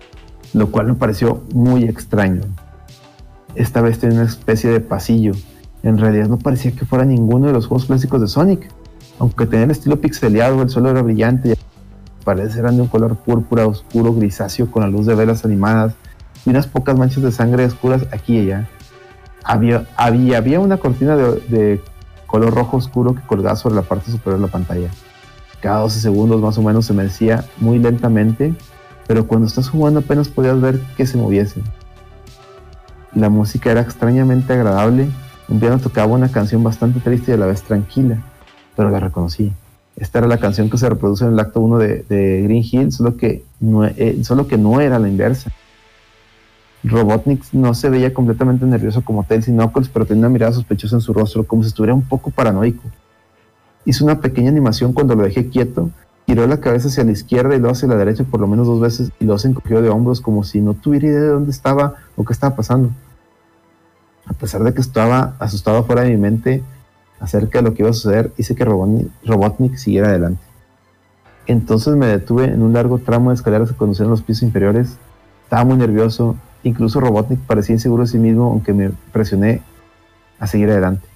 [0.54, 2.40] lo cual me pareció muy extraño.
[3.54, 5.32] Esta vez tenía una especie de pasillo.
[5.82, 8.68] En realidad no parecía que fuera ninguno de los juegos clásicos de Sonic,
[9.18, 13.16] aunque tenía el estilo pixeleado, el suelo era brillante las paredes eran de un color
[13.16, 15.94] púrpura oscuro grisáceo con la luz de velas animadas
[16.44, 18.68] y unas pocas manchas de sangre oscuras aquí y allá.
[19.44, 21.80] Había, había, había una cortina de
[22.28, 24.90] color rojo oscuro que colgaba sobre la parte superior de la pantalla.
[25.60, 28.54] Cada 12 segundos más o menos se mecía muy lentamente,
[29.08, 31.62] pero cuando estás jugando apenas podías ver que se moviese.
[33.14, 35.08] La música era extrañamente agradable.
[35.48, 38.22] Un piano tocaba una canción bastante triste y a la vez tranquila,
[38.76, 39.50] pero la reconocí.
[39.96, 43.16] Esta era la canción que se reproduce en el acto 1 de, Green Hill, solo
[43.16, 45.50] que, no, eh, solo que no era la inversa.
[46.84, 50.96] Robotnik no se veía completamente nervioso como Tails y Knuckles, pero tenía una mirada sospechosa
[50.96, 52.82] en su rostro, como si estuviera un poco paranoico.
[53.84, 55.90] Hizo una pequeña animación cuando lo dejé quieto,
[56.26, 58.80] giró la cabeza hacia la izquierda y luego hacia la derecha por lo menos dos
[58.80, 61.94] veces y luego se encogió de hombros como si no tuviera idea de dónde estaba
[62.16, 62.90] o qué estaba pasando.
[64.26, 66.62] A pesar de que estaba asustado fuera de mi mente
[67.18, 70.42] acerca de lo que iba a suceder, hice que Robotnik, Robotnik siguiera adelante.
[71.46, 74.98] Entonces me detuve en un largo tramo de escaleras que conducían a los pisos inferiores.
[75.44, 76.36] Estaba muy nervioso,
[76.68, 79.62] incluso Robotnik parecía inseguro de sí mismo, aunque me presioné
[80.38, 81.06] a seguir adelante.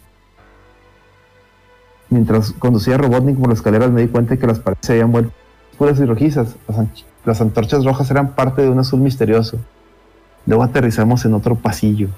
[2.10, 5.12] Mientras conducía a Robotnik por las escaleras me di cuenta que las paredes se habían
[5.12, 5.32] vuelto
[5.72, 6.56] oscuras y rojizas.
[6.68, 6.78] Las,
[7.24, 9.58] las antorchas rojas eran parte de un azul misterioso.
[10.46, 12.08] Luego aterrizamos en otro pasillo.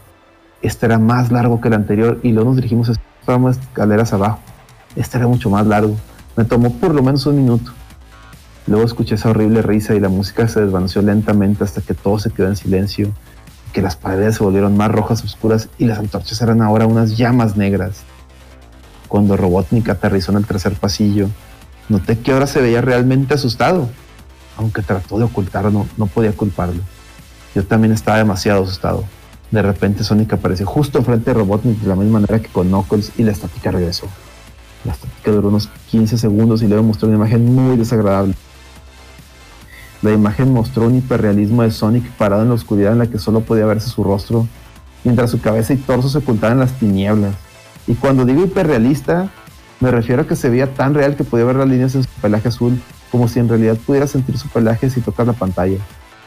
[0.63, 4.41] Este era más largo que el anterior y luego nos dirigimos a escaleras abajo.
[4.97, 5.95] Este era mucho más largo.
[6.37, 7.73] Me tomó por lo menos un minuto.
[8.67, 12.31] Luego escuché esa horrible risa y la música se desvaneció lentamente hasta que todo se
[12.31, 13.13] quedó en silencio,
[13.73, 17.57] que las paredes se volvieron más rojas oscuras y las antorchas eran ahora unas llamas
[17.57, 18.05] negras.
[19.09, 21.29] Cuando Robotnik aterrizó en el tercer pasillo,
[21.89, 23.89] noté que ahora se veía realmente asustado.
[24.57, 26.81] Aunque trató de ocultarlo, no podía culparlo.
[27.55, 29.05] Yo también estaba demasiado asustado.
[29.51, 33.13] De repente Sonic apareció justo enfrente de Robotnik de la misma manera que con Knuckles
[33.19, 34.07] y la estática regresó.
[34.85, 38.35] La estática duró unos 15 segundos y luego mostró una imagen muy desagradable.
[40.05, 43.41] La imagen mostró un hiperrealismo de Sonic parado en la oscuridad en la que solo
[43.41, 44.47] podía verse su rostro,
[45.03, 47.35] mientras su cabeza y torso se ocultaban en las tinieblas.
[47.87, 49.31] Y cuando digo hiperrealista,
[49.81, 52.11] me refiero a que se veía tan real que podía ver las líneas en su
[52.21, 52.79] pelaje azul,
[53.11, 55.79] como si en realidad pudiera sentir su pelaje si tocar la pantalla.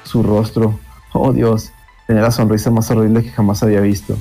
[0.02, 0.80] Su rostro,
[1.14, 1.70] oh Dios,
[2.08, 4.18] tenía la sonrisa más horrible que jamás había visto.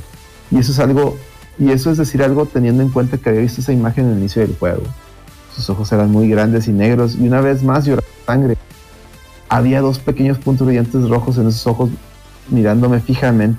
[0.51, 1.17] Y eso es algo,
[1.59, 4.19] y eso es decir algo teniendo en cuenta que había visto esa imagen en el
[4.19, 4.83] inicio del juego.
[5.55, 8.59] Sus ojos eran muy grandes y negros, y una vez más lloraba sangre.
[9.49, 11.91] Había dos pequeños puntos brillantes rojos en esos ojos
[12.51, 13.59] mirándome fijamente,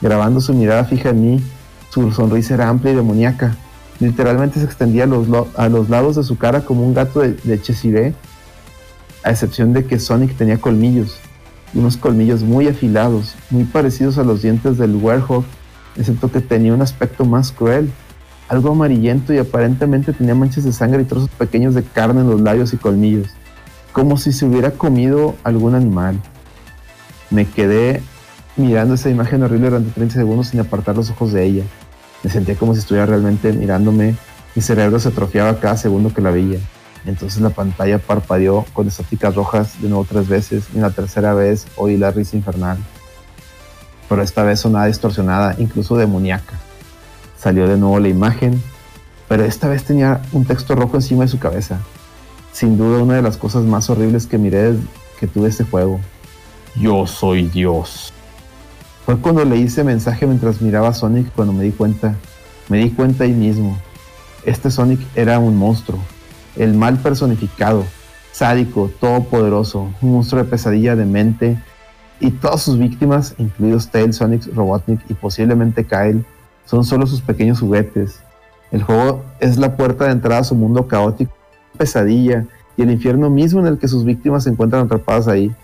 [0.00, 1.42] grabando su mirada fija en mí.
[1.90, 3.56] Su sonrisa era amplia y demoníaca.
[4.00, 7.20] Literalmente se extendía a los, lo- a los lados de su cara como un gato
[7.20, 8.14] de, de Cheshire,
[9.24, 11.16] a excepción de que Sonic tenía colmillos,
[11.74, 15.44] unos colmillos muy afilados, muy parecidos a los dientes del Werewolf,
[15.96, 17.90] excepto que tenía un aspecto más cruel,
[18.48, 22.40] algo amarillento y aparentemente tenía manchas de sangre y trozos pequeños de carne en los
[22.40, 23.28] labios y colmillos,
[23.92, 26.20] como si se hubiera comido algún animal.
[27.30, 28.02] Me quedé
[28.56, 31.64] mirando esa imagen horrible durante 30 segundos sin apartar los ojos de ella.
[32.22, 34.16] Me sentía como si estuviera realmente mirándome.
[34.54, 36.58] Mi cerebro se atrofiaba cada segundo que la veía.
[37.06, 41.32] Entonces la pantalla parpadeó con estáticas rojas de nuevo tres veces y en la tercera
[41.32, 42.78] vez oí la risa infernal.
[44.08, 46.54] Pero esta vez sonaba distorsionada, incluso demoníaca.
[47.38, 48.60] Salió de nuevo la imagen,
[49.28, 51.78] pero esta vez tenía un texto rojo encima de su cabeza.
[52.58, 54.74] Sin duda una de las cosas más horribles que miré
[55.20, 56.00] que tuve este juego.
[56.74, 58.12] Yo soy Dios.
[59.06, 62.16] Fue cuando leí ese mensaje mientras miraba a Sonic cuando me di cuenta.
[62.68, 63.78] Me di cuenta ahí mismo.
[64.44, 66.00] Este Sonic era un monstruo.
[66.56, 67.84] El mal personificado.
[68.32, 69.92] Sádico, todopoderoso.
[70.02, 71.62] Un monstruo de pesadilla de mente.
[72.18, 76.24] Y todas sus víctimas, incluidos Tails, Sonic, Robotnik y posiblemente Kyle,
[76.64, 78.18] son solo sus pequeños juguetes.
[78.72, 81.37] El juego es la puerta de entrada a su mundo caótico,
[81.76, 82.44] pesadilla
[82.76, 85.54] y el infierno mismo en el que sus víctimas se encuentran atrapadas ahí.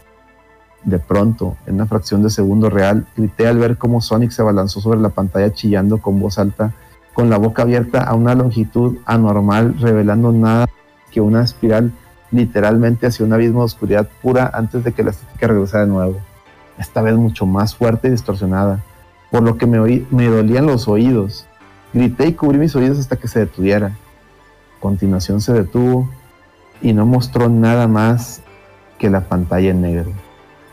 [0.85, 4.81] De pronto, en una fracción de segundo real, grité al ver cómo Sonic se abalanzó
[4.81, 6.73] sobre la pantalla chillando con voz alta,
[7.15, 10.67] con la boca abierta a una longitud anormal, revelando nada
[11.11, 11.93] que una espiral
[12.33, 16.17] literalmente hacia un abismo de oscuridad pura antes de que la estética regresara de nuevo.
[16.77, 18.83] Esta vez mucho más fuerte y distorsionada,
[19.31, 21.47] por lo que me, oí- me dolían los oídos.
[21.93, 23.93] Grité y cubrí mis oídos hasta que se detuviera.
[24.85, 26.11] Continuación se detuvo
[26.83, 28.43] y no mostró nada más
[28.99, 30.13] que la pantalla en negro.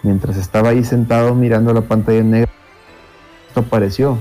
[0.04, 2.52] Mientras estaba ahí sentado mirando la pantalla en negro,
[3.48, 4.18] esto apareció.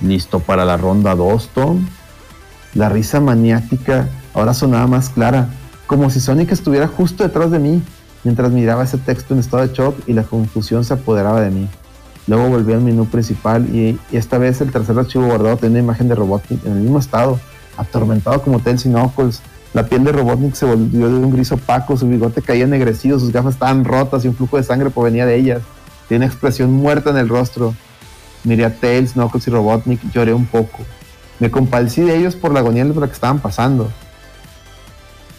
[0.00, 1.86] ¿Listo para la ronda 2, Tom?
[2.72, 5.50] La risa maniática ahora sonaba más clara,
[5.86, 7.82] como si Sonic estuviera justo detrás de mí,
[8.24, 11.68] mientras miraba ese texto en estado de shock y la confusión se apoderaba de mí.
[12.26, 15.84] Luego volví al menú principal y, y esta vez el tercer archivo guardado tenía una
[15.90, 17.38] imagen de Robotnik en el mismo estado,
[17.80, 19.40] atormentado como Tails y Knuckles.
[19.72, 23.32] La piel de Robotnik se volvió de un gris opaco, su bigote caía ennegrecido, sus
[23.32, 25.62] gafas estaban rotas y un flujo de sangre provenía de ellas.
[26.08, 27.74] Tenía una expresión muerta en el rostro.
[28.42, 30.78] Miré a Tails, Knuckles y Robotnik, lloré un poco.
[31.38, 33.88] Me compadecí de ellos por la agonía por la que estaban pasando.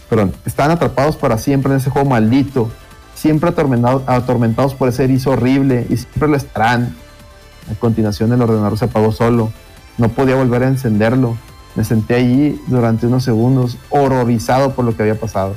[0.10, 2.70] Perdón, estaban atrapados para siempre en ese juego maldito,
[3.16, 6.96] siempre atormentados por ese erizo horrible y siempre lo estarán.
[7.72, 9.52] A continuación el ordenador se apagó solo.
[9.98, 11.38] No podía volver a encenderlo.
[11.76, 15.56] Me senté allí durante unos segundos, horrorizado por lo que había pasado.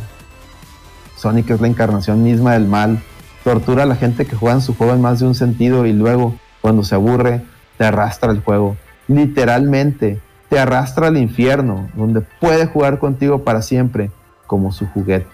[1.16, 3.02] Sonic es la encarnación misma del mal.
[3.42, 5.92] Tortura a la gente que juega en su juego en más de un sentido y
[5.92, 7.42] luego, cuando se aburre,
[7.78, 8.76] te arrastra el juego.
[9.08, 14.10] Literalmente, te arrastra al infierno, donde puede jugar contigo para siempre,
[14.46, 15.26] como su juguete.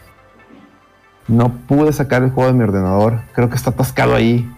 [1.29, 4.51] No pude sacar el juego de mi ordenador, creo que está atascado ahí,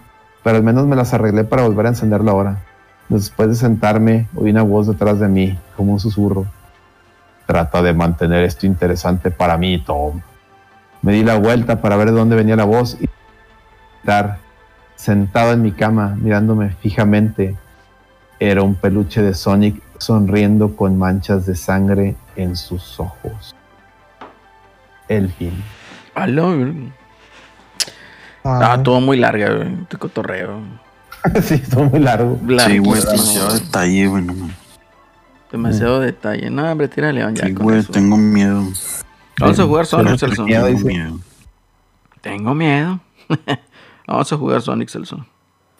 [0.42, 2.62] pero al menos me las arreglé para volver a encenderlo ahora.
[3.08, 6.46] Después de sentarme, oí una voz detrás de mí, como un susurro.
[7.46, 10.20] Trata de mantener esto interesante para mí, Tom.
[11.02, 13.08] Me di la vuelta para ver de dónde venía la voz y
[13.98, 14.38] estar
[14.94, 17.56] sentado en mi cama, mirándome fijamente.
[18.38, 23.54] Era un peluche de Sonic sonriendo con manchas de sangre en sus ojos.
[25.08, 25.62] El fin.
[26.14, 26.54] Aló.
[28.44, 29.76] Ah, Ah, todo muy larga, güey.
[29.88, 30.60] Te cotorreo.
[31.42, 32.38] sí, estuvo muy largo.
[32.66, 34.22] Sí, güey, demasiado detalle, güey.
[34.24, 34.34] No.
[35.50, 36.50] Demasiado detalle.
[36.50, 37.92] No, hombre, tira León ya Sí, con güey, eso.
[37.92, 38.64] tengo miedo.
[39.38, 40.44] Vamos a jugar Sonic, Celso.
[40.46, 40.84] Tengo dice.
[40.84, 41.18] miedo.
[42.20, 43.00] Tengo miedo.
[44.06, 45.24] Vamos a jugar Sonic, Celso.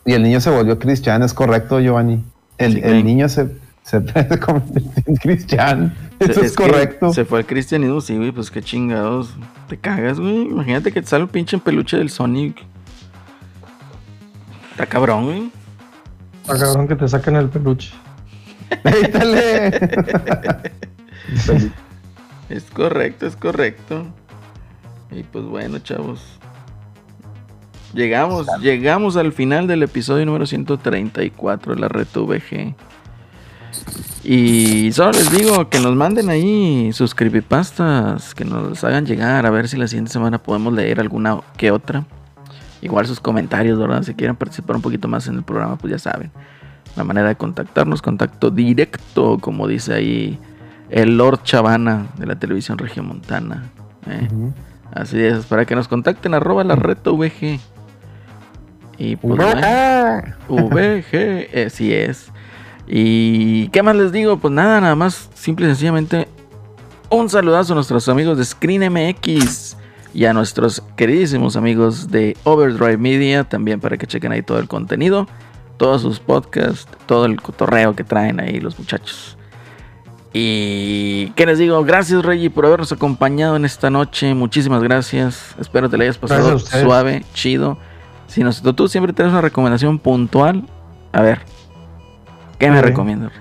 [0.04, 2.24] Y el niño se volvió cristiano, es correcto, Giovanni.
[2.58, 3.48] El, Sí, el niño se,
[3.82, 4.02] se
[4.44, 5.92] convirtió en cristiano.
[6.18, 7.12] Eso es, correcto.
[7.12, 8.30] Se fue al cristianismo, sí, güey.
[8.32, 9.34] Pues qué chingados.
[9.68, 10.42] Te cagas, güey.
[10.42, 12.64] Imagínate que te sale un pinche peluche del Sonic.
[14.72, 15.52] Está cabrón,
[16.48, 17.92] ah, cabrón que te saquen el peluche.
[22.48, 24.06] Es correcto, es correcto.
[25.10, 26.38] Y pues bueno, chavos.
[27.94, 32.74] Llegamos, llegamos al final del episodio número 134 de la red VG.
[34.24, 39.50] Y solo les digo que nos manden ahí sus creepypastas, que nos hagan llegar, a
[39.50, 42.04] ver si la siguiente semana podemos leer alguna que otra.
[42.82, 44.02] Igual sus comentarios, ¿verdad?
[44.02, 46.30] Si quieren participar un poquito más en el programa, pues ya saben.
[46.96, 50.38] La manera de contactarnos, contacto directo, como dice ahí
[50.90, 53.70] el Lord Chavana de la televisión regiomontana.
[54.06, 54.28] ¿eh?
[54.92, 57.60] Así es, para que nos contacten arroba la reta VG.
[58.98, 59.60] Y pues bueno,
[60.48, 62.30] VG, así es.
[62.86, 66.28] Y qué más les digo, pues nada, nada más, simple y sencillamente
[67.08, 69.76] un saludazo a nuestros amigos de Screen MX
[70.14, 74.68] y a nuestros queridísimos amigos de Overdrive Media, también para que chequen ahí todo el
[74.68, 75.26] contenido,
[75.76, 79.36] todos sus podcasts, todo el cotorreo que traen ahí los muchachos.
[80.34, 85.90] Y qué les digo, gracias Reggie por habernos acompañado en esta noche, muchísimas gracias, espero
[85.90, 87.78] te la hayas pasado suave, chido.
[88.28, 90.64] Si nos, tú siempre tienes una recomendación puntual,
[91.12, 91.40] a ver,
[92.58, 93.32] ¿qué me recomiendas?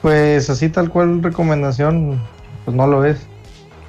[0.00, 2.20] Pues así tal cual recomendación,
[2.64, 3.26] pues no lo es.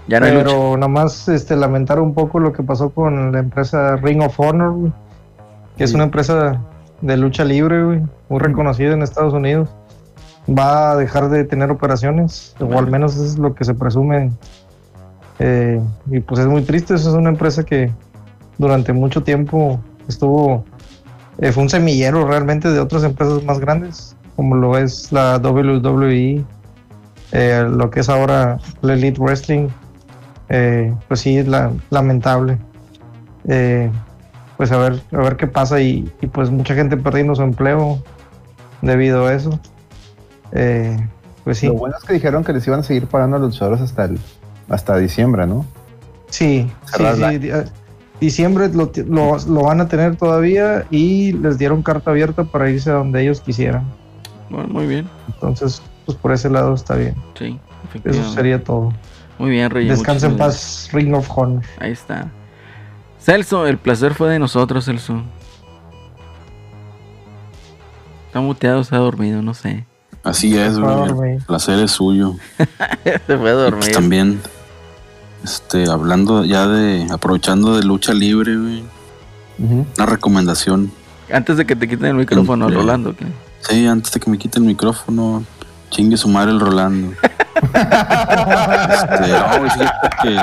[0.08, 0.26] Ya no.
[0.26, 4.72] Pero nomás este, lamentar un poco lo que pasó con la empresa Ring of Honor,
[4.72, 4.92] güey,
[5.78, 6.62] que es una empresa
[7.02, 9.70] de lucha libre, güey, muy reconocida en Estados Unidos.
[10.48, 14.32] Va a dejar de tener operaciones, o al menos es lo que se presume.
[15.40, 15.82] Eh,
[16.12, 17.92] y pues es muy triste, eso es una empresa que
[18.58, 20.64] durante mucho tiempo estuvo,
[21.40, 26.44] eh, fue un semillero realmente de otras empresas más grandes, como lo es la WWE,
[27.32, 29.70] eh, lo que es ahora la Elite Wrestling,
[30.56, 32.58] eh, pues sí, es la- lamentable.
[33.48, 33.90] Eh,
[34.56, 37.98] pues a ver, a ver qué pasa y, y, pues mucha gente perdiendo su empleo
[38.84, 39.60] debido a eso.
[40.52, 40.96] Eh,
[41.44, 43.50] pues sí, Lo bueno es que dijeron que les iban a seguir pagando a los
[43.54, 44.20] luchadores hasta el,
[44.70, 45.66] hasta diciembre, ¿no?
[46.30, 47.66] sí, sí, cerrar sí, eh,
[48.22, 52.90] Diciembre lo, lo- lo van a tener todavía y les dieron carta abierta para irse
[52.92, 53.84] a donde ellos quisieran.
[54.50, 57.16] Bueno, muy bien, Entonces, pues por ese lado está bien.
[57.38, 57.60] sí,
[58.06, 58.94] Eso sería todo.
[59.38, 59.88] Muy bien, Rey.
[59.88, 61.64] Descansa en paz, Ring of Honor.
[61.80, 62.32] Ahí está.
[63.20, 65.24] Celso, el placer fue de nosotros, Celso.
[68.28, 69.86] Está muteado, se ha dormido, no sé.
[70.24, 71.34] Así es, güey.
[71.36, 72.36] El placer es suyo.
[72.58, 73.92] se fue a pues dormir.
[73.92, 74.42] también,
[75.44, 78.84] este, hablando ya de, aprovechando de lucha libre, güey.
[79.60, 80.92] Una recomendación.
[81.32, 83.16] Antes de que te quiten el micrófono, Rolando.
[83.16, 83.26] ¿qué?
[83.60, 85.44] Sí, antes de que me quite el micrófono,
[85.94, 87.14] chingue su madre el Rolando.
[87.64, 89.68] Este, no,
[90.22, 90.41] que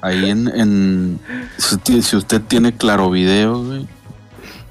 [0.00, 1.20] ahí en, en
[1.58, 3.86] si, usted- tiene claro video, güey.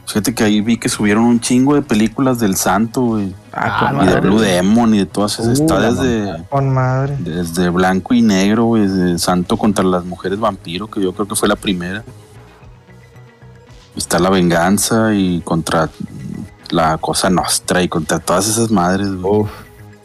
[0.08, 3.34] Fíjate que ahí vi que subieron un chingo de películas del santo, güey.
[3.54, 4.20] Ah, con y de.
[4.20, 5.60] Blue Demon y de todas esas.
[5.60, 7.16] Uh, Está la desde, Con madre.
[7.20, 8.88] desde blanco y negro, güey.
[8.88, 12.04] Desde Santo contra las mujeres vampiro, que yo creo que fue la primera.
[13.96, 15.90] Está la venganza y contra
[16.72, 19.44] la cosa nostra y contra todas esas madres, güey.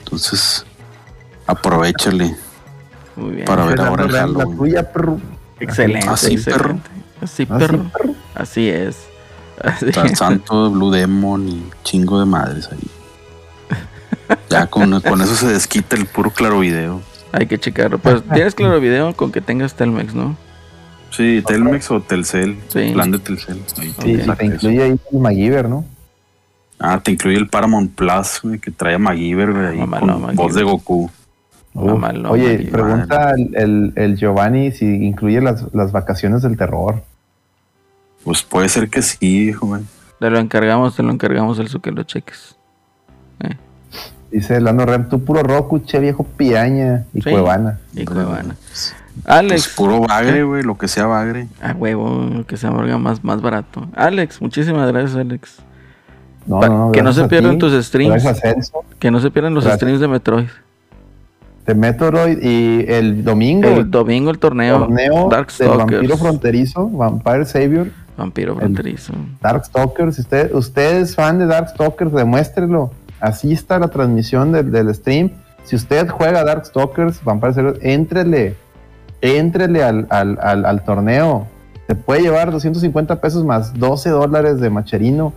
[0.01, 0.65] Entonces,
[1.47, 2.37] aprovechale
[3.17, 3.45] Muy bien.
[3.45, 5.19] para ver ahora el la tuya, perro.
[5.61, 6.91] Excelente, Así, excelente.
[7.23, 7.85] Así, Así, perro.
[7.93, 8.15] perro.
[8.35, 8.99] Así es.
[9.63, 9.91] Así.
[10.15, 12.79] Santo Blue Demon y chingo de madres ahí.
[14.51, 17.01] Ya con, con eso se desquita el puro claro video.
[17.33, 17.99] Hay que checarlo.
[17.99, 20.37] Pues tienes claro video con que tengas Telmex, ¿no?
[21.11, 22.59] Sí, Telmex o Telcel.
[22.69, 22.91] Sí.
[22.93, 23.63] Plan de Telcel.
[23.79, 25.85] Ahí Sí, saca te incluye ahí el MacGyver, ¿no?
[26.79, 30.21] Ah, te incluye el Paramount Plus, güey, que trae a MacGyver, güey, ahí Mamalón, con
[30.23, 30.37] MacGyver.
[30.45, 31.11] voz de Goku.
[31.75, 31.93] Uf.
[31.93, 32.71] Mamalón, Oye, MacGyver.
[32.73, 37.03] pregunta el, el- el Giovanni si incluye las, las vacaciones del terror.
[38.25, 39.83] Pues puede ser que sí, güey.
[40.21, 42.57] Te lo encargamos, te lo encargamos, el que lo cheques.
[44.31, 47.31] Dice Lando Rem, tú puro Roku, che viejo piaña y Sí.
[47.31, 47.79] cuevana.
[47.95, 48.57] Y Cuevana.
[48.59, 48.95] Pues
[49.25, 49.69] Alex.
[49.69, 51.47] puro bagre, güey, lo que sea bagre.
[51.63, 53.87] A huevo, que se valga más, más barato.
[53.95, 55.63] Alex, muchísimas gracias, Alex.
[56.47, 58.25] No, Pa- no, no, que no se pierdan ti, tus streams.
[58.99, 59.81] Que no se pierdan los Gracias.
[59.81, 60.47] streams de Metroid.
[61.67, 64.79] de Metroid y el domingo, El domingo el torneo.
[64.79, 65.79] torneo del Darkstalkers.
[65.79, 69.13] vampiro fronterizo, Vampire Savior, Vampiro fronterizo.
[69.43, 70.19] Darkstalkers.
[70.21, 72.91] Usted, usted es fan de Darkstalkers, demuéstrelo.
[73.21, 75.31] Asista a la transmisión del, del stream.
[75.65, 78.55] Si usted juega Darkstalkers, Vampire Savior, éntrele.
[79.21, 81.47] Éntrele al, al, al, al torneo.
[81.89, 85.33] Se puede llevar 250 pesos más 12 dólares de macherino.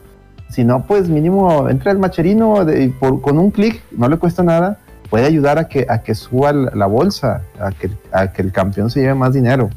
[0.50, 4.44] Si no, pues mínimo entre al macherino de- por- con un clic, no le cuesta
[4.44, 4.80] nada.
[5.10, 8.90] Puede ayudar a que, a que suba la bolsa, a que, a que el campeón
[8.90, 9.70] se lleve más dinero.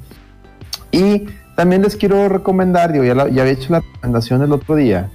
[0.90, 1.27] Y
[1.57, 5.09] también les quiero recomendar, digo, ya, la- ya había hecho la recomendación el otro día,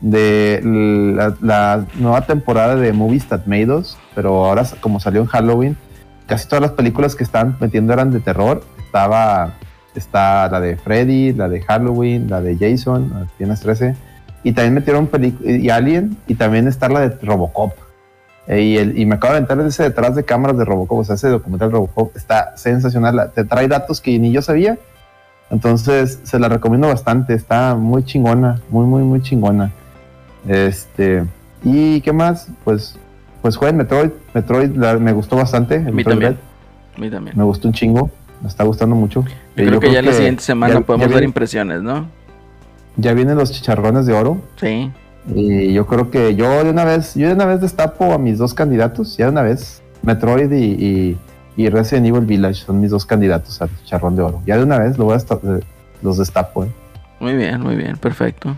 [0.00, 0.60] de
[1.16, 5.76] la, la nueva temporada de Movies That Made Us, pero ahora como salió en Halloween,
[6.26, 8.62] casi todas las películas que están metiendo eran de terror.
[8.84, 9.54] Estaba
[9.94, 13.96] está la de Freddy, la de Halloween, la de Jason, Viernes 13,
[14.48, 15.08] y también metieron
[15.44, 17.72] y Alien, y también está la de Robocop.
[18.46, 21.04] Eh, y, el, y me acabo de aventar ese detrás de cámaras de Robocop, o
[21.04, 24.78] sea, ese documental de Robocop está sensacional, te trae datos que ni yo sabía,
[25.50, 29.72] entonces se la recomiendo bastante, está muy chingona, muy, muy, muy chingona.
[30.46, 31.24] Este,
[31.64, 32.96] y qué más, pues,
[33.42, 36.38] pues jueguen Metroid, Metroid la- me gustó bastante, el A mí Metroid también.
[36.96, 37.36] A mí también.
[37.36, 38.10] me gustó un chingo,
[38.42, 39.24] me está gustando mucho.
[39.56, 42.06] Yo Eh, creo que ya la siguiente semana ya- podemos ya dar impresiones, ¿no?
[42.96, 44.40] Ya vienen los chicharrones de oro.
[44.60, 44.90] Sí.
[45.34, 48.38] Y yo creo que yo de una vez, yo de una vez destapo a mis
[48.38, 51.18] dos candidatos, ya de una vez, Metroid y, y,
[51.56, 54.42] y Resident Evil Village son mis dos candidatos al charrón de oro.
[54.46, 55.60] Ya de una vez lo voy a eh,
[56.02, 56.64] los destapo.
[56.64, 56.68] eh.
[57.18, 58.56] Muy bien, muy bien, perfecto.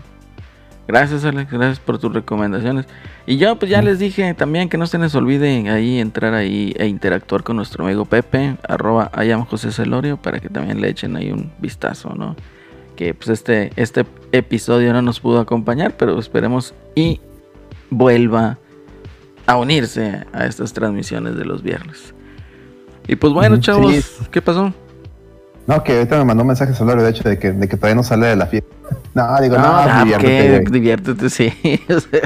[0.87, 2.87] Gracias, Alex, gracias por tus recomendaciones.
[3.27, 6.73] Y yo, pues ya les dije también que no se les olvide ahí entrar ahí
[6.77, 9.11] e interactuar con nuestro amigo Pepe, arroba
[9.47, 12.35] José Celorio, para que también le echen ahí un vistazo, ¿no?
[12.99, 17.21] Que pues este, este episodio no nos pudo acompañar, pero esperemos y
[17.89, 18.57] vuelva
[19.45, 22.13] a unirse a estas transmisiones de los viernes.
[23.07, 24.25] Y pues bueno, chavos, sí.
[24.29, 24.73] ¿qué pasó?
[25.65, 27.95] No, que ahorita me mandó un mensaje Solorio, de hecho, de que, de que todavía
[27.95, 28.69] no sale de la fiesta.
[29.13, 30.49] No, digo, no, ah, diviértete, ¿qué?
[30.49, 31.53] güey, diviértete, sí.
[31.87, 32.21] o sea,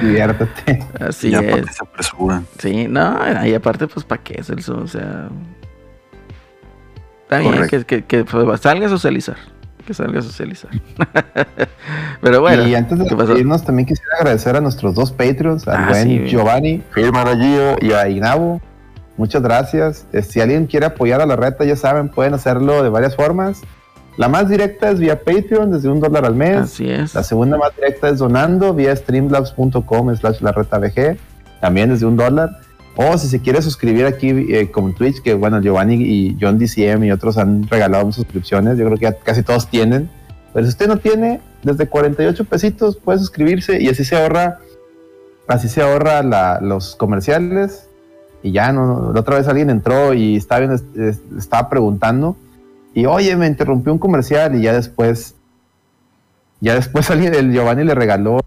[0.00, 0.82] diviértete.
[1.00, 1.40] así es.
[1.40, 2.46] que se apresuran.
[2.58, 4.78] Sí, no, y aparte, pues, ¿para qué, Celso?
[4.78, 5.28] O sea.
[7.24, 7.86] Está bien Correcto.
[7.86, 9.36] que, que, que, pues, salga a socializar.
[9.86, 10.70] Que salga a socializar.
[12.22, 13.04] Pero bueno, y antes de
[13.38, 16.24] irnos, también quisiera agradecer a nuestros dos Patreons, al Ah, buen sí.
[16.26, 18.60] Giovanni, Firman Gio y a Ignavo.
[19.16, 20.06] Muchas gracias.
[20.12, 23.60] Eh, Si alguien quiere apoyar a la reta, ya saben, pueden hacerlo de varias formas.
[24.16, 26.56] La más directa es vía Patreon, desde un dólar al mes.
[26.58, 27.14] Así es.
[27.14, 31.16] La segunda más directa es donando vía streamlabs.com slash la reta VG,
[31.60, 32.50] también desde un dólar.
[32.96, 36.58] O si se quiere suscribir aquí eh, como en Twitch, que bueno, Giovanni y John
[36.58, 40.08] DCM y otros han regalado suscripciones, yo creo que casi todos tienen.
[40.52, 44.58] Pero si usted no tiene, desde 48 pesitos puede suscribirse y así se ahorra,
[45.48, 47.88] así se ahorra los comerciales.
[48.42, 50.76] Y ya, no, la otra vez alguien entró y estaba,
[51.36, 52.36] estaba preguntando
[52.92, 55.34] y oye, me interrumpió un comercial y ya después
[56.60, 58.40] ya después alguien, el Giovanni le regaló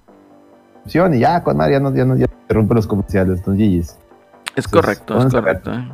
[0.85, 3.97] y ya, con madre, ya no, ya no, ya interrumpe los comerciales, entonces GG's.
[4.57, 5.71] Es correcto, es correcto.
[5.73, 5.87] eh.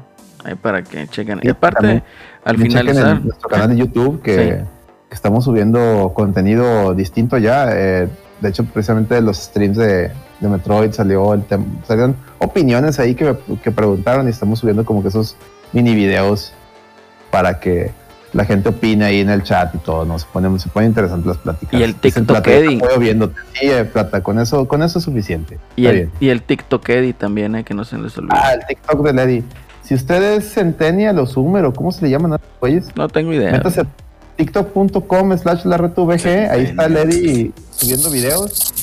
[0.46, 1.40] Ahí para que chequen.
[1.44, 2.04] Y aparte, también-
[2.44, 3.18] al finalizar.
[3.18, 4.66] en nuestro canal de YouTube que, Sí.
[5.10, 7.68] que estamos subiendo contenido distinto ya.
[7.72, 8.10] eh,
[8.42, 10.12] de hecho, precisamente de los streams de,
[10.42, 15.02] de Metroid salió el tema, salieron opiniones ahí que, que preguntaron y estamos subiendo como
[15.02, 15.38] que esos
[15.72, 16.52] mini videos
[17.32, 17.92] para que
[18.34, 20.18] la gente opine ahí en el chat y todo, ¿no?
[20.18, 21.80] Se ponen, se ponen interesantes las pláticas.
[21.80, 22.48] Y el TikTok
[23.00, 23.40] viéndote.
[23.54, 25.60] Sí, eh, plata, con eso, con eso es suficiente.
[25.76, 26.12] Y Está el, bien.
[26.20, 28.36] y el TikTok Eddie también, eh, que no se les olvide.
[28.36, 29.44] Ah, el TikTok de Lady.
[29.84, 33.08] Si usted es Centennial o Zoomer o cómo se le llaman a los güeyes, no
[33.08, 33.52] tengo idea.
[33.52, 33.88] métase a
[34.38, 38.74] tiktok.com slash la VG, ahí está Lady subiendo videos.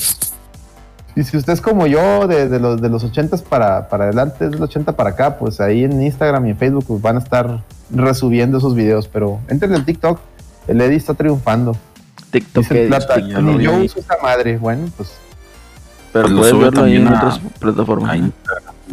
[1.13, 4.45] Y si usted es como yo, de, de los, de los 80 para, para adelante,
[4.45, 7.19] de los 80 para acá, pues ahí en Instagram y en Facebook pues, van a
[7.19, 7.61] estar
[7.93, 9.07] resubiendo esos videos.
[9.07, 10.19] Pero entren en TikTok,
[10.67, 11.75] el Eddie está triunfando.
[12.31, 14.57] TikTok, Dice el ¿qué plata, yo uso esa madre.
[14.57, 15.11] Bueno, pues
[16.13, 18.19] Pero Pues lo puedes sube verlo ahí en a- otras plataformas.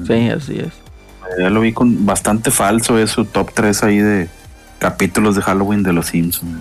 [0.07, 0.73] Sí, así es.
[1.39, 4.29] Ya lo vi con bastante falso eso, top 3 ahí de
[4.79, 6.59] capítulos de Halloween de los Simpsons.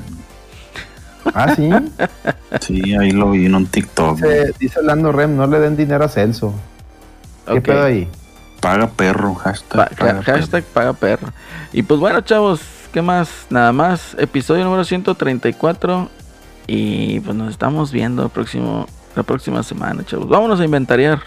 [1.33, 1.69] Ah, sí.
[2.61, 4.15] Sí, ahí lo vi en un TikTok.
[4.17, 6.53] dice, dice Lando Rem, no le den dinero a Celso.
[7.45, 8.07] ¿Qué pedo ahí?
[8.67, 9.77] Paga perro, hashtag.
[9.89, 11.27] Pa- paga ha- hashtag paga perro.
[11.71, 12.59] Y pues bueno, chavos,
[12.91, 13.47] ¿qué más?
[13.49, 14.15] Nada más.
[14.19, 16.09] Episodio número 134.
[16.67, 18.85] Y pues nos estamos viendo el próximo,
[19.15, 20.27] la próxima semana, chavos.
[20.27, 21.21] Vámonos a inventariar.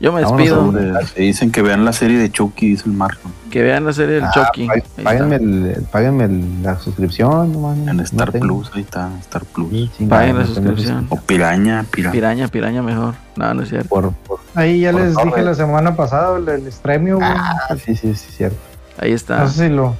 [0.00, 0.72] Yo me despido.
[1.16, 3.30] dicen que vean la serie de Chucky, dice el Marco.
[3.50, 4.68] Que vean la serie del Ah, Chucky.
[5.02, 8.30] Páguenme, el, páguenme el- la suscripción, no mames, En Star.
[8.30, 9.90] Plus, ahí está, Star Plus.
[9.96, 11.06] Sí, Paguen la suscripción.
[11.10, 12.12] O Piraña, Piraña.
[12.12, 13.14] Piraña, piraña mejor.
[13.36, 13.88] No, no es cierto.
[13.88, 17.22] Por, por- Ahí ya Por les dije la semana pasada el, el güey.
[17.22, 18.56] Ah, sí, sí, sí, cierto.
[18.98, 19.38] Ahí está.
[19.40, 19.96] No sé si lo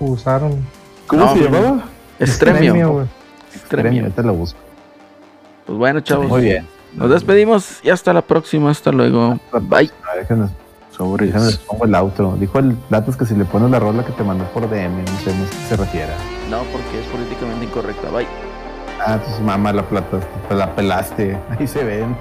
[0.00, 0.66] usaron.
[1.06, 1.84] ¿Cómo No, se llamaba?
[2.18, 2.92] Extremio.
[2.92, 3.06] güey.
[3.54, 4.02] Extremio.
[4.02, 4.58] Ahorita lo busco.
[5.66, 6.28] Pues bueno, chavos.
[6.28, 6.66] Muy bien.
[6.94, 8.70] Nos despedimos y hasta la próxima.
[8.70, 9.38] Hasta luego.
[9.52, 9.90] Bye.
[10.10, 10.48] A ver, Déjenme,
[10.90, 11.28] Sobres.
[11.32, 12.36] déjenme les pongo el outro.
[12.38, 15.18] Dijo el Latas que si le pones la rola que te mandó por DM, no
[15.24, 16.12] sé, a qué se refiere.
[16.50, 18.08] No, porque es políticamente incorrecta.
[18.10, 18.26] Bye.
[19.04, 20.18] Ah, entonces mamá la plata,
[20.50, 21.38] la pelaste.
[21.56, 22.16] Ahí se ven.